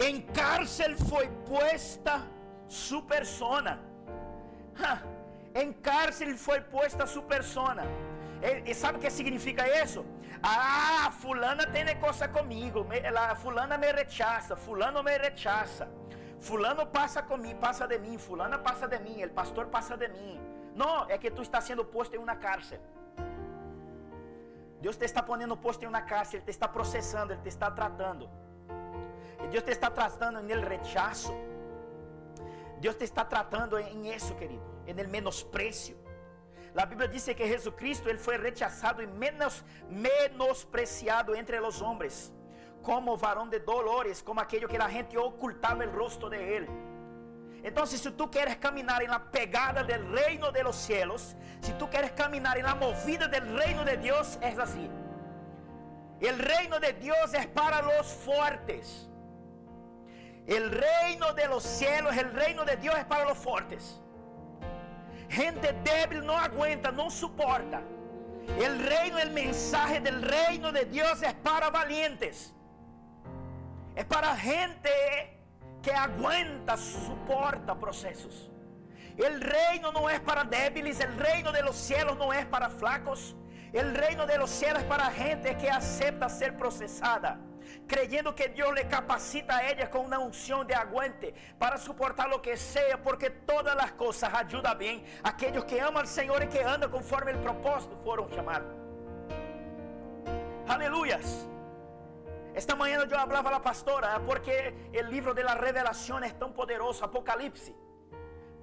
Em 0.00 0.20
cárcel 0.20 0.96
foi 0.96 1.28
puesta 1.46 2.22
su 2.68 3.02
persona 3.02 3.94
em 5.54 5.72
cárcel 5.72 6.36
foi 6.36 6.60
posta 6.60 7.06
sua 7.06 7.22
persona. 7.22 7.84
E, 8.66 8.74
sabe 8.74 8.98
o 8.98 9.00
que 9.00 9.10
significa 9.10 9.66
isso? 9.82 10.04
Ah, 10.42 11.10
fulana 11.10 11.66
tem 11.66 11.86
coisa 11.98 12.28
comigo. 12.28 12.86
Ela, 13.02 13.34
fulana 13.34 13.78
me 13.78 13.90
rechaça. 13.90 14.54
Fulano 14.54 15.02
me 15.02 15.16
rechaça. 15.16 15.88
Fulano 16.38 16.86
passa 16.86 17.22
comigo, 17.22 17.58
passa 17.58 17.86
de 17.86 17.98
mim. 17.98 18.18
Fulana 18.18 18.58
passa 18.58 18.86
de 18.86 18.98
mim. 18.98 19.24
O 19.24 19.30
pastor 19.30 19.66
passa 19.68 19.96
de 19.96 20.08
mim. 20.08 20.38
Não, 20.74 21.08
é 21.08 21.16
que 21.16 21.30
tu 21.30 21.40
está 21.40 21.58
sendo 21.62 21.86
posto 21.86 22.16
em 22.16 22.18
uma 22.18 22.36
cárcel. 22.36 22.80
Deus 24.82 24.98
te 24.98 25.06
está 25.06 25.22
ponendo 25.22 25.56
posto 25.56 25.82
em 25.84 25.88
uma 25.88 26.02
cárcel. 26.02 26.38
Ele 26.38 26.44
te 26.44 26.50
está 26.50 26.68
processando. 26.68 27.32
Ele 27.32 27.40
te 27.40 27.48
está 27.48 27.70
tratando. 27.70 28.28
E 29.42 29.48
Deus 29.48 29.64
te 29.64 29.70
está 29.70 29.90
tratando 29.90 30.42
nele 30.42 30.66
rechaço. 30.66 31.34
Deus 32.78 32.96
te 32.96 33.04
está 33.04 33.24
tratando 33.24 33.78
em 33.78 34.14
isso, 34.14 34.34
querido, 34.34 34.62
em 34.86 34.98
el 35.00 35.08
menosprecio. 35.08 36.03
A 36.76 36.86
Bíblia 36.86 37.06
diz 37.06 37.24
que 37.24 37.46
Jesus 37.46 37.74
Cristo 37.76 38.08
ele 38.08 38.18
foi 38.18 38.36
rechazado 38.36 39.00
e 39.00 39.06
menos 39.06 39.64
menospreciado 39.88 41.34
entre 41.36 41.60
os 41.60 41.80
homens, 41.80 42.32
como 42.82 43.16
varão 43.16 43.48
de 43.48 43.60
dolores, 43.60 44.20
como 44.20 44.40
aquele 44.40 44.66
que 44.66 44.76
a 44.76 44.88
gente 44.88 45.16
ocultava 45.16 45.84
o 45.84 45.90
rosto 45.90 46.28
de 46.28 46.36
ele. 46.36 46.68
Então, 47.62 47.86
se 47.86 48.10
tu 48.10 48.28
queres 48.28 48.56
caminhar 48.56 49.00
em 49.02 49.08
la 49.08 49.18
pegada 49.18 49.82
del 49.84 50.04
reino 50.12 50.50
de 50.52 50.62
los 50.62 50.76
cielos, 50.76 51.34
se 51.62 51.72
tu 51.74 51.88
queres 51.88 52.10
caminhar 52.10 52.58
em 52.58 52.62
la 52.62 52.74
movida 52.74 53.26
del 53.26 53.56
reino 53.56 53.84
de 53.84 53.96
Deus, 53.96 54.36
é 54.42 54.48
assim. 54.60 54.90
El 56.20 56.38
reino 56.38 56.78
de 56.78 56.92
Deus 56.92 57.32
é 57.32 57.46
para 57.46 57.80
los 57.80 58.12
fuertes. 58.12 59.08
El 60.46 60.70
reino 60.70 61.32
de 61.32 61.46
los 61.48 61.62
cielos, 61.62 62.14
el 62.16 62.32
reino 62.32 62.64
de 62.64 62.76
Dios 62.76 62.94
es 62.96 63.04
para 63.04 63.24
los 63.24 63.38
fuertes. 63.38 63.98
Gente 65.28 65.72
débil 65.84 66.24
no 66.24 66.36
aguenta, 66.36 66.90
no 66.90 67.10
soporta. 67.10 67.82
El 68.60 68.78
reino, 68.78 69.18
el 69.18 69.30
mensaje 69.30 70.00
del 70.00 70.22
reino 70.22 70.70
de 70.70 70.84
Dios 70.84 71.22
es 71.22 71.34
para 71.34 71.70
valientes. 71.70 72.52
Es 73.94 74.04
para 74.04 74.36
gente 74.36 74.90
que 75.82 75.92
aguanta, 75.92 76.76
soporta 76.76 77.78
procesos. 77.78 78.50
El 79.16 79.40
reino 79.40 79.92
no 79.92 80.10
es 80.10 80.20
para 80.20 80.44
débiles, 80.44 80.98
el 81.00 81.16
reino 81.16 81.52
de 81.52 81.62
los 81.62 81.76
cielos 81.76 82.16
no 82.16 82.32
es 82.32 82.44
para 82.46 82.68
flacos. 82.68 83.36
El 83.72 83.94
reino 83.94 84.26
de 84.26 84.38
los 84.38 84.50
cielos 84.50 84.82
es 84.82 84.88
para 84.88 85.10
gente 85.10 85.56
que 85.56 85.70
acepta 85.70 86.28
ser 86.28 86.56
procesada 86.56 87.38
creyendo 87.86 88.34
que 88.34 88.48
Dios 88.48 88.72
le 88.74 88.88
capacita 88.88 89.58
a 89.58 89.70
ella 89.70 89.90
con 89.90 90.06
una 90.06 90.18
unción 90.18 90.66
de 90.66 90.74
aguante 90.74 91.34
para 91.58 91.76
soportar 91.76 92.28
lo 92.28 92.40
que 92.40 92.56
sea, 92.56 93.02
porque 93.02 93.30
todas 93.30 93.76
las 93.76 93.92
cosas 93.92 94.32
ayudan 94.34 94.78
bien 94.78 95.04
a 95.22 95.30
aquellos 95.30 95.64
que 95.64 95.80
aman 95.80 96.02
al 96.02 96.06
Señor 96.06 96.44
y 96.44 96.48
que 96.48 96.64
andan 96.64 96.90
conforme 96.90 97.32
el 97.32 97.38
propósito 97.38 97.96
fueron 98.04 98.28
llamados. 98.30 98.68
Aleluyas. 100.68 101.46
Esta 102.54 102.76
mañana 102.76 103.04
yo 103.06 103.18
hablaba 103.18 103.50
a 103.50 103.54
la 103.54 103.62
pastora 103.62 104.20
porque 104.24 104.90
el 104.92 105.10
libro 105.10 105.34
de 105.34 105.42
la 105.42 105.54
revelación 105.54 106.24
es 106.24 106.38
tan 106.38 106.52
poderoso, 106.52 107.04
Apocalipsis. 107.04 107.74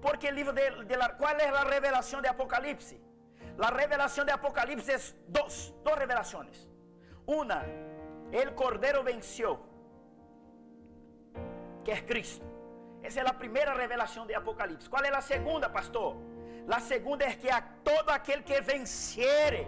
Porque 0.01 0.29
el 0.29 0.35
libro 0.35 0.53
de, 0.53 0.85
de 0.85 0.97
la, 0.97 1.15
¿cuál 1.17 1.39
es 1.41 1.51
la 1.51 1.63
revelación 1.63 2.21
de 2.21 2.29
Apocalipsis? 2.29 2.99
La 3.57 3.69
revelación 3.69 4.25
de 4.25 4.31
Apocalipsis 4.31 4.89
es 4.89 5.15
dos, 5.27 5.75
dos 5.83 5.95
revelaciones. 5.97 6.67
Una, 7.25 7.63
el 8.31 8.55
Cordero 8.55 9.03
venció, 9.03 9.59
que 11.83 11.91
es 11.91 12.03
Cristo. 12.03 12.45
Esa 13.03 13.21
es 13.21 13.25
la 13.25 13.37
primera 13.37 13.73
revelación 13.73 14.27
de 14.27 14.35
Apocalipsis. 14.35 14.87
¿Cuál 14.89 15.05
es 15.05 15.11
la 15.11 15.21
segunda, 15.21 15.71
pastor? 15.71 16.15
La 16.67 16.79
segunda 16.79 17.25
es 17.25 17.37
que 17.37 17.51
a 17.51 17.65
todo 17.83 18.11
aquel 18.11 18.43
que 18.43 18.61
venciere, 18.61 19.67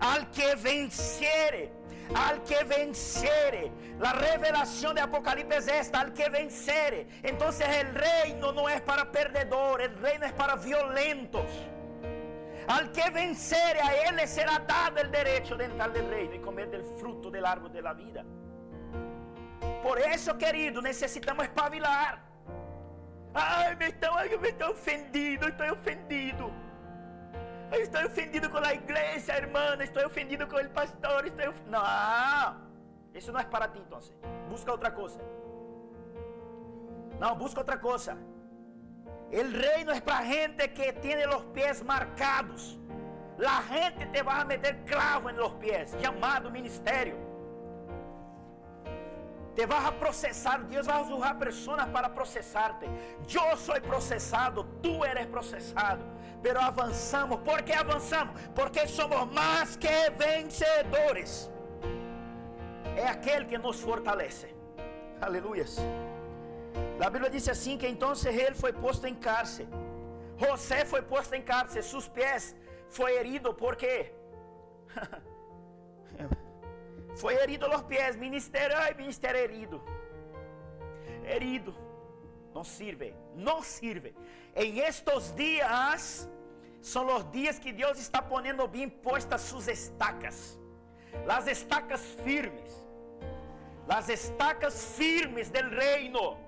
al 0.00 0.30
que 0.30 0.54
venciere, 0.54 1.70
al 2.14 2.42
que 2.42 2.64
venciere. 2.64 3.70
La 3.98 4.12
revelación 4.12 4.94
de 4.94 5.02
Apocalipsis 5.02 5.68
es 5.68 5.68
esta, 5.68 6.00
al 6.00 6.14
que 6.14 6.28
venciere. 6.30 7.08
Entonces 7.22 7.68
el 7.68 7.94
reino 7.94 8.52
no 8.52 8.68
es 8.68 8.80
para 8.80 9.10
perdedores, 9.12 9.88
el 9.88 9.98
reino 9.98 10.24
es 10.24 10.32
para 10.32 10.56
violentos. 10.56 11.46
Al 12.68 12.92
que 12.92 13.08
vencere 13.10 13.80
a 13.80 14.08
él 14.08 14.16
le 14.16 14.26
será 14.26 14.58
dado 14.58 14.98
el 15.00 15.10
derecho 15.10 15.56
de 15.56 15.64
entrar 15.64 15.90
del 15.90 16.08
reino 16.10 16.34
y 16.34 16.38
comer 16.38 16.70
del 16.70 16.84
fruto 16.84 17.30
del 17.30 17.46
árbol 17.46 17.72
de 17.72 17.80
la 17.80 17.94
vida. 17.94 18.24
Por 19.82 19.98
eso, 19.98 20.36
querido, 20.36 20.82
necesitamos 20.82 21.44
espabilar. 21.44 22.20
Ay, 23.32 23.74
me 23.76 23.86
estoy, 23.86 24.30
me 24.38 24.64
ofendido, 24.64 25.48
estoy 25.48 25.70
ofendido. 25.70 26.50
Estoy 27.72 28.04
ofendido 28.04 28.50
con 28.50 28.62
la 28.62 28.74
iglesia, 28.74 29.36
hermana. 29.38 29.84
Estoy 29.84 30.04
ofendido 30.04 30.46
con 30.46 30.60
el 30.60 30.70
pastor. 30.70 31.32
No, 31.66 31.82
eso 33.14 33.32
no 33.32 33.38
es 33.38 33.46
para 33.46 33.72
ti, 33.72 33.78
entonces. 33.78 34.14
Busca 34.50 34.72
otra 34.72 34.94
cosa. 34.94 35.20
No, 37.18 37.34
busca 37.36 37.62
otra 37.62 37.80
cosa. 37.80 38.16
El 39.30 39.52
reino 39.52 39.92
es 39.92 40.00
para 40.00 40.24
gente 40.24 40.72
que 40.72 40.92
tiene 40.94 41.26
los 41.26 41.42
pies 41.46 41.84
marcados. 41.84 42.78
La 43.36 43.62
gente 43.62 44.06
te 44.06 44.22
va 44.22 44.40
a 44.40 44.44
meter 44.44 44.84
clavo 44.84 45.30
en 45.30 45.36
los 45.36 45.52
pies, 45.54 45.96
llamado 46.00 46.50
ministerio. 46.50 47.14
Te 49.54 49.66
vas 49.66 49.84
a 49.84 49.92
procesar, 49.92 50.66
Dios 50.68 50.88
va 50.88 50.96
a 50.96 51.00
usar 51.00 51.38
personas 51.38 51.88
para 51.88 52.14
procesarte. 52.14 52.86
Yo 53.26 53.56
soy 53.56 53.80
procesado, 53.80 54.64
tú 54.82 55.04
eres 55.04 55.26
procesado. 55.26 56.00
Pero 56.42 56.60
avanzamos. 56.60 57.40
¿Por 57.40 57.64
qué 57.64 57.74
avanzamos? 57.74 58.40
Porque 58.54 58.86
somos 58.86 59.30
más 59.32 59.76
que 59.76 60.10
vencedores. 60.16 61.50
Es 62.96 63.04
aquel 63.04 63.46
que 63.46 63.58
nos 63.58 63.76
fortalece. 63.78 64.54
Aleluya. 65.20 65.64
A 67.04 67.10
Bíblia 67.10 67.30
diz 67.30 67.48
assim 67.48 67.78
que 67.78 67.88
então 67.88 68.12
ele 68.26 68.54
foi 68.54 68.72
posto 68.72 69.06
em 69.06 69.14
cárcere. 69.14 69.68
José 70.36 70.84
foi 70.84 71.02
posto 71.02 71.34
em 71.34 71.42
cárcere, 71.42 71.82
seus 71.82 72.08
pés 72.08 72.54
foi 72.88 73.18
herido 73.18 73.54
porque 73.54 74.12
foi 77.16 77.34
herido 77.34 77.68
os 77.68 77.82
pés, 77.82 78.16
ministério, 78.16 78.76
ai, 78.76 78.94
ministério 78.94 79.40
herido. 79.40 79.82
Herido. 81.24 81.74
No 82.54 82.64
sirve, 82.64 83.14
no 83.34 83.62
sirve. 83.62 84.14
En 84.54 84.78
estos 84.78 85.34
días 85.34 86.28
son 86.80 87.06
los 87.06 87.30
días 87.30 87.60
que 87.60 87.72
Dios 87.72 87.98
está 87.98 88.28
poniendo 88.28 88.66
bien 88.66 88.90
puestas 88.90 89.42
sus 89.42 89.68
estacas. 89.68 90.58
Las 91.26 91.46
estacas 91.46 92.00
firmes. 92.24 92.84
Las 93.86 94.08
estacas 94.08 94.74
firmes 94.96 95.52
del 95.52 95.70
reino. 95.70 96.38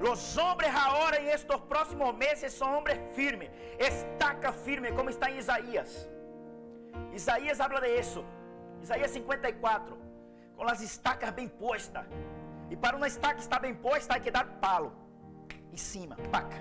Los 0.00 0.36
hombres 0.38 0.70
ahora 0.74 1.18
en 1.18 1.28
estos 1.28 1.60
próximos 1.62 2.16
meses 2.16 2.52
son 2.52 2.74
hombres 2.74 2.98
firmes. 3.14 3.50
Estaca 3.78 4.52
firme, 4.52 4.94
como 4.94 5.10
está 5.10 5.28
en 5.28 5.38
Isaías. 5.38 6.08
Isaías 7.12 7.60
habla 7.60 7.80
de 7.80 7.98
eso. 7.98 8.24
Isaías 8.82 9.10
54. 9.10 9.96
Con 10.56 10.66
las 10.66 10.80
estacas 10.80 11.34
bien 11.34 11.50
puestas. 11.50 12.06
E 12.70 12.76
para 12.76 12.96
uma 12.96 13.08
estaca 13.08 13.40
estar 13.40 13.60
bem 13.60 13.74
posta, 13.74 14.14
tem 14.14 14.22
que 14.22 14.30
dar 14.30 14.46
palo 14.60 14.92
em 15.72 15.76
cima, 15.76 16.16
paca. 16.30 16.56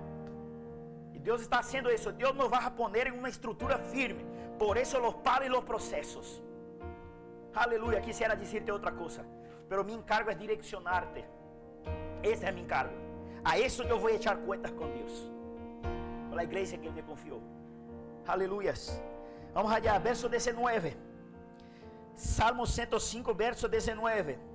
E 1.14 1.20
Deus 1.20 1.42
está 1.42 1.60
haciendo 1.60 1.92
isso. 1.92 2.12
Deus 2.12 2.36
nos 2.36 2.50
vai 2.50 2.70
poner 2.72 3.08
em 3.08 3.12
uma 3.12 3.30
estrutura 3.30 3.78
firme. 3.78 4.26
Por 4.58 4.76
isso 4.78 4.98
os 4.98 5.16
palos 5.16 5.48
e 5.48 5.52
os 5.52 5.64
processos. 5.64 6.44
Aleluia. 7.54 8.02
Quisiera 8.02 8.36
dizer-te 8.36 8.72
outra 8.72 8.92
coisa. 8.92 9.26
Pero 9.70 9.84
mi 9.84 9.94
encargo 9.94 10.30
é 10.32 10.36
direccionar-te. 10.36 11.24
Esse 12.24 12.46
é 12.46 12.52
mi 12.52 12.62
encargo. 12.62 13.09
A 13.44 13.58
isso 13.58 13.84
eu 13.84 14.00
vou 14.00 14.10
echar 14.10 14.38
contas 14.38 14.72
com 14.72 14.90
Deus. 14.92 15.32
Com 16.30 16.38
a 16.38 16.44
igreja 16.44 16.78
que 16.78 16.86
Ele 16.86 16.96
me 16.96 17.04
confiou. 17.04 17.42
Aleluias. 18.28 19.02
Vamos 19.54 19.72
allá, 19.72 19.98
verso 19.98 20.30
19. 20.30 20.96
Salmo 22.16 22.66
105, 22.68 23.34
verso 23.34 23.68
19 23.68 24.50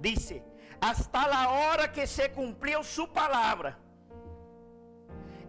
dice, 0.00 0.42
hasta 0.80 1.26
la 1.26 1.48
hora 1.48 1.92
que 1.92 2.06
se 2.06 2.30
cumplió 2.32 2.82
su 2.82 3.12
palabra, 3.12 3.78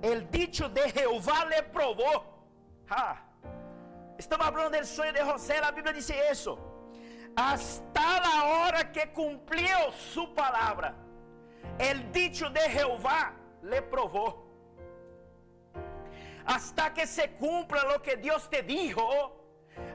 el 0.01 0.29
dicho 0.29 0.69
de 0.69 0.89
Jehová 0.91 1.45
le 1.45 1.63
probó. 1.63 2.45
Estamos 4.17 4.47
hablando 4.47 4.71
del 4.71 4.85
sueño 4.85 5.13
de 5.13 5.23
José, 5.23 5.59
la 5.61 5.71
Biblia 5.71 5.93
dice 5.93 6.15
eso. 6.29 6.57
Hasta 7.35 8.19
la 8.19 8.45
hora 8.45 8.91
que 8.91 9.11
cumplió 9.13 9.91
su 9.91 10.33
palabra, 10.33 10.95
el 11.77 12.11
dicho 12.11 12.49
de 12.49 12.61
Jehová 12.61 13.33
le 13.61 13.81
probó. 13.81 14.47
Hasta 16.45 16.93
que 16.93 17.05
se 17.05 17.31
cumpla 17.31 17.83
lo 17.85 18.01
que 18.01 18.17
Dios 18.17 18.49
te 18.49 18.63
dijo, 18.63 19.35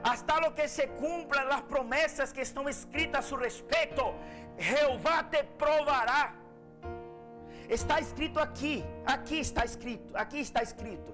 hasta 0.03 0.39
lo 0.39 0.55
que 0.55 0.67
se 0.67 0.87
cumplan 0.89 1.49
las 1.49 1.61
promesas 1.63 2.31
que 2.31 2.41
están 2.41 2.67
escritas 2.67 3.25
a 3.25 3.27
su 3.27 3.37
respecto, 3.37 4.15
Jeová 4.57 5.29
te 5.29 5.43
provará. 5.43 6.33
Está 7.67 7.99
escrito 7.99 8.39
aqui, 8.39 8.85
aqui 9.05 9.39
está 9.39 9.63
escrito, 9.63 10.15
aqui 10.17 10.39
está 10.39 10.61
escrito. 10.61 11.13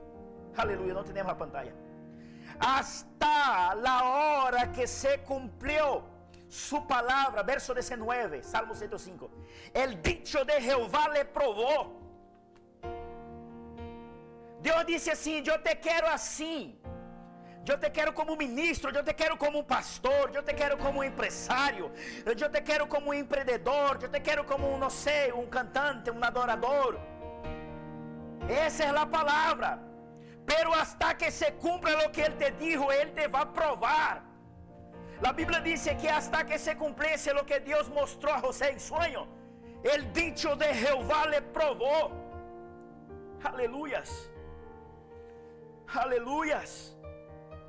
Aleluia, 0.58 0.93
não 0.93 1.04
temos 1.04 1.32
a 1.32 1.36
pantalla. 1.36 1.74
Hasta 2.60 3.74
la 3.76 4.04
hora 4.04 4.72
que 4.72 4.86
se 4.86 5.18
cumpriu 5.20 6.04
su 6.52 6.86
palavra, 6.86 7.43
verso 7.43 7.74
19, 7.74 8.43
Salmo 8.43 8.76
105. 8.76 9.32
El 9.74 10.02
dicho 10.02 10.43
de 10.43 10.62
Jehová 10.62 11.08
le 11.08 11.24
probó. 11.24 11.97
Deus 14.62 14.86
disse 14.86 15.12
assim: 15.12 15.41
Eu 15.47 15.64
te 15.64 15.80
quero 15.80 16.08
assim. 16.08 16.78
Eu 17.66 17.78
te 17.80 17.89
quero 17.91 18.14
como 18.14 18.36
ministro, 18.36 18.91
eu 18.91 19.04
te 19.04 19.14
quero 19.14 19.38
como 19.38 19.64
pastor, 19.64 20.32
eu 20.34 20.43
te 20.43 20.54
quero 20.54 20.78
como 20.78 21.04
empresário, 21.04 21.91
eu 22.26 22.36
te 22.36 22.62
quero 22.62 22.88
como 22.88 23.14
empreendedor, 23.14 23.99
eu 24.02 24.10
te 24.10 24.20
quero 24.20 24.43
como, 24.43 24.78
não 24.80 24.89
sei, 24.89 25.32
um 25.32 25.45
cantante, 25.45 26.10
um 26.10 26.22
adorador. 26.24 26.99
Essa 28.49 28.86
é 28.86 28.89
a 28.89 29.06
palavra. 29.06 29.80
Pero 30.45 30.74
hasta 30.74 31.14
que 31.14 31.32
se 31.32 31.52
cumpra 31.54 31.95
lo 32.04 32.12
que 32.12 32.22
Ele 32.22 32.36
te 32.36 32.52
dijo, 32.52 32.91
Ele 32.91 33.12
te 33.12 33.28
vai 33.28 33.45
provar. 33.45 34.30
A 35.24 35.34
Bíblia 35.34 35.61
diz 35.61 35.88
que 35.99 36.09
hasta 36.09 36.43
que 36.45 36.57
se 36.57 36.76
cumpliese 36.76 37.34
lo 37.34 37.45
que 37.45 37.59
Deus 37.59 37.89
mostrou 37.89 38.34
a 38.34 38.39
José 38.39 38.72
em 38.72 38.80
sonho, 38.80 39.28
el 39.84 40.11
dicho 40.13 40.55
de 40.55 40.65
Jehová 40.74 41.28
le 41.28 41.41
provou. 41.41 42.11
Aleluias. 43.43 44.30
Aleluias. 45.93 46.95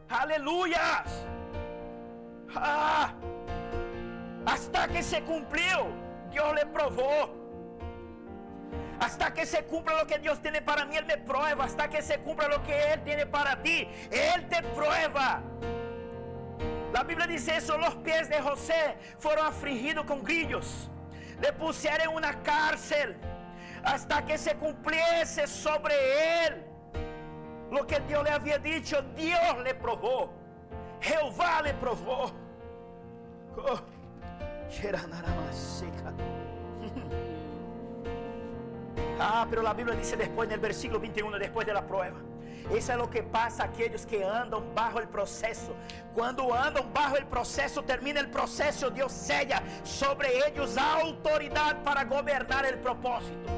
Aleluya. 0.09 1.05
Ah, 2.55 3.14
hasta 4.46 4.88
que 4.88 5.03
se 5.03 5.22
cumplió, 5.22 5.88
Dios 6.30 6.55
le 6.55 6.66
probó. 6.66 7.42
Hasta 9.00 9.32
que 9.32 9.44
se 9.46 9.64
cumpla 9.64 9.98
lo 9.98 10.07
que 10.07 10.18
Dios 10.18 10.40
tiene 10.40 10.62
para 10.62 10.84
mí, 10.84 10.96
Él 10.96 11.05
me 11.07 11.18
prueba. 11.18 11.64
Hasta 11.64 11.88
que 11.88 12.03
se 12.03 12.18
cumpla 12.18 12.48
lo 12.48 12.62
que 12.62 12.92
Él 12.92 13.03
tiene 13.05 13.26
para 13.26 13.62
ti, 13.62 13.88
Él 14.11 14.48
te 14.48 14.62
prueba. 14.62 15.42
La 16.93 17.03
Biblia 17.03 17.26
dice 17.26 17.57
eso, 17.57 17.78
los 17.78 17.95
pies 17.97 18.28
de 18.28 18.40
José 18.40 18.97
fueron 19.18 19.47
afligidos 19.47 20.05
con 20.05 20.22
grillos. 20.22 20.90
Le 21.40 21.53
pusieron 21.53 22.11
en 22.11 22.16
una 22.16 22.43
cárcel 22.43 23.16
hasta 23.82 24.24
que 24.24 24.36
se 24.38 24.55
cumpliese 24.57 25.47
sobre 25.47 25.95
él 26.47 26.64
lo 27.70 27.86
que 27.86 27.99
Dios 28.01 28.22
le 28.22 28.30
había 28.30 28.59
dicho, 28.59 29.01
Dios 29.16 29.59
le 29.64 29.74
probó. 29.74 30.30
Jehová 31.01 31.62
le 31.62 31.74
probó. 31.74 32.30
Oh. 33.57 33.80
Ah, 39.18 39.47
pero 39.49 39.62
la 39.62 39.72
Biblia 39.74 39.97
dice 39.97 40.16
después 40.16 40.49
en 40.49 40.55
el 40.55 40.61
versículo 40.61 41.01
21, 41.01 41.38
después 41.38 41.66
de 41.66 41.72
la 41.72 41.86
prueba. 41.86 42.18
Eso 42.70 42.93
es 42.93 42.99
lo 42.99 43.11
que 43.11 43.22
pasa 43.22 43.64
a 43.64 43.66
aquellos 43.66 44.07
que 44.07 44.24
andan 44.24 44.74
bajo 44.74 45.01
el 45.01 45.09
proceso. 45.09 45.74
Cuando 46.14 46.55
andan 46.55 46.93
bajo 46.93 47.16
el 47.16 47.26
proceso, 47.26 47.82
termina 47.82 48.20
el 48.20 48.30
proceso, 48.30 48.90
Dios 48.90 49.12
sella 49.12 49.62
sobre 49.82 50.47
ellos 50.49 50.76
autoridad 50.78 51.82
para 51.82 52.05
gobernar 52.05 52.64
el 52.66 52.78
propósito. 52.78 53.51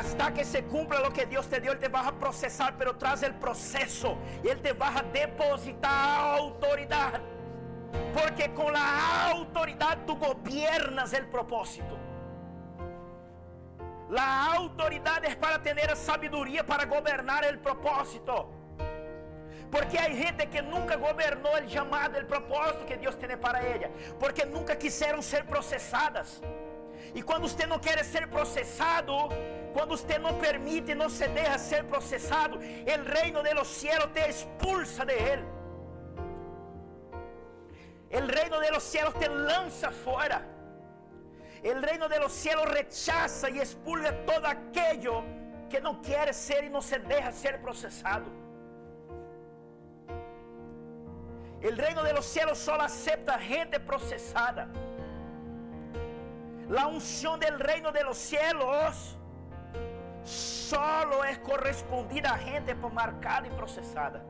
Hasta 0.00 0.32
que 0.32 0.46
se 0.46 0.64
cumpla 0.64 1.00
lo 1.00 1.12
que 1.12 1.26
Dios 1.26 1.46
te 1.46 1.60
dio, 1.60 1.72
Él 1.72 1.78
te 1.78 1.88
va 1.88 2.06
a 2.06 2.12
procesar, 2.12 2.74
pero 2.78 2.96
tras 2.96 3.22
el 3.22 3.34
proceso, 3.34 4.16
Él 4.42 4.58
te 4.62 4.72
va 4.72 4.96
a 4.96 5.02
depositar 5.02 6.38
autoridad. 6.38 7.20
Porque 8.14 8.50
con 8.54 8.72
la 8.72 9.28
autoridad 9.30 9.98
tú 10.06 10.16
gobiernas 10.16 11.12
el 11.12 11.26
propósito. 11.26 11.98
La 14.08 14.52
autoridad 14.54 15.22
es 15.24 15.36
para 15.36 15.62
tener 15.62 15.94
sabiduría 15.96 16.64
para 16.64 16.86
gobernar 16.86 17.44
el 17.44 17.58
propósito. 17.58 18.50
Porque 19.70 19.98
hay 19.98 20.16
gente 20.16 20.48
que 20.48 20.62
nunca 20.62 20.96
gobernó 20.96 21.56
el 21.58 21.66
llamado, 21.68 22.16
el 22.16 22.26
propósito 22.26 22.86
que 22.86 22.96
Dios 22.96 23.18
tiene 23.18 23.36
para 23.36 23.64
ella. 23.66 23.90
Porque 24.18 24.46
nunca 24.46 24.76
quisieron 24.76 25.22
ser 25.22 25.44
procesadas. 25.44 26.40
E 27.14 27.22
quando 27.22 27.48
você 27.48 27.66
não 27.66 27.78
quer 27.78 28.04
ser 28.04 28.28
processado, 28.28 29.14
quando 29.72 29.96
você 29.96 30.18
não 30.18 30.34
permite, 30.38 30.94
não 30.94 31.08
se 31.08 31.26
deixa 31.28 31.58
ser 31.58 31.84
processado, 31.84 32.58
o 32.58 33.12
reino 33.16 33.42
de 33.42 33.54
los 33.54 33.68
cielos 33.68 34.10
te 34.12 34.28
expulsa 34.28 35.04
de 35.04 35.12
ele. 35.12 35.44
O 38.12 38.20
reino 38.26 38.58
de 38.60 38.70
los 38.70 38.82
cielos 38.82 39.14
te 39.14 39.28
lança 39.28 39.90
fora. 39.90 40.42
O 41.62 41.80
reino 41.86 42.08
de 42.08 42.18
los 42.18 42.32
cielos 42.32 42.64
rechaza 42.64 43.48
e 43.50 43.58
expulga 43.58 44.12
todo 44.26 44.46
aquello 44.46 45.22
que 45.68 45.80
não 45.80 45.94
quer 46.02 46.34
ser 46.34 46.64
e 46.64 46.68
não 46.68 46.80
se 46.80 46.98
deixa 46.98 47.30
ser 47.30 47.60
processado. 47.60 48.30
O 51.62 51.74
reino 51.76 52.02
de 52.02 52.12
los 52.12 52.26
cielos 52.26 52.58
só 52.58 52.74
aceita 52.80 53.38
gente 53.38 53.78
processada. 53.78 54.68
La 56.68 56.86
unción 56.86 57.38
del 57.38 57.60
reino 57.60 57.92
de 57.92 58.02
los 58.02 58.16
cielos 58.16 59.19
solo 60.24 61.24
es 61.24 61.38
correspondida 61.38 62.32
a 62.32 62.38
gente 62.38 62.74
marcada 62.74 63.46
y 63.46 63.50
procesada. 63.50 64.22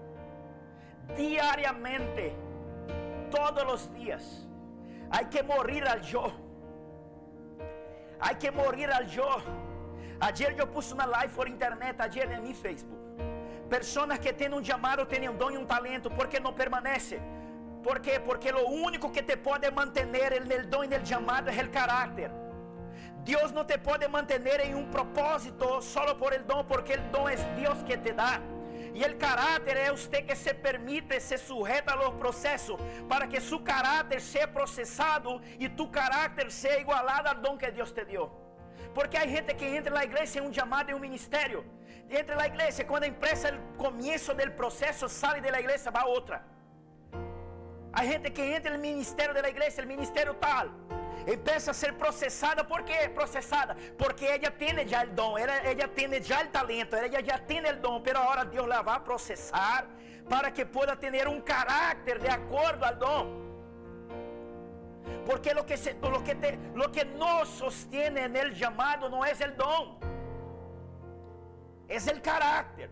Diariamente, 1.17 2.35
todos 3.31 3.65
los 3.65 3.93
días, 3.95 4.47
hay 5.11 5.27
que 5.27 5.43
morir 5.43 5.85
al 5.87 6.03
yo. 6.03 6.33
Hay 8.21 8.37
que 8.37 8.51
morir 8.51 8.91
al 8.91 9.07
yo. 9.07 9.27
Ayer 10.21 10.55
yo 10.55 10.71
puse 10.71 10.95
una 10.95 11.07
live 11.07 11.33
por 11.35 11.49
internet, 11.49 12.01
ayer 12.01 12.31
en 12.31 12.43
mi 12.43 12.55
Facebook. 12.55 12.99
Personas 13.69 14.19
que 14.19 14.33
tienen 14.33 14.59
un 14.59 14.65
llamado, 14.65 15.07
tienen 15.07 15.31
un 15.31 15.39
don 15.39 15.55
y 15.55 15.57
un 15.57 15.67
talento, 15.67 16.11
porque 16.11 16.41
no 16.41 16.55
permanece 16.55 17.21
¿Por 17.83 18.03
qué? 18.03 18.21
Porque 18.21 18.53
lo 18.53 18.67
único 18.67 19.11
que 19.11 19.23
te 19.23 19.37
puede 19.37 19.71
mantener 19.71 20.35
en 20.35 20.51
el 20.53 20.69
don 20.69 20.91
y 20.91 20.95
en 20.95 21.05
llamado 21.05 21.51
es 21.51 21.59
el 21.59 21.71
carácter. 21.71 22.31
Dios 23.25 23.53
no 23.53 23.67
te 23.67 23.79
puede 23.79 24.09
mantener 24.09 24.61
en 24.63 24.75
un 24.75 24.91
propósito 24.91 25.83
solo 25.83 26.17
por 26.17 26.33
el 26.33 26.47
don, 26.47 26.67
porque 26.67 26.95
el 26.95 27.13
don 27.13 27.31
es 27.31 27.45
Dios 27.57 27.83
que 27.85 27.97
te 27.97 28.13
da. 28.13 28.41
E 28.93 29.05
o 29.05 29.17
caráter 29.19 29.77
é 29.77 29.91
você 29.93 30.23
que 30.23 30.35
se 30.35 30.53
permite, 30.53 31.21
se 31.21 31.39
sujeita 31.39 31.93
aos 31.93 32.15
processos, 32.15 32.77
para 33.09 33.27
que 33.29 33.41
seu 33.41 33.61
caráter 33.61 34.21
seja 34.21 34.49
processado 34.49 35.41
e 35.59 35.69
tu 35.69 35.89
caráter 35.89 36.51
seja 36.51 36.81
igualado 36.81 37.29
ao 37.29 37.37
dom 37.37 37.57
que 37.57 37.71
Deus 37.71 37.93
te 37.93 38.05
deu. 38.05 38.31
Porque 38.95 39.17
há 39.17 39.27
gente 39.27 39.55
que 39.55 39.65
entra 39.65 39.95
na 39.95 40.05
igreja 40.05 40.41
em 40.41 40.43
um 40.43 40.53
chamado 40.53 40.91
e 40.91 40.95
um 40.95 40.99
ministério. 40.99 41.65
Entra 42.11 42.35
na 42.35 42.47
igreja, 42.47 42.85
quando 42.85 43.05
empresa 43.05 43.55
o 43.55 43.77
começo 43.77 44.35
do 44.35 44.51
processo, 44.53 45.09
sai 45.09 45.41
da 45.41 45.61
igreja, 45.61 45.91
vai 45.91 46.03
a 46.03 46.07
outra. 46.07 46.45
Há 47.93 48.05
gente 48.05 48.29
que 48.31 48.43
entra 48.43 48.73
no 48.73 48.81
ministério 48.81 49.33
da 49.35 49.49
igreja, 49.49 49.83
o 49.83 49.87
ministério 49.87 50.35
tal 50.35 50.69
empieza 51.27 51.71
a 51.71 51.75
ser 51.75 51.97
processada. 51.97 52.67
¿Por 52.67 52.85
qué 52.85 53.11
procesada? 53.15 53.77
Porque 53.99 54.35
ella 54.35 54.57
tiene 54.57 54.87
ya 54.87 55.03
el 55.03 55.15
don, 55.15 55.39
ella, 55.39 55.63
ella 55.65 55.91
ya 56.21 56.41
el 56.41 56.51
talento, 56.51 56.97
ella 56.97 57.21
ya 57.21 57.45
tiene 57.47 57.69
el 57.69 57.81
don, 57.81 58.03
pero 58.03 58.19
ahora 58.19 58.45
Dios 58.45 58.67
la 58.67 58.83
va 58.83 58.97
a 58.97 59.05
procesar 59.05 59.87
para 60.29 60.53
que 60.53 60.65
pueda 60.65 60.97
tener 60.97 61.27
un 61.29 61.41
carácter 61.41 62.21
de 62.21 62.31
acuerdo 62.31 62.85
al 62.85 62.99
don. 62.99 63.51
Porque 65.27 65.55
lo 65.55 65.67
que, 65.67 65.77
se, 65.77 65.95
lo, 65.95 66.23
que 66.25 66.35
te, 66.35 66.59
lo 66.75 66.91
que 66.91 67.05
nos 67.05 67.49
sostiene 67.49 68.25
en 68.25 68.37
el 68.37 68.55
llamado 68.55 69.09
no 69.09 69.25
es 69.25 69.41
el 69.41 69.57
don, 69.57 69.99
es 71.89 72.07
el 72.07 72.23
carácter. 72.23 72.91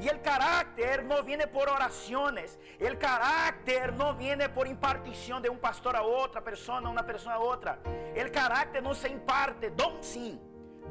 Y 0.00 0.08
el 0.08 0.20
carácter 0.20 1.04
no 1.04 1.22
viene 1.22 1.46
por 1.46 1.68
oraciones. 1.68 2.58
El 2.78 2.98
carácter 2.98 3.92
no 3.94 4.14
viene 4.14 4.48
por 4.48 4.66
impartición 4.66 5.40
de 5.40 5.48
un 5.48 5.58
pastor 5.58 5.96
a 5.96 6.02
otra 6.02 6.42
persona, 6.42 6.90
una 6.90 7.06
persona 7.06 7.36
a 7.36 7.38
otra. 7.38 7.78
El 8.14 8.30
carácter 8.30 8.82
no 8.82 8.94
se 8.94 9.08
imparte, 9.08 9.70
don 9.70 10.02
sim. 10.02 10.38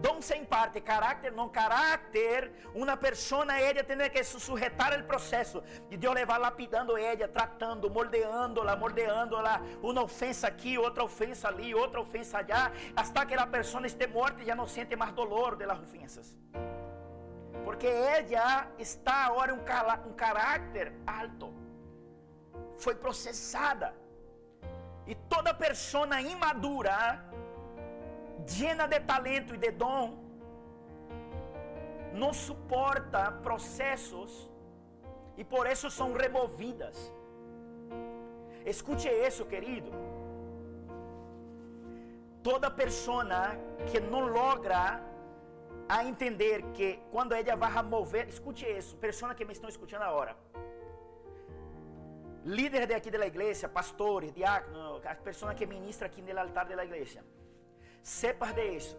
Dom 0.02 0.22
se 0.22 0.36
imparte, 0.36 0.82
carácter 0.82 1.32
não. 1.32 1.48
Carácter, 1.50 2.52
uma 2.74 2.98
pessoa, 2.98 3.46
ela 3.60 3.84
tem 3.84 3.98
que 4.10 4.24
sujetar 4.24 5.00
o 5.00 5.04
processo. 5.04 5.64
E 5.90 5.96
Deus 5.96 6.14
levar 6.14 6.40
lapidando 6.40 6.98
ela, 6.98 7.28
tratando, 7.28 7.90
moldeando-la, 7.90 8.76
moldeando-la. 8.76 9.62
Uma 9.82 10.04
ofensa 10.04 10.48
aqui, 10.48 10.78
outra 10.78 11.04
ofensa 11.04 11.48
ali, 11.48 11.76
outra 11.76 12.02
ofensa 12.02 12.40
allá. 12.40 12.72
Hasta 12.96 13.26
que 13.26 13.36
a 13.36 13.48
pessoa 13.48 13.86
esteja 13.86 14.12
morta 14.12 14.42
e 14.42 14.46
já 14.46 14.56
não 14.56 14.68
sente 14.68 14.96
mais 14.96 15.14
dolor 15.14 15.56
de 15.56 15.66
las 15.66 15.80
ofensas. 15.80 16.36
Porque 17.64 17.88
ela 17.88 18.68
está 18.78 19.26
agora 19.26 19.54
um, 19.54 19.62
um 20.10 20.14
caráter 20.14 20.94
alto. 21.06 21.54
Foi 22.78 22.96
processada. 22.96 23.94
E 25.06 25.16
toda 25.16 25.54
pessoa 25.54 26.22
imadura, 26.22 27.24
llena 28.48 28.88
de 28.88 29.00
talento 29.02 29.54
e 29.54 29.58
de 29.58 29.72
dom, 29.72 30.24
não 32.14 32.32
suporta 32.32 33.32
processos 33.48 34.50
e 35.36 35.44
por 35.44 35.68
isso 35.68 35.90
são 35.90 36.14
removidas. 36.14 37.12
Escute 38.66 39.10
isso, 39.10 39.46
querido. 39.46 39.92
Toda 42.42 42.70
pessoa 42.70 43.26
que 43.90 44.00
não 44.00 44.22
logra 44.28 45.02
a 45.94 46.04
entender 46.12 46.58
que 46.76 46.88
quando 47.14 47.32
ela 47.34 47.56
vai 47.56 47.84
mover, 47.96 48.24
escute 48.36 48.66
isso, 48.80 48.92
pessoas 49.08 49.36
que 49.38 49.46
me 49.48 49.54
estão 49.58 49.70
escutando 49.74 50.06
agora. 50.12 50.34
Líderes 52.58 52.88
de 52.88 52.96
aqui 52.96 53.12
da 53.12 53.28
igreja, 53.34 53.70
pastores, 53.80 54.34
diáconos, 54.40 55.06
as 55.14 55.20
pessoas 55.28 55.54
que 55.60 55.66
ministram 55.74 56.08
aqui 56.08 56.22
no 56.22 56.40
altar 56.44 56.66
da 56.66 56.84
igreja. 56.90 57.20
Sepa 58.02 58.48
de 58.58 58.66
isso. 58.80 58.98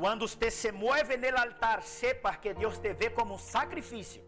Quando 0.00 0.28
você 0.28 0.50
se 0.60 0.70
move 0.84 1.16
no 1.16 1.38
altar, 1.44 1.78
sepa 1.82 2.32
que 2.42 2.52
Deus 2.62 2.76
te 2.84 2.92
vê 3.00 3.08
como 3.18 3.34
um 3.36 3.42
sacrifício. 3.54 4.22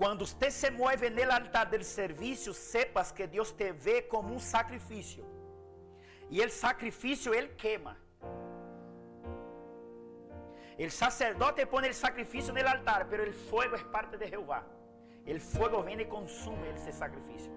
Quando 0.00 0.26
você 0.26 0.50
se 0.50 0.70
move 0.82 1.08
no 1.08 1.32
altar 1.38 1.66
do 1.66 1.84
serviço, 1.84 2.52
sepas 2.52 3.12
que 3.12 3.26
Deus 3.36 3.52
te 3.52 3.70
vê 3.86 3.96
como 4.02 4.34
um 4.34 4.40
sacrifício. 4.54 5.24
E 6.28 6.44
o 6.44 6.50
sacrifício 6.50 7.32
ele 7.32 7.52
queima. 7.64 7.94
El 10.82 10.90
sacerdote 10.90 11.64
pone 11.64 11.86
el 11.86 11.94
sacrificio 11.94 12.50
en 12.50 12.58
el 12.58 12.66
altar, 12.66 13.06
pero 13.08 13.22
el 13.22 13.32
fuego 13.32 13.76
es 13.76 13.84
parte 13.84 14.16
de 14.18 14.26
Jehová. 14.28 14.64
El 15.24 15.40
fuego 15.40 15.80
viene 15.84 16.02
y 16.02 16.06
consume 16.06 16.70
ese 16.70 16.90
sacrificio. 16.90 17.52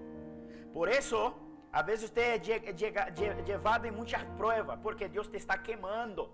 Por 0.72 0.90
eso, 0.90 1.36
a 1.72 1.82
veces 1.82 2.04
usted 2.10 2.40
es 2.40 3.46
llevado 3.48 3.86
en 3.86 3.96
muchas 3.96 4.24
pruebas, 4.38 4.78
porque 4.84 5.10
Dios 5.10 5.32
te 5.32 5.38
está 5.38 5.64
quemando. 5.64 6.32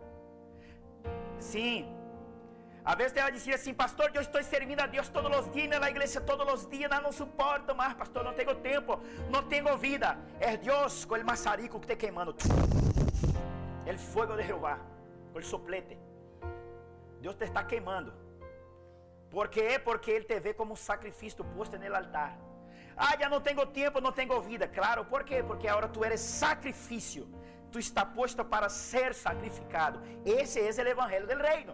Sí. 1.39 1.87
A 2.83 2.93
vezes 2.93 3.13
te 3.13 3.21
va 3.21 3.27
a 3.27 3.31
decir 3.31 3.53
assim, 3.53 3.73
pastor, 3.73 4.11
eu 4.13 4.19
estou 4.19 4.43
servindo 4.43 4.81
a 4.81 4.87
Deus 4.87 5.07
todos 5.07 5.33
os 5.39 5.49
dias 5.53 5.79
na 5.79 5.89
igreja, 5.89 6.19
todos 6.19 6.45
os 6.53 6.69
dias, 6.69 6.91
não 7.01 7.13
suporto 7.13 7.73
mais, 7.73 7.93
pastor, 7.93 8.21
não 8.21 8.33
tenho 8.33 8.53
tempo, 8.55 8.99
não 9.29 9.43
tenho 9.43 9.77
vida. 9.77 10.17
É 10.41 10.57
Deus 10.57 11.05
com 11.05 11.15
o 11.15 11.23
maçarico 11.23 11.79
que 11.79 11.87
te 11.87 11.95
queimando. 11.95 12.35
O 13.87 13.97
fogo 13.97 14.35
de 14.35 14.43
Jeová, 14.43 14.77
com 15.31 15.39
o 15.39 15.41
soplete. 15.41 16.10
Deus 17.21 17.35
te 17.35 17.45
está 17.45 17.63
queimando. 17.71 18.11
¿Por 19.29 19.49
qué? 19.49 19.79
Porque 19.79 20.11
Ele 20.11 20.25
te 20.25 20.39
vê 20.39 20.53
como 20.53 20.73
um 20.73 20.75
sacrifício 20.75 21.43
posto 21.55 21.77
no 21.77 21.95
altar. 21.95 22.37
Ah, 22.97 23.15
já 23.19 23.29
não 23.29 23.39
tenho 23.39 23.65
tempo, 23.65 24.01
não 24.01 24.11
tenho 24.11 24.41
vida. 24.41 24.67
Claro, 24.67 25.05
por 25.05 25.23
quê? 25.23 25.41
Porque 25.49 25.67
agora 25.67 25.87
tu 25.87 26.03
eres 26.03 26.19
sacrifício. 26.19 27.23
Tu 27.71 27.79
está 27.79 28.05
posto 28.05 28.43
para 28.43 28.67
ser 28.67 29.13
sacrificado. 29.13 30.01
Esse 30.25 30.59
é 30.59 30.83
o 30.83 30.93
evangelho 30.95 31.27
do 31.27 31.37
reino. 31.37 31.73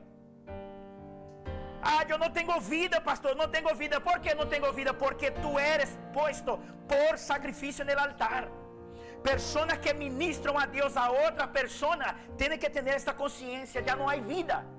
Ah, 1.82 2.04
eu 2.08 2.18
não 2.18 2.30
tenho 2.30 2.60
vida, 2.60 3.00
pastor, 3.02 3.36
não 3.36 3.48
tenho 3.48 3.74
vida. 3.76 4.00
Por 4.00 4.20
que 4.20 4.34
não 4.36 4.48
tenho 4.54 4.72
vida? 4.74 4.94
Porque 4.94 5.32
tu 5.32 5.58
eres 5.58 5.98
posto 6.14 6.60
por 6.92 7.18
sacrifício 7.18 7.84
no 7.84 8.00
altar. 8.00 8.48
Pessoas 9.24 9.78
que 9.84 9.94
ministram 9.94 10.58
a 10.58 10.66
Deus 10.66 10.96
a 10.96 11.10
outra 11.10 11.48
pessoa 11.48 12.16
têm 12.38 12.58
que 12.58 12.70
ter 12.70 12.88
esta 12.88 13.14
consciência, 13.14 13.84
já 13.84 13.96
não 13.96 14.08
há 14.08 14.16
vida. 14.18 14.77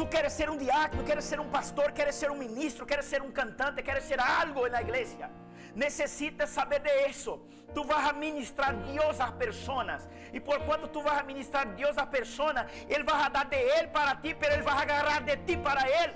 Tu 0.00 0.06
queres 0.06 0.32
ser 0.32 0.48
um 0.48 0.56
diácono, 0.56 1.04
queres 1.04 1.26
ser 1.30 1.38
um 1.38 1.50
pastor, 1.54 1.92
queres 1.92 2.14
ser 2.14 2.30
um 2.30 2.38
ministro, 2.44 2.86
queres 2.90 3.04
ser 3.04 3.20
um 3.20 3.30
cantante, 3.38 3.82
queres 3.82 4.04
ser 4.04 4.18
algo 4.18 4.66
na 4.74 4.80
igreja. 4.80 5.26
Necessitas 5.74 6.48
saber 6.48 6.80
de 6.86 6.94
isso. 7.06 7.32
Tu 7.74 7.84
vas 7.84 8.08
a 8.08 8.14
ministrar 8.14 8.72
Deus 8.74 9.20
às 9.20 9.32
pessoas. 9.32 10.08
E 10.32 10.40
por 10.40 10.58
quanto 10.60 10.88
tu 10.88 11.02
vas 11.02 11.18
a 11.18 11.22
ministrar 11.22 11.66
Deus 11.80 11.98
às 11.98 12.08
pessoas, 12.08 12.64
Ele 12.88 13.04
vai 13.04 13.28
dar 13.28 13.44
de 13.44 13.56
Ele 13.56 13.88
para 13.88 14.16
ti, 14.16 14.34
mas 14.40 14.50
Ele 14.54 14.62
vai 14.62 14.78
agarrar 14.84 15.20
de 15.22 15.36
ti 15.36 15.58
para 15.58 15.82
Ele. 15.86 16.14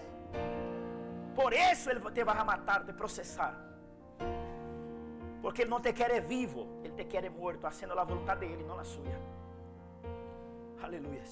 Por 1.34 1.52
isso 1.52 1.90
Ele 1.90 2.00
te 2.10 2.24
vai 2.24 2.42
matar, 2.42 2.86
te 2.86 2.94
processar. 2.94 3.54
Porque 5.42 5.60
Ele 5.60 5.70
não 5.70 5.82
te 5.82 5.92
quer 5.92 6.22
vivo, 6.22 6.80
Ele 6.82 6.94
te 6.94 7.04
quer 7.04 7.30
morto, 7.30 7.60
fazendo 7.60 8.00
a 8.00 8.04
vontade 8.04 8.46
dele, 8.46 8.64
não 8.64 8.78
a 8.78 8.84
sua. 8.84 9.18
Aleluia. 10.82 11.22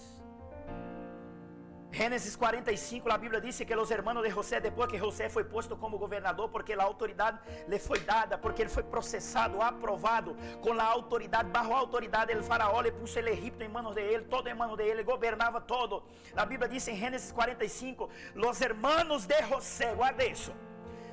Gênesis 1.94 2.34
45, 2.34 3.12
a 3.12 3.18
Bíblia 3.18 3.38
diz 3.38 3.58
que 3.58 3.76
os 3.76 3.90
hermanos 3.90 4.22
de 4.22 4.30
José, 4.30 4.58
depois 4.58 4.90
que 4.90 4.96
José 4.96 5.28
foi 5.28 5.44
posto 5.44 5.76
como 5.76 5.98
governador, 5.98 6.48
porque 6.48 6.72
a 6.72 6.82
autoridade 6.82 7.38
lhe 7.68 7.78
foi 7.78 8.00
dada, 8.00 8.38
porque 8.38 8.62
ele 8.62 8.70
foi 8.70 8.82
processado, 8.82 9.60
aprovado, 9.60 10.34
com 10.62 10.72
a 10.72 10.84
autoridade, 10.84 11.50
bajo 11.50 11.70
a 11.70 11.76
autoridade 11.76 12.34
do 12.34 12.42
faraó, 12.42 12.80
ele 12.80 12.92
pôs 12.92 13.14
o 13.14 13.18
Egipto 13.18 13.62
em 13.62 13.68
manos 13.68 13.94
de 13.94 14.00
ele, 14.00 14.24
todo 14.24 14.48
em 14.48 14.54
manos 14.54 14.78
de 14.78 14.84
ele, 14.84 15.02
governava 15.02 15.60
todo. 15.60 16.02
A 16.34 16.46
Bíblia 16.46 16.66
diz 16.66 16.88
em 16.88 16.96
Gênesis 16.96 17.30
45, 17.30 18.08
os 18.36 18.60
hermanos 18.62 19.26
de 19.26 19.42
José, 19.42 19.94
guarda 19.94 20.24
isso. 20.24 20.50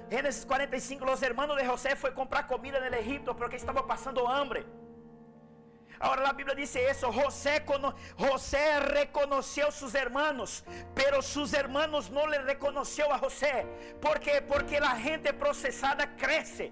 Gênesis 0.09 0.45
45, 0.45 1.11
os 1.11 1.21
hermanos 1.21 1.57
de 1.57 1.65
José 1.65 1.93
foi 1.93 2.11
comprar 2.11 2.43
comida 2.43 2.79
no 2.79 2.95
Egipto 2.95 3.35
porque 3.35 3.57
estava 3.57 3.83
passando 3.83 4.25
hambre. 4.25 4.65
Ahora 5.99 6.21
la 6.23 6.33
Biblia 6.33 6.55
dice 6.55 6.89
eso, 6.89 7.11
José, 7.11 7.65
José 8.17 8.79
reconoció 8.79 9.69
sus 9.69 9.93
hermanos, 9.95 10.63
pero 10.95 11.21
sus 11.21 11.53
hermanos 11.53 12.09
no 12.09 12.25
le 12.25 12.39
reconoció 12.39 13.13
a 13.13 13.17
José. 13.17 13.65
¿Por 14.01 14.19
qué? 14.21 14.41
Porque 14.41 14.79
la 14.79 14.95
gente 14.95 15.33
procesada 15.33 16.15
crece. 16.15 16.71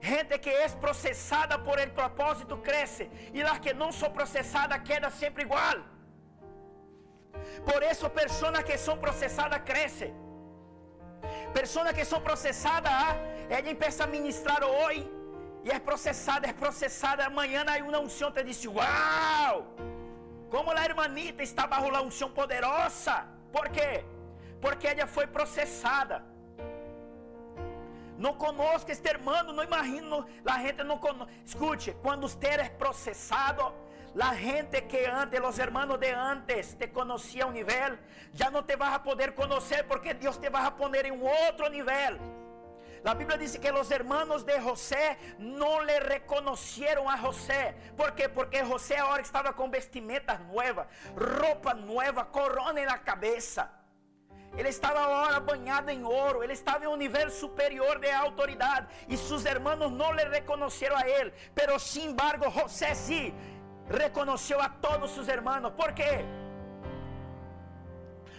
Gente 0.00 0.40
que 0.40 0.64
es 0.64 0.74
procesada 0.74 1.62
por 1.62 1.78
el 1.80 1.90
propósito 1.92 2.62
crece. 2.62 3.10
Y 3.32 3.42
las 3.42 3.60
que 3.60 3.74
no 3.74 3.92
son 3.92 4.14
procesadas 4.14 4.80
quedan 4.80 5.12
siempre 5.12 5.44
igual. 5.44 5.84
Por 7.66 7.84
eso 7.84 8.10
personas 8.10 8.64
que 8.64 8.78
son 8.78 9.00
procesadas 9.00 9.60
crecen. 9.66 10.14
Personas 11.52 11.92
que 11.92 12.04
son 12.04 12.22
procesadas, 12.22 12.92
ah, 12.92 13.16
ella 13.50 13.70
empieza 13.70 14.04
a 14.04 14.06
ministrar 14.06 14.62
hoy 14.64 15.10
e 15.64 15.70
é 15.70 15.78
processada, 15.78 16.46
é 16.46 16.52
processada. 16.52 17.24
Amanhã 17.24 17.64
aí 17.66 17.82
uma 17.82 17.98
unção 17.98 18.30
te 18.30 18.42
disse: 18.42 18.68
Uau! 18.68 19.66
Como 20.50 20.70
a 20.70 20.84
irmanita 20.84 21.42
está 21.42 21.66
bajo 21.66 21.94
a 21.94 22.02
unção 22.02 22.30
poderosa. 22.30 23.26
Por 23.52 23.68
quê? 23.70 24.04
Porque 24.60 24.86
ela 24.86 25.06
foi 25.06 25.26
processada. 25.26 26.22
Não 28.16 28.34
conosco 28.34 28.92
este 28.92 29.08
hermano, 29.08 29.52
não 29.52 29.64
imagino, 29.64 30.24
a 30.46 30.58
gente 30.62 30.84
não 30.84 30.98
conosco. 30.98 31.32
Escute, 31.44 31.96
quando 32.02 32.28
você 32.28 32.46
é 32.46 32.68
processado, 32.68 33.74
La 34.14 34.32
gente 34.32 34.86
que 34.86 35.06
antes, 35.06 35.40
los 35.40 35.58
hermanos 35.58 35.98
de 35.98 36.12
antes, 36.14 36.78
te 36.78 36.92
conocía 36.92 37.42
a 37.42 37.46
un 37.46 37.54
nivel, 37.54 37.98
ya 38.32 38.48
no 38.48 38.64
te 38.64 38.76
vas 38.76 38.94
a 38.94 39.02
poder 39.02 39.34
conocer 39.34 39.88
porque 39.88 40.14
Dios 40.14 40.40
te 40.40 40.48
va 40.50 40.66
a 40.66 40.76
poner 40.76 41.06
en 41.06 41.20
otro 41.50 41.68
nivel. 41.68 42.20
La 43.04 43.12
Biblia 43.12 43.36
dice 43.36 43.60
que 43.60 43.70
los 43.70 43.90
hermanos 43.90 44.46
de 44.46 44.58
José 44.62 45.18
no 45.38 45.82
le 45.82 46.00
reconocieron 46.00 47.06
a 47.06 47.18
José. 47.18 47.74
¿Por 47.98 48.14
qué? 48.14 48.30
Porque 48.30 48.64
José 48.64 48.96
ahora 48.96 49.20
estaba 49.20 49.52
con 49.52 49.70
vestimentas 49.70 50.40
nuevas, 50.40 50.86
ropa 51.14 51.74
nueva, 51.74 52.32
corona 52.32 52.80
en 52.80 52.86
la 52.86 53.02
cabeza. 53.02 53.70
Ele 54.56 54.70
estava 54.70 55.04
agora 55.04 55.38
banhado 55.38 55.90
em 55.90 56.02
ouro, 56.02 56.42
ele 56.42 56.54
estava 56.54 56.84
em 56.84 56.88
um 56.88 56.96
nível 56.96 57.28
superior 57.30 57.98
de 57.98 58.10
autoridade, 58.10 58.86
e 59.06 59.18
seus 59.18 59.44
irmãos 59.44 59.90
não 59.90 60.12
lhe 60.14 60.24
reconheceram 60.24 60.96
a 60.96 61.06
ele, 61.06 61.30
pero 61.54 61.78
sin 61.78 62.12
embargo, 62.12 62.50
José 62.50 62.94
sim 62.94 63.34
reconheceu 63.86 64.62
a 64.62 64.70
todos 64.70 65.10
seus 65.10 65.28
irmãos. 65.28 65.70
¿Por 65.72 65.92
quê? 65.92 66.24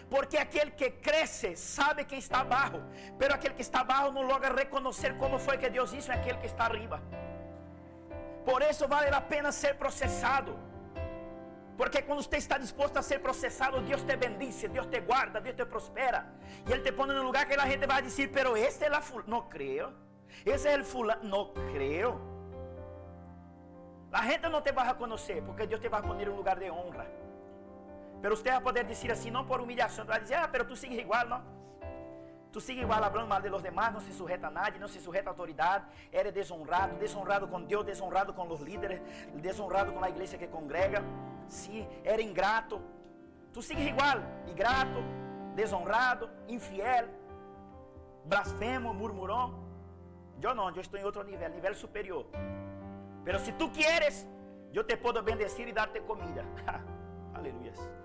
Porque 0.10 0.38
aquele 0.38 0.72
que 0.72 0.92
cresce 0.92 1.56
sabe 1.56 2.06
quem 2.06 2.20
está 2.20 2.40
abaixo, 2.42 2.82
pero 3.18 3.34
aquele 3.34 3.56
que 3.56 3.62
está 3.62 3.80
abaixo 3.82 4.12
não 4.12 4.22
logra 4.22 4.54
reconhecer 4.54 5.18
como 5.18 5.40
foi 5.40 5.58
que 5.58 5.70
Deus 5.70 5.94
hizo 5.94 6.12
aquele 6.12 6.38
que 6.38 6.46
está 6.46 6.66
arriba. 6.66 7.02
Por 8.46 8.62
isso 8.62 8.88
vale 8.88 9.10
a 9.10 9.22
pena 9.22 9.52
ser 9.52 9.76
processado. 9.76 10.56
Porque 11.76 12.04
quando 12.04 12.24
você 12.24 12.38
está 12.38 12.58
disposto 12.58 12.98
a 12.98 13.02
ser 13.02 13.20
processado, 13.20 13.82
Deus 13.82 14.04
te 14.04 14.16
bendice, 14.16 14.68
Deus 14.68 14.88
te 14.88 15.02
guarda, 15.02 15.42
Deus 15.42 15.56
te 15.56 15.66
prospera. 15.66 16.26
E 16.68 16.72
Ele 16.72 16.84
te 16.84 16.92
põe 16.92 17.08
no 17.08 17.24
lugar 17.24 17.46
que 17.48 17.56
a 17.56 17.66
gente 17.66 17.86
vai 17.86 18.02
dizer, 18.02 18.30
pero 18.32 18.56
este 18.56 18.86
é 18.86 18.90
la 18.90 19.02
fulano. 19.02 19.30
Não 19.30 19.42
creio. 19.50 19.92
Esse 20.46 20.70
é 20.70 20.80
o 20.80 20.86
fulano. 20.86 21.24
Não 21.24 21.54
creio. 21.74 22.22
A 24.14 24.24
gente 24.30 24.48
não 24.48 24.62
te 24.62 24.72
vai 24.72 24.88
reconhecer, 24.88 25.42
porque 25.44 25.68
Deus 25.68 25.82
te 25.82 25.90
vai 25.90 26.02
pôr 26.02 26.22
em 26.22 26.30
um 26.30 26.36
lugar 26.36 26.58
de 26.58 26.72
honra. 26.72 27.06
Pero 28.26 28.36
você 28.36 28.50
vai 28.50 28.60
poder 28.60 28.84
dizer 28.86 29.12
assim, 29.12 29.30
não 29.30 29.46
por 29.46 29.62
humilhação, 29.62 30.04
vai 30.04 30.20
dizer, 30.20 30.34
ah, 30.34 30.48
pero 30.48 30.66
tu 30.66 30.76
sigue 30.76 31.00
igual, 31.00 31.28
não. 31.28 31.44
Tu 32.52 32.60
sigue 32.60 32.82
igual 32.82 33.04
hablando 33.04 33.28
mal 33.28 33.40
de 33.40 33.50
los 33.50 33.62
demás, 33.62 33.94
não 33.94 34.00
se 34.00 34.12
sujeta 34.12 34.48
a 34.48 34.50
nadie, 34.50 34.80
não 34.80 34.88
se 34.88 35.00
sujeta 35.00 35.30
a 35.30 35.32
autoridade, 35.32 35.86
eres 36.12 36.34
desonrado, 36.34 36.96
desonrado 36.96 37.48
com 37.48 37.62
Deus, 37.62 37.86
desonrado 37.86 38.34
com 38.34 38.48
os 38.52 38.62
líderes, 38.62 39.00
desonrado 39.36 39.94
com 39.94 40.04
a 40.04 40.10
igreja 40.10 40.40
que 40.40 40.48
congrega 40.48 41.04
se 41.48 41.88
era 42.04 42.20
ingrato, 42.20 42.82
tu 43.54 43.62
sigues 43.62 43.86
igual, 43.86 44.18
ingrato, 44.48 45.04
desonrado, 45.54 46.28
infiel, 46.48 47.08
blasfemo, 48.24 48.92
murmurão. 48.92 49.54
Eu 50.42 50.56
não, 50.56 50.72
eu 50.72 50.82
estou 50.82 51.00
em 51.00 51.04
outro 51.04 51.22
nível, 51.22 51.48
nível 51.48 51.76
superior. 51.76 52.26
Pero 53.24 53.38
se 53.38 53.52
tu 53.52 53.70
quieres, 53.70 54.28
eu 54.74 54.84
te 54.84 54.98
posso 54.98 55.22
bendecir 55.22 55.72
dar-te 55.72 56.02
comida. 56.02 56.44
Aleluia. 57.36 58.05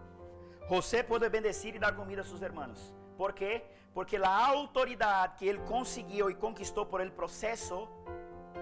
José 0.70 1.02
pode 1.02 1.28
bendecir 1.28 1.74
e 1.74 1.80
dar 1.80 1.96
comida 1.96 2.20
a 2.20 2.24
seus 2.24 2.42
irmãos. 2.42 2.94
¿Por 3.16 3.32
quê? 3.32 3.64
Porque 3.92 4.16
a 4.16 4.46
autoridade 4.46 5.34
que 5.36 5.48
ele 5.48 5.58
conseguiu 5.66 6.30
e 6.30 6.34
conquistou 6.36 6.86
por 6.86 7.00
el 7.00 7.10
processo, 7.10 7.88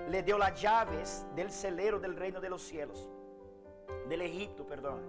le 0.08 0.22
deu 0.22 0.42
as 0.42 0.58
chaves 0.58 1.26
del 1.34 1.50
celero 1.50 2.00
del 2.00 2.16
reino 2.16 2.40
de 2.40 2.48
los 2.48 2.62
cielos 2.62 3.06
del 4.08 4.22
Egipto, 4.22 4.64
perdón. 4.64 5.02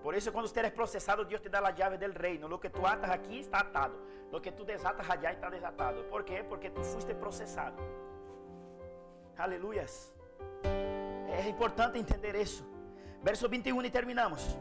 Por 0.00 0.14
eso 0.14 0.32
cuando 0.32 0.46
usted 0.46 0.64
es 0.64 0.72
procesado, 0.72 1.24
Dios 1.24 1.42
te 1.42 1.48
da 1.48 1.60
la 1.60 1.72
llave 1.72 1.98
del 1.98 2.14
reino. 2.14 2.46
Lo 2.46 2.60
que 2.60 2.70
tú 2.70 2.86
atas 2.86 3.10
aquí 3.10 3.40
está 3.40 3.58
atado. 3.58 3.96
Lo 4.30 4.40
que 4.40 4.52
tú 4.52 4.64
desatas 4.64 5.10
allá 5.10 5.32
está 5.32 5.50
desatado. 5.50 6.08
¿Por 6.08 6.24
qué? 6.24 6.44
Porque 6.44 6.70
tú 6.70 6.84
fuiste 6.84 7.16
procesado. 7.16 7.78
Aleluyas. 9.36 10.14
Es 11.36 11.46
importante 11.46 11.98
entender 11.98 12.36
eso. 12.36 12.64
Verso 13.24 13.48
21 13.48 13.88
y 13.88 13.90
terminamos. 13.90 14.56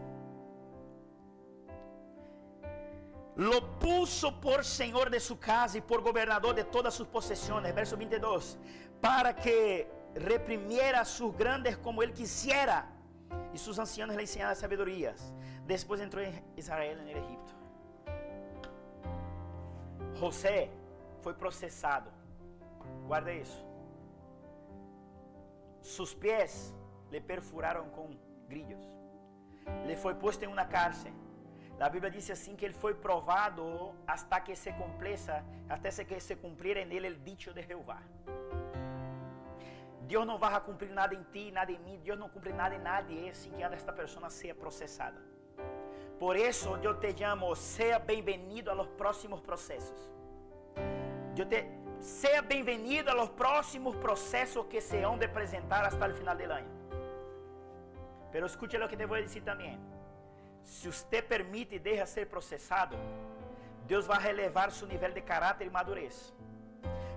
Lo 3.36 3.79
puso 3.79 4.39
por 4.39 4.63
señor 4.63 5.09
de 5.09 5.19
su 5.19 5.38
casa 5.38 5.77
y 5.77 5.81
por 5.81 6.01
gobernador 6.01 6.55
de 6.55 6.63
todas 6.63 6.93
sus 6.93 7.07
posesiones. 7.07 7.75
Verso 7.75 7.97
22. 7.97 8.57
Para 9.01 9.36
que 9.36 9.89
reprimiera 10.15 11.01
a 11.01 11.05
sus 11.05 11.36
grandes 11.36 11.77
como 11.77 12.01
él 12.01 12.13
quisiera 12.13 12.89
e 13.53 13.57
seus 13.57 13.77
ancianos 13.79 14.15
lhe 14.15 14.23
ensinaram 14.23 14.55
sabedorias. 14.55 15.33
Depois 15.65 15.99
entrou 15.99 16.23
em 16.23 16.33
Israel 16.55 16.97
no 17.01 17.09
Egipto. 17.09 17.55
José 20.15 20.69
foi 21.21 21.33
processado. 21.33 22.11
Guarda 23.07 23.33
isso. 23.33 23.65
Seus 25.81 26.13
pés 26.13 26.73
lhe 27.11 27.19
perfuraram 27.19 27.89
com 27.89 28.09
grilhos. 28.47 28.83
Ele 29.83 29.95
foi 29.95 30.13
posto 30.15 30.43
em 30.43 30.47
uma 30.47 30.65
cárcel. 30.65 31.11
A 31.80 31.89
Bíblia 31.89 32.09
diz 32.09 32.30
assim 32.32 32.55
que 32.55 32.63
ele 32.63 32.73
foi 32.73 32.93
provado 32.93 33.93
hasta 34.07 34.39
que 34.39 34.55
se 34.55 34.71
cumplisse, 34.73 35.32
até 35.69 35.89
que 36.05 36.19
se 36.19 36.36
cumpriera 36.36 36.86
nele 36.86 37.09
o 37.09 37.15
dicho 37.15 37.53
de 37.53 37.61
Jeová. 37.63 38.01
Deus 40.01 40.26
não 40.26 40.38
vai 40.38 40.59
cumprir 40.61 40.91
nada 40.91 41.13
em 41.13 41.23
ti, 41.23 41.51
nada 41.51 41.71
em 41.71 41.80
mim. 41.80 41.99
Deus 42.03 42.17
não 42.17 42.30
cumpre 42.30 42.53
nada 42.53 42.76
em 42.76 42.80
nadie 42.80 43.34
sem 43.34 43.51
que 43.51 43.63
esta 43.63 43.91
pessoa 43.91 44.30
seja 44.30 44.55
processada. 44.55 45.19
Por 46.19 46.38
isso, 46.38 46.78
eu 46.82 46.97
te 46.97 47.13
chamo, 47.17 47.53
seja 47.55 47.99
bem-vindo 47.99 48.71
aos 48.71 48.88
próximos 48.89 49.41
processos. 49.41 50.09
Eu 51.38 51.45
te 51.45 51.65
seja 51.99 52.41
bem-vindo 52.41 53.09
aos 53.11 53.30
próximos 53.30 53.95
processos 53.95 54.65
que 54.67 54.80
se 54.80 55.01
vão 55.01 55.15
apresentar 55.15 55.84
até 55.84 56.07
o 56.07 56.15
final 56.15 56.36
do 56.36 56.43
ano. 56.43 56.69
Pero 58.32 58.45
escute 58.45 58.78
o 58.78 58.88
que 58.88 58.95
te 58.95 59.05
vou 59.05 59.21
dizer 59.21 59.41
também. 59.41 59.78
Se 60.66 60.91
você 60.91 61.22
permite 61.22 61.76
e 61.76 61.80
deixa 61.80 62.05
ser 62.07 62.26
processado, 62.26 62.97
Deus 63.86 64.07
vai 64.07 64.20
relevar 64.20 64.72
seu 64.72 64.88
nível 64.88 65.11
de 65.11 65.22
caráter 65.22 65.68
e 65.68 65.70
madurez. 65.70 66.34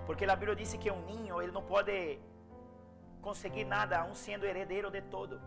Porque 0.05 0.23
a 0.23 0.35
Bíblia 0.35 0.55
diz 0.55 0.73
que 0.75 0.91
um 0.91 1.03
ninho 1.05 1.41
ele 1.41 1.51
não 1.51 1.63
pode 1.63 2.19
conseguir 3.21 3.65
nada, 3.65 4.05
um 4.05 4.13
sendo 4.13 4.45
herdeiro 4.45 4.91
de 4.91 5.01
todo. 5.01 5.41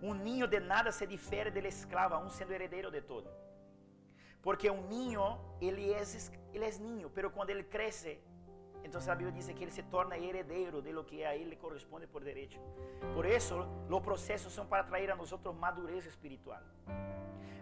Um 0.00 0.14
ninho 0.14 0.46
de 0.46 0.60
nada 0.60 0.90
se 0.90 1.06
difere 1.06 1.50
del 1.50 1.66
escravo, 1.66 2.16
um 2.16 2.30
sendo 2.30 2.52
herdeiro 2.52 2.90
de 2.90 3.02
todo. 3.02 3.30
Porque 4.40 4.68
um 4.70 4.82
ninho, 4.88 5.38
ele 5.60 5.92
é, 5.92 6.02
ele 6.52 6.64
é 6.64 6.70
ninho, 6.78 7.10
pero 7.10 7.30
quando 7.30 7.50
ele 7.50 7.62
cresce, 7.62 8.18
então 8.84 9.00
a 9.00 9.14
Bíblia 9.14 9.32
diz 9.32 9.46
que 9.46 9.64
ele 9.64 9.70
se 9.70 9.82
torna 9.84 10.18
herdeiro 10.18 10.82
de 10.82 10.92
lo 10.92 11.04
que 11.04 11.24
a 11.24 11.34
ele 11.36 11.56
corresponde 11.56 12.06
por 12.06 12.22
direito. 12.22 12.58
Por 13.14 13.24
isso, 13.24 13.66
os 13.88 14.00
processos 14.00 14.52
são 14.52 14.66
para 14.66 14.84
trazer 14.84 15.10
a 15.10 15.16
nós 15.16 15.32
madurez 15.58 16.04
espiritual. 16.06 16.60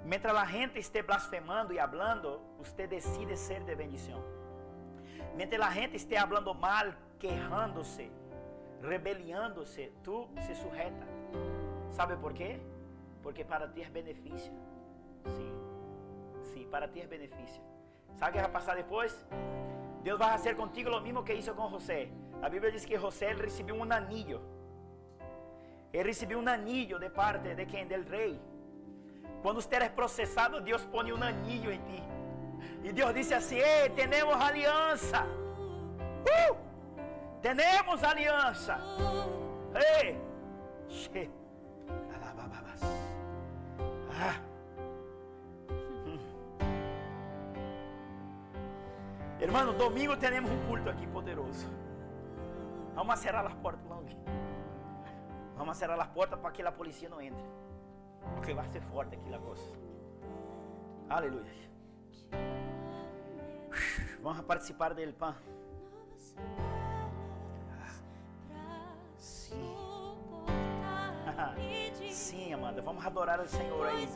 Mientras 0.04 0.34
a 0.34 0.44
gente 0.46 0.78
esteja 0.78 1.06
blasfemando 1.06 1.72
e 1.72 1.78
hablando, 1.78 2.40
você 2.58 2.86
decide 2.86 3.36
ser 3.36 3.62
de 3.64 3.74
bendição. 3.74 4.22
Mientras 5.36 5.60
a 5.60 5.70
gente 5.70 5.96
esteja 5.96 6.22
hablando 6.22 6.54
mal, 6.54 6.92
quejándose, 7.18 8.10
rebeliando-se, 8.82 9.92
sujeta. 10.54 11.06
¿Sabe 11.92 12.16
por 12.16 12.32
quê? 12.32 12.58
Porque 13.22 13.44
para 13.44 13.68
ti 13.68 13.82
é 13.82 13.90
benefício. 13.90 14.52
Sim, 15.36 15.54
sim, 16.44 16.68
para 16.70 16.88
ti 16.88 17.00
é 17.00 17.06
benefício. 17.06 17.62
¿Sabe 18.16 18.30
o 18.30 18.34
que 18.34 18.40
vai 18.40 18.50
passar 18.50 18.76
Deus 20.02 20.18
vai 20.18 20.30
fazer 20.30 20.56
contigo 20.56 20.90
o 20.90 21.00
mesmo 21.00 21.22
que 21.22 21.34
hizo 21.34 21.54
com 21.54 21.68
José. 21.70 22.08
A 22.42 22.48
Bíblia 22.48 22.72
diz 22.72 22.84
que 22.84 22.96
José 22.96 23.34
recebeu 23.34 23.74
um 23.74 23.92
anillo. 23.92 24.40
Ele 25.92 26.08
recebeu 26.08 26.38
um 26.38 26.48
anillo 26.48 26.98
de 26.98 27.10
parte 27.10 27.54
de 27.54 27.66
quem? 27.66 27.86
Del 27.86 28.04
rei. 28.04 28.40
Quando 29.42 29.60
você 29.60 29.76
é 29.76 29.88
processado, 29.88 30.60
Deus 30.60 30.84
põe 30.84 31.12
um 31.12 31.22
anillo 31.22 31.72
em 31.72 31.80
ti. 31.82 32.02
E 32.84 32.92
Deus 32.92 33.14
disse 33.14 33.34
assim: 33.34 33.56
Ei, 33.56 33.90
temos 33.90 34.34
aliança. 34.34 35.26
Uh! 36.24 36.56
Tenemos. 37.42 38.00
Ei! 39.74 40.18
Ah. 44.22 44.49
Hermano, 49.40 49.72
domingo 49.72 50.16
temos 50.18 50.50
um 50.50 50.66
culto 50.66 50.90
aqui 50.90 51.06
poderoso. 51.06 51.66
Vamos 52.94 53.18
cerrar 53.20 53.46
as 53.46 53.54
portas. 53.54 53.80
Vamos 55.56 55.78
cerrar 55.78 55.98
as 55.98 56.08
portas 56.08 56.38
para 56.38 56.50
que 56.50 56.62
a 56.62 56.70
polícia 56.70 57.08
não 57.08 57.22
entre. 57.22 57.42
Porque 58.34 58.52
vai 58.52 58.68
ser 58.68 58.82
forte 58.82 59.14
aqui 59.14 59.32
a 59.32 59.38
coisa. 59.38 59.62
Aleluia. 61.08 61.70
Vamos 64.22 64.44
participar 64.44 64.92
dele, 64.92 65.14
pão. 65.14 65.34
Sim, 72.10 72.52
amada, 72.52 72.82
vamos 72.82 73.06
adorar 73.06 73.40
o 73.40 73.48
Senhor 73.48 73.86
aí. 73.86 74.06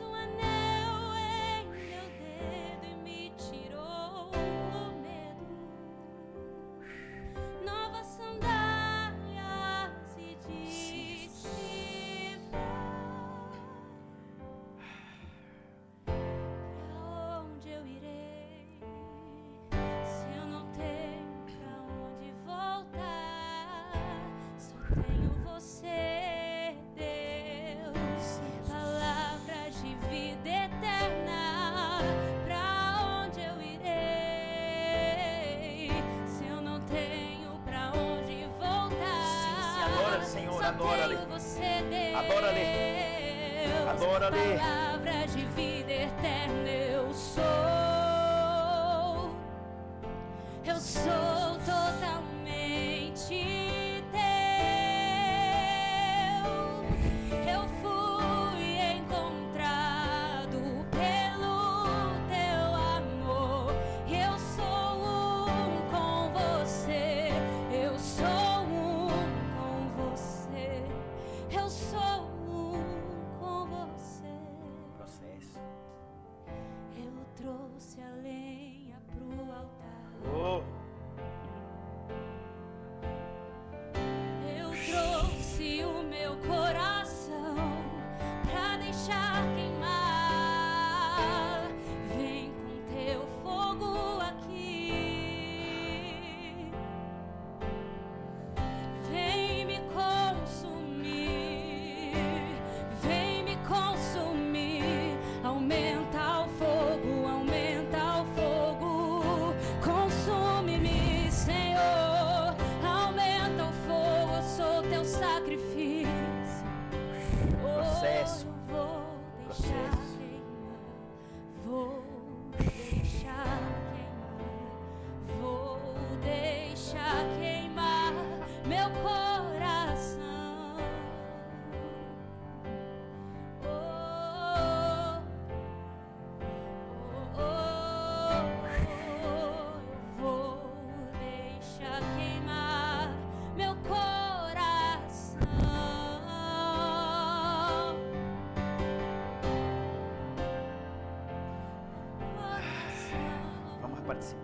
Órale. 44.15 44.94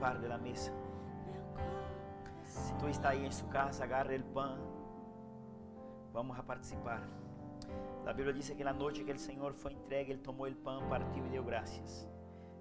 Participar 0.02 0.20
de 0.20 0.30
la 0.30 0.38
mesa. 0.38 0.72
Si 2.44 2.74
tú 2.74 2.88
estás 2.88 3.12
ahí 3.12 3.26
en 3.26 3.32
su 3.32 3.48
casa, 3.50 3.84
agarre 3.84 4.16
el 4.16 4.24
pan. 4.24 4.60
Vamos 6.12 6.38
a 6.38 6.44
participar. 6.44 7.02
La 8.04 8.14
Biblia 8.14 8.34
dice 8.34 8.56
que 8.58 8.64
la 8.64 8.74
noche 8.74 9.06
que 9.06 9.12
el 9.12 9.20
Señor 9.20 9.54
fue 9.54 9.72
entregue, 9.72 10.12
Él 10.12 10.22
tomó 10.22 10.48
el 10.48 10.58
pan, 10.58 10.90
partió 10.90 11.26
y 11.26 11.30
dio 11.30 11.46
gracias. 11.46 12.10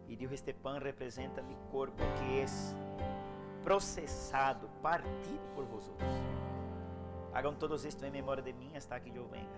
Y 0.06 0.16
dijo, 0.16 0.34
este 0.34 0.52
pan 0.52 0.80
representa 0.80 1.42
mi 1.42 1.56
cuerpo 1.72 2.04
que 2.18 2.42
es 2.42 2.74
procesado, 3.64 4.68
partido 4.82 5.42
por 5.54 5.66
vosotros. 5.66 6.10
Hagan 7.32 7.58
todos 7.58 7.84
esto 7.84 8.04
en 8.04 8.12
memoria 8.12 8.44
de 8.44 8.52
mí 8.52 8.72
hasta 8.76 9.00
que 9.00 9.10
yo 9.10 9.28
venga. 9.28 9.48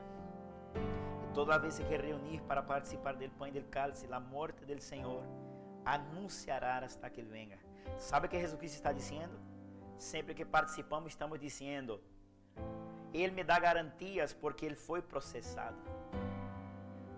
Y 1.29 1.35
toda 1.35 1.59
vez 1.59 1.81
que 1.81 1.99
reunir 1.99 2.43
para 2.43 2.67
participar 2.67 3.19
del 3.19 3.31
pan 3.31 3.49
y 3.49 3.53
del 3.53 3.69
cálice, 3.69 4.07
la 4.09 4.21
muerte 4.21 4.65
del 4.67 4.81
Señor 4.81 5.25
anunciará 5.85 6.79
hasta 6.79 7.11
que 7.11 7.23
Él 7.23 7.29
venga. 7.29 7.59
¿Sabe 7.99 8.27
o 8.27 8.31
que 8.31 8.41
Jesucristo 8.41 8.77
está 8.77 8.93
diciendo? 8.93 9.39
Sempre 9.97 10.35
que 10.35 10.45
participamos, 10.45 11.13
estamos 11.13 11.39
dizendo: 11.39 12.03
Ele 13.13 13.33
me 13.33 13.45
dá 13.45 13.59
garantias 13.59 14.35
porque 14.35 14.67
Ele 14.67 14.75
foi 14.75 15.01
processado. 15.03 15.77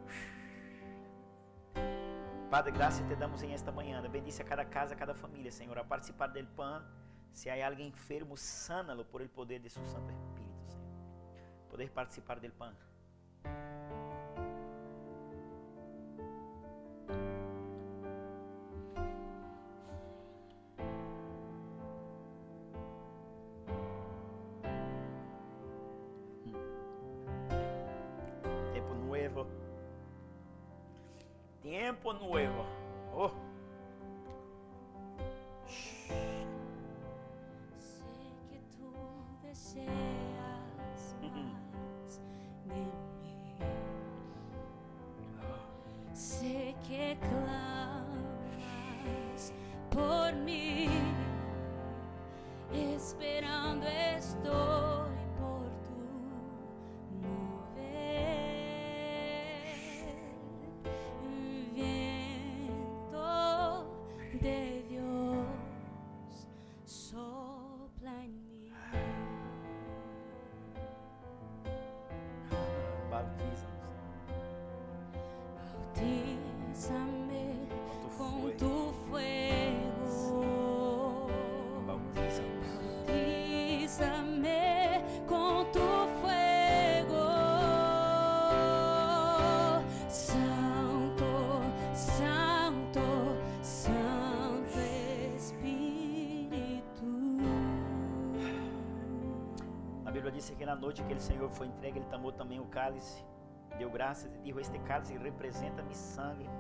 Padre, 2.51 2.73
graças 2.73 3.07
te 3.09 3.17
damos 3.17 3.43
em 3.43 3.53
esta 3.53 3.73
manhã. 3.73 4.03
Bendice 4.09 4.43
a 4.43 4.45
cada 4.45 4.65
casa, 4.65 4.95
a 4.95 4.97
cada 4.97 5.15
família, 5.15 5.51
Senhor, 5.51 5.79
a 5.79 5.85
participar 5.85 6.33
del 6.33 6.47
pan. 6.47 6.85
Se 7.33 7.51
há 7.51 7.67
alguém 7.67 7.89
enfermo, 7.89 8.37
sánalo 8.37 9.05
por 9.05 9.23
el 9.23 9.29
poder 9.29 9.61
de 9.61 9.71
su 9.71 9.85
Santo 9.87 10.13
Espírito, 10.13 10.69
Senhor. 10.69 11.69
Poder 11.69 11.91
participar 11.91 12.41
del 12.41 12.53
pan. 12.53 12.77
Nuevo. 32.21 32.64
Diz 100.35 100.51
que 100.51 100.67
na 100.67 100.75
noite 100.75 101.01
que 101.05 101.15
o 101.15 101.21
Senhor 101.21 101.49
foi 101.49 101.69
entregue, 101.69 102.01
Ele 102.01 102.07
tomou 102.07 102.33
também 102.33 102.59
o 102.59 102.65
cálice, 102.65 103.25
deu 103.79 103.89
graças 103.89 104.29
e 104.43 104.53
disse: 104.53 104.61
Este 104.61 104.79
cálice 104.81 105.17
representa 105.17 105.81
mi 105.85 105.95
sangue, 105.95 106.51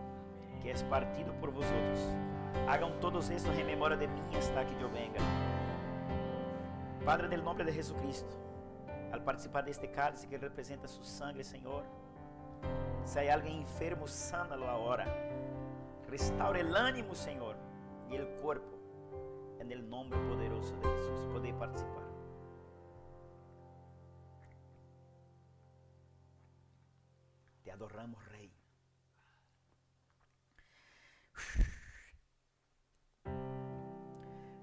que 0.61 0.71
é 0.71 0.75
partido 0.85 1.35
por 1.41 1.51
vosotros. 1.51 1.99
Hagam 2.69 2.93
todos 3.01 3.29
esto 3.31 3.51
em 3.51 3.65
memória 3.65 3.97
de 3.97 4.07
mim 4.07 4.23
hasta 4.39 4.65
que 4.65 4.81
eu 4.81 4.89
venga. 4.89 5.19
Padre, 7.05 7.27
del 7.27 7.43
nombre 7.43 7.65
de 7.65 7.73
Jesucristo, 7.73 8.37
al 9.13 9.21
participar 9.23 9.65
deste 9.65 9.89
cálice 9.89 10.29
que 10.29 10.39
representa 10.39 10.87
su 10.87 11.03
sangre, 11.03 11.43
Senhor, 11.43 11.85
se 13.05 13.29
há 13.29 13.35
alguém 13.35 13.61
enfermo, 13.61 14.07
sánalo 14.07 14.71
agora. 14.71 15.05
Restaure 16.09 16.61
el 16.61 16.77
ánimo, 16.77 17.13
Senhor, 17.13 17.57
e 18.09 18.15
el 18.15 18.27
cuerpo, 18.41 18.79
en 19.59 19.73
el 19.73 19.83
poderoso 19.85 20.77
de 20.77 20.89
Jesús. 20.89 21.27
Poder 21.33 21.55
participar. 21.57 22.04
Adoramos, 27.75 28.21
Rey. 28.31 28.51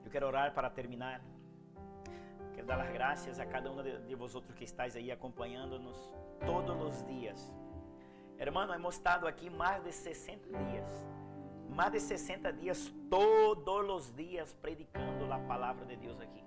Eu 0.04 0.12
quero 0.12 0.28
orar 0.28 0.54
para 0.54 0.70
terminar. 0.70 1.22
Quero 2.54 2.68
dar 2.68 2.80
as 2.80 2.92
graças 2.92 3.40
a 3.40 3.46
cada 3.46 3.72
um 3.72 3.84
de, 3.84 4.16
vosotros 4.16 4.56
que 4.56 4.64
estáis 4.64 4.96
aí 4.96 5.12
acompanhando-nos 5.12 5.98
todos 6.46 6.82
os 6.82 7.06
dias. 7.06 7.54
Hermano, 8.38 8.74
hemos 8.74 8.96
estado 8.96 9.28
aqui 9.28 9.50
mais 9.50 9.84
de 9.84 9.92
60 9.92 10.48
dias. 10.66 11.06
Mais 11.70 11.92
de 11.92 12.00
60 12.00 12.52
dias, 12.54 12.94
todos 13.10 13.90
os 13.90 14.16
dias, 14.16 14.54
predicando 14.54 15.32
a 15.32 15.40
palavra 15.40 15.86
de 15.86 15.96
Deus 15.98 16.20
aqui. 16.20 16.44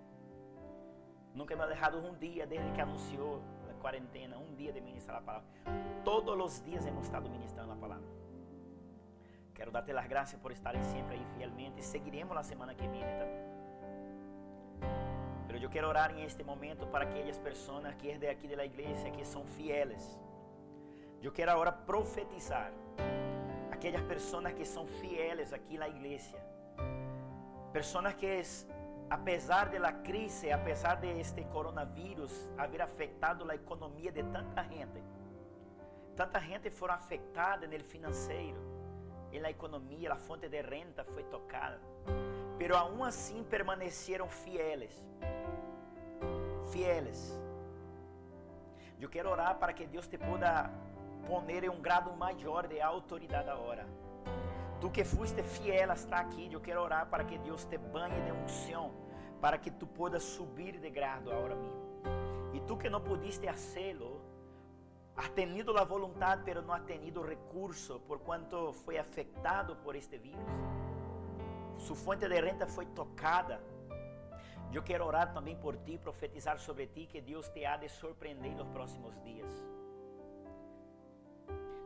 Nunca 1.35 1.57
me 1.57 1.63
ha 1.63 1.67
deixado 1.67 1.99
um 1.99 2.15
dia 2.15 2.47
desde 2.47 2.71
que 2.73 2.81
anunciou 2.81 3.43
quarentena, 3.85 4.39
um 4.39 4.55
dia 4.55 4.73
de 4.73 4.81
ministrar 4.81 5.19
a 5.19 5.21
palavra. 5.21 5.49
Todos 6.03 6.35
os 6.47 6.65
dias 6.65 6.87
hemos 6.87 7.05
estado 7.05 7.29
ministrando 7.29 7.73
a 7.73 7.77
palavra. 7.77 8.09
Quero 9.57 9.71
dar-te 9.71 9.93
as 9.93 10.07
graças 10.07 10.41
por 10.41 10.51
estarem 10.51 10.83
sempre 10.85 11.17
aí 11.17 11.25
fielmente. 11.37 11.85
Seguiremos 11.85 12.35
na 12.35 12.43
semana 12.43 12.75
que 12.75 12.87
vem 12.89 13.03
também. 13.21 13.45
Mas 15.47 15.63
eu 15.63 15.69
quero 15.69 15.87
orar 15.87 16.11
em 16.17 16.25
este 16.25 16.43
momento 16.43 16.87
para 16.87 17.05
aquelas 17.05 17.39
pessoas 17.39 17.95
que 17.97 18.17
de 18.23 18.27
aqui 18.27 18.49
da 18.57 18.65
igreja 18.65 19.11
que 19.11 19.25
são 19.33 19.45
fieles. 19.45 20.19
Eu 21.23 21.31
quero 21.31 21.53
agora 21.53 21.71
profetizar 21.71 22.73
aquelas 23.71 24.03
pessoas 24.13 24.53
que 24.55 24.65
são 24.65 24.87
fieles 24.87 25.53
aqui 25.53 25.77
na 25.77 25.89
igreja. 25.89 26.39
Pessoas 27.71 28.15
que 28.15 28.43
apesar 29.11 29.71
da 29.71 29.93
crise, 29.93 30.51
apesar 30.51 30.97
de 30.97 31.21
este 31.21 31.45
coronavírus 31.45 32.51
haver 32.57 32.83
afetado 32.83 33.49
a 33.51 33.55
economia 33.55 34.11
de 34.11 34.23
tanta 34.25 34.63
gente, 34.65 35.03
tanta 36.17 36.41
gente 36.41 36.71
foram 36.71 36.95
afetada 36.95 37.67
no 37.67 37.85
financeiro, 37.85 38.61
na 39.41 39.51
economia, 39.51 40.13
a 40.13 40.17
fonte 40.17 40.49
de 40.49 40.63
renta 40.63 41.05
foi 41.05 41.25
tocada, 41.25 41.81
pero 42.57 42.77
aún 42.77 43.03
assim 43.03 43.43
permaneceram 43.43 44.29
fieles, 44.29 45.05
fieles. 46.73 47.39
Eu 49.01 49.11
quero 49.11 49.29
orar 49.29 49.59
para 49.59 49.73
que 49.73 49.87
Deus 49.87 50.07
te 50.07 50.17
pueda 50.17 50.71
poner 51.27 51.65
em 51.65 51.69
um 51.69 51.81
grado 51.81 52.13
maior 52.13 52.67
de 52.67 52.81
autoridade 52.81 53.51
agora. 53.51 53.87
Tu 54.85 54.91
que 54.91 55.03
fuiste 55.03 55.43
fiel 55.43 55.91
hasta 55.91 56.17
aqui, 56.19 56.53
eu 56.53 56.61
quero 56.61 56.83
orar 56.83 57.09
para 57.09 57.25
que 57.25 57.39
Deus 57.39 57.65
te 57.65 57.79
banhe 57.79 58.21
de 58.21 58.33
unção, 58.33 58.93
para 59.41 59.57
que 59.57 59.71
tu 59.71 59.87
puedas 59.87 60.23
subir 60.23 60.79
de 60.79 60.91
grado 60.91 61.33
agora 61.33 61.57
mesmo. 61.57 62.03
E 62.53 62.61
tu 62.61 62.77
que 62.77 62.91
não 62.91 63.01
pudiste 63.01 63.49
hacerlo, 63.49 64.21
has 65.17 65.31
tenido 65.31 65.75
a 65.79 65.85
vontade, 65.85 66.43
pero 66.45 66.61
não 66.61 66.75
has 66.75 66.83
tenido 66.83 67.23
recurso, 67.23 67.99
por 68.01 68.19
quanto 68.19 68.75
foi 68.75 68.99
afetado 68.99 69.75
por 69.77 69.97
este 69.97 70.19
vírus. 70.19 70.45
Sua 71.79 71.97
fonte 71.97 72.29
de 72.29 72.39
renta 72.39 72.67
foi 72.67 72.85
tocada. 72.85 73.63
Eu 74.71 74.83
quero 74.83 75.07
orar 75.07 75.33
também 75.33 75.57
por 75.57 75.79
ti, 75.79 75.97
profetizar 75.97 76.59
sobre 76.59 76.89
ti, 76.89 77.07
que 77.07 77.23
Deus 77.23 77.49
te 77.49 77.65
há 77.65 77.79
de 77.79 77.89
surpreender 77.89 78.55
nos 78.55 78.69
próximos 78.69 79.19
dias. 79.23 79.49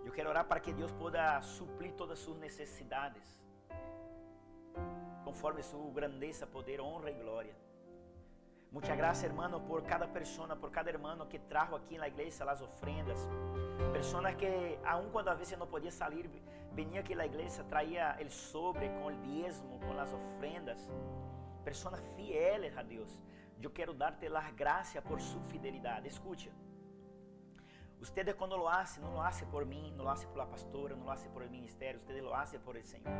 Eu 0.08 0.12
quero 0.14 0.30
orar 0.30 0.46
para 0.46 0.58
que 0.58 0.72
Deus 0.72 0.90
possa 0.90 1.38
suprir 1.42 1.92
todas 1.92 2.18
as 2.18 2.24
suas 2.24 2.38
necessidades, 2.38 3.38
conforme 5.22 5.62
sua 5.62 5.92
grandeza, 5.92 6.46
poder, 6.46 6.80
honra 6.80 7.10
e 7.10 7.14
glória. 7.22 7.54
Muchas 8.72 8.96
gracias, 8.96 9.30
hermano, 9.30 9.60
por 9.60 9.82
cada 9.82 10.08
persona, 10.08 10.56
por 10.56 10.70
cada 10.70 10.88
hermano 10.88 11.28
que 11.28 11.38
trajo 11.38 11.76
aqui 11.76 11.98
na 11.98 12.08
igreja 12.08 12.50
as 12.50 12.62
ofrendas. 12.62 13.18
Personas 13.92 14.34
que, 14.36 14.78
aun 14.82 15.10
quando 15.10 15.28
a 15.28 15.34
vezes 15.34 15.58
não 15.58 15.66
podia 15.66 15.92
sair, 15.92 16.26
venía 16.72 17.00
aqui 17.00 17.14
na 17.14 17.26
igreja, 17.26 17.62
traía 17.64 18.16
el 18.18 18.30
sobre 18.30 18.88
com 18.88 19.10
el 19.10 19.20
diezmo, 19.20 19.78
com 19.80 19.92
as 20.00 20.10
ofrendas. 20.14 20.80
Personas 21.62 22.00
fieles 22.16 22.74
a 22.78 22.82
Deus. 22.82 23.20
Eu 23.60 23.70
quero 23.70 23.92
dar-te 23.92 24.26
las 24.30 24.56
gracias 24.56 25.04
por 25.04 25.20
sua 25.20 25.42
fidelidade. 25.50 26.08
Escucha. 26.08 26.50
Ustedes 28.00 28.34
cuando 28.36 28.56
lo 28.56 28.70
hacen, 28.70 29.02
no 29.02 29.10
lo 29.10 29.22
hace 29.22 29.44
por 29.46 29.66
mí, 29.66 29.92
no 29.96 30.04
lo 30.04 30.10
hace 30.10 30.26
por 30.28 30.36
la 30.38 30.48
pastora, 30.48 30.94
no 30.94 31.04
lo 31.04 31.10
hace 31.10 31.28
por 31.28 31.42
el 31.42 31.50
ministerio, 31.50 32.00
ustedes 32.00 32.22
lo 32.22 32.34
hacen 32.34 32.60
por 32.60 32.76
el 32.76 32.84
Señor. 32.84 33.12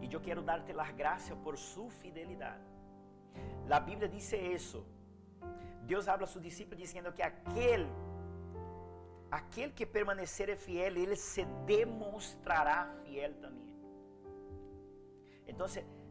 Y 0.00 0.08
yo 0.08 0.22
quiero 0.22 0.42
darte 0.42 0.72
las 0.72 0.96
gracias 0.96 1.36
por 1.38 1.56
su 1.58 1.90
fidelidad. 1.90 2.58
La 3.66 3.80
Biblia 3.80 4.08
dice 4.08 4.52
eso. 4.52 4.86
Deus 5.86 6.08
habla 6.08 6.24
a 6.24 6.28
sus 6.28 6.42
discípulos 6.42 6.78
diciendo 6.78 7.14
que 7.14 7.22
aquel, 7.22 7.86
aquel 9.30 9.74
que 9.74 9.86
permanecer 9.86 10.56
fiel, 10.56 10.96
ele 10.96 11.16
se 11.16 11.44
demostrará 11.66 12.92
fiel 13.04 13.34
também. 13.40 13.66
Então, 15.46 15.66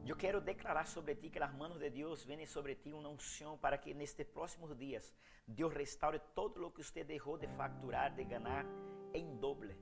eu 0.09 0.15
quero 0.15 0.39
declarar 0.39 0.85
sobre 0.85 1.15
ti 1.15 1.29
que 1.29 1.39
as 1.39 1.53
manos 1.53 1.79
de 1.79 1.89
Deus 1.89 2.23
vêm 2.23 2.45
sobre 2.45 2.75
ti 2.75 2.93
uma 2.93 3.09
unção 3.09 3.57
para 3.57 3.77
que 3.77 3.93
nestes 3.93 4.27
próximos 4.27 4.77
dias 4.77 5.13
Deus 5.47 5.73
restaure 5.73 6.19
todo 6.35 6.65
o 6.65 6.71
que 6.71 6.83
você 6.83 7.03
deixou 7.03 7.37
de 7.37 7.47
facturar, 7.47 8.13
de 8.13 8.23
ganhar 8.23 8.65
em 9.13 9.35
doble. 9.37 9.75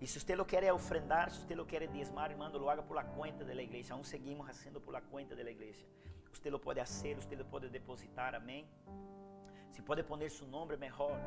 E 0.00 0.06
se 0.06 0.18
você 0.18 0.34
lo 0.34 0.44
quer 0.44 0.72
ofrendar, 0.72 1.30
se 1.30 1.40
você 1.40 1.54
lo 1.54 1.66
quer 1.66 1.86
diezmar, 1.86 2.30
hermano, 2.30 2.58
lo 2.58 2.68
haga 2.70 2.82
por 2.82 2.96
la 2.96 3.04
cuenta 3.04 3.44
de 3.44 3.54
la 3.54 3.62
iglesia. 3.62 3.94
Aún 3.94 4.04
seguimos 4.04 4.48
haciendo 4.48 4.80
por 4.80 4.92
la 4.92 5.00
de 5.00 5.44
la 5.44 5.50
iglesia. 5.50 5.86
Usted 6.32 6.50
lo 6.50 6.60
pode 6.60 6.80
hacer, 6.80 7.18
usted 7.18 7.38
lo 7.38 7.44
pode 7.44 7.68
depositar, 7.68 8.34
amém? 8.34 8.66
Se 9.70 9.82
pode 9.82 10.02
poner 10.02 10.30
su 10.30 10.46
nombre 10.46 10.76
mejor 10.76 11.20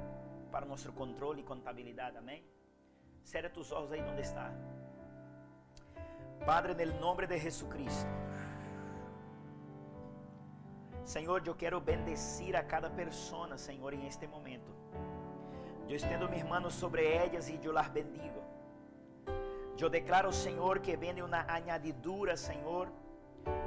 para 0.52 0.66
nosso 0.66 0.92
controle 0.94 1.42
e 1.42 1.44
contabilidade, 1.46 2.18
amém? 2.18 2.44
Cierra 3.24 3.50
tus 3.50 3.72
olhos 3.72 3.92
aí 3.92 4.02
onde 4.02 4.22
está. 4.22 4.52
Padre, 6.46 6.86
no 6.86 7.00
nome 7.00 7.26
de 7.26 7.40
Jesucristo. 7.40 8.08
Senhor, 11.04 11.42
eu 11.44 11.56
quero 11.56 11.82
bendecir 11.82 12.56
a 12.56 12.64
cada 12.64 12.88
pessoa, 12.88 13.58
Senhor, 13.58 13.92
em 13.96 14.06
este 14.06 14.28
momento. 14.28 14.72
Eu 15.90 15.96
estendo 15.96 16.30
minhas 16.30 16.48
mãos 16.48 16.76
sobre 16.76 17.04
elas 17.04 17.50
e 17.50 17.60
eu 17.64 17.72
las 17.72 17.88
bendigo. 17.88 18.44
Eu 19.80 19.90
declaro, 19.90 20.32
Senhor, 20.32 20.80
que 20.80 20.96
vem 20.96 21.20
uma 21.24 21.46
añadidura, 21.52 22.38
Senhor, 22.38 22.90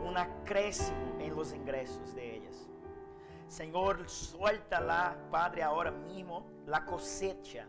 um 0.04 0.16
acréscimo 0.16 1.20
em 1.20 1.30
los 1.30 1.52
ingressos 1.52 2.14
de 2.14 2.20
ellas. 2.20 2.70
Senhor, 3.48 4.08
suelta 4.08 4.78
lá, 4.78 5.16
Padre, 5.32 5.62
agora 5.62 5.90
mesmo, 5.90 6.46
la 6.64 6.80
cosecha, 6.80 7.66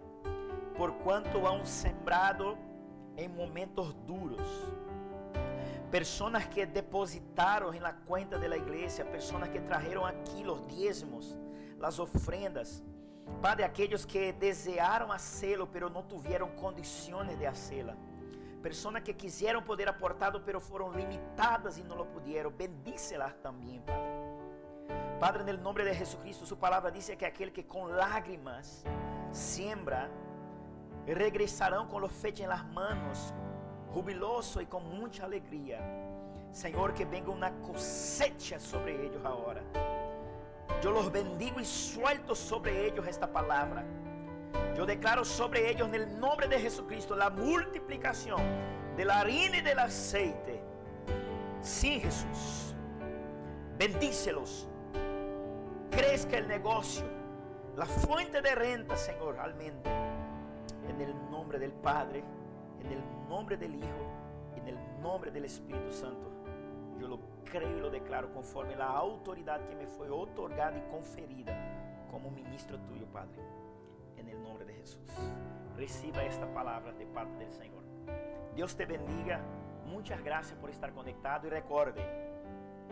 por 0.77 0.93
quanto 1.03 1.47
han 1.47 1.65
sembrado 1.65 2.55
em 3.17 3.27
momentos 3.27 3.93
duros 4.05 4.47
Personas 5.91 6.45
que 6.45 6.65
depositaram 6.65 7.71
na 7.71 7.93
conta 7.93 8.37
da 8.37 8.55
igreja, 8.55 9.03
personas 9.03 9.49
que 9.49 9.59
trajeron 9.59 10.05
aqui 10.05 10.45
os 10.47 10.67
diezmos, 10.67 11.35
as 11.81 11.97
ofrendas. 11.97 12.83
Padre, 13.41 13.63
aqueles 13.63 14.05
que 14.05 14.31
desearam 14.31 15.11
hacerlo, 15.11 15.65
pero 15.65 15.89
não 15.89 16.03
tiveram 16.03 16.49
condições 16.51 17.37
de 17.37 17.45
hacerla. 17.45 17.97
Personas 18.61 19.01
que 19.01 19.13
quiseram 19.13 19.63
poder 19.63 19.87
aportado, 19.89 20.41
pero 20.41 20.59
foram 20.59 20.91
limitadas 20.91 21.77
e 21.77 21.83
não 21.83 21.95
lo 21.95 22.05
puderam. 22.05 22.51
Bendícelas 22.51 23.33
também, 23.41 23.81
Padre. 23.81 24.29
Padre, 25.19 25.43
no 25.43 25.63
nome 25.63 25.83
de 25.83 25.93
Jesucristo, 25.93 26.45
Sua 26.45 26.57
palavra 26.57 26.91
diz 26.91 27.09
que 27.17 27.25
aquele 27.25 27.51
que 27.51 27.63
com 27.63 27.85
lágrimas 27.85 28.83
siembra, 29.31 30.09
regressarão 31.07 31.87
com 31.87 31.99
los 31.99 32.11
fechos 32.11 32.41
en 32.41 32.49
las 32.49 32.65
manos 32.71 33.33
jubiloso 33.93 34.61
e 34.61 34.65
com 34.65 34.79
muita 34.79 35.23
alegria. 35.23 35.79
Senhor, 36.51 36.93
que 36.93 37.05
venga 37.05 37.31
uma 37.31 37.51
cosecha 37.51 38.59
sobre 38.59 38.91
eles 38.91 39.23
agora. 39.23 39.63
Eu 40.83 40.91
los 40.91 41.09
bendigo 41.09 41.59
e 41.59 41.65
suelto 41.65 42.35
sobre 42.35 42.71
eles 42.71 43.07
esta 43.07 43.27
palavra. 43.27 43.85
Eu 44.77 44.85
declaro 44.85 45.25
sobre 45.25 45.59
eles, 45.59 45.85
no 45.85 46.19
nome 46.19 46.47
de 46.47 46.57
Jesucristo, 46.57 47.13
a 47.13 47.29
multiplicação 47.29 48.39
de 48.95 49.03
la 49.03 49.19
harina 49.19 49.57
e 49.57 49.61
del 49.61 49.79
aceite. 49.79 50.61
Sim, 51.61 51.99
Jesus. 51.99 52.75
Bendícelos. 53.77 54.67
Crezca 55.91 56.37
el 56.37 56.47
negocio, 56.47 57.05
la 57.75 57.85
fuente 57.85 58.41
de 58.41 58.55
renta, 58.55 58.95
Señor, 58.95 59.35
realmente. 59.35 59.89
En 60.87 61.01
el 61.01 61.13
nombre 61.29 61.59
del 61.59 61.71
Padre 61.71 62.23
en 62.79 62.91
el 62.91 63.03
nombre 63.27 63.57
del 63.57 63.75
Hijo 63.75 64.05
y 64.55 64.59
en 64.59 64.67
el 64.69 64.77
nombre 65.01 65.31
del 65.31 65.45
Espíritu 65.45 65.91
Santo. 65.91 66.29
Yo 66.99 67.07
lo 67.07 67.19
creo 67.45 67.77
y 67.77 67.79
lo 67.79 67.89
declaro 67.89 68.31
conforme 68.33 68.75
la 68.75 68.87
autoridad 68.87 69.61
que 69.67 69.75
me 69.75 69.87
fue 69.87 70.09
otorgada 70.09 70.77
y 70.77 70.91
conferida 70.91 71.55
como 72.11 72.29
ministro 72.31 72.77
tuyo, 72.79 73.05
Padre. 73.07 73.41
En 74.17 74.27
el 74.27 74.41
nombre 74.41 74.65
de 74.65 74.73
Jesús. 74.73 75.11
Reciba 75.75 76.23
esta 76.23 76.51
palabra 76.53 76.91
de 76.93 77.05
parte 77.05 77.37
del 77.37 77.51
Señor. 77.51 77.83
Dios 78.53 78.75
te 78.75 78.85
bendiga. 78.85 79.39
Muchas 79.85 80.21
gracias 80.23 80.57
por 80.59 80.69
estar 80.69 80.93
conectado 80.93 81.47
y 81.47 81.49
recuerde, 81.49 82.03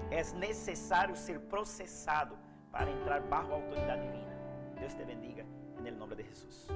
es 0.09 0.33
necesario 0.33 1.15
ser 1.15 1.41
procesado 1.47 2.35
para 2.71 2.89
entrar 2.89 3.27
bajo 3.29 3.53
autoridad 3.53 3.97
divina. 3.97 4.35
Dios 4.79 4.95
te 4.95 5.05
bendiga 5.05 5.43
en 5.77 5.87
el 5.87 5.97
nombre 5.97 6.15
de 6.15 6.23
Jesús. 6.23 6.67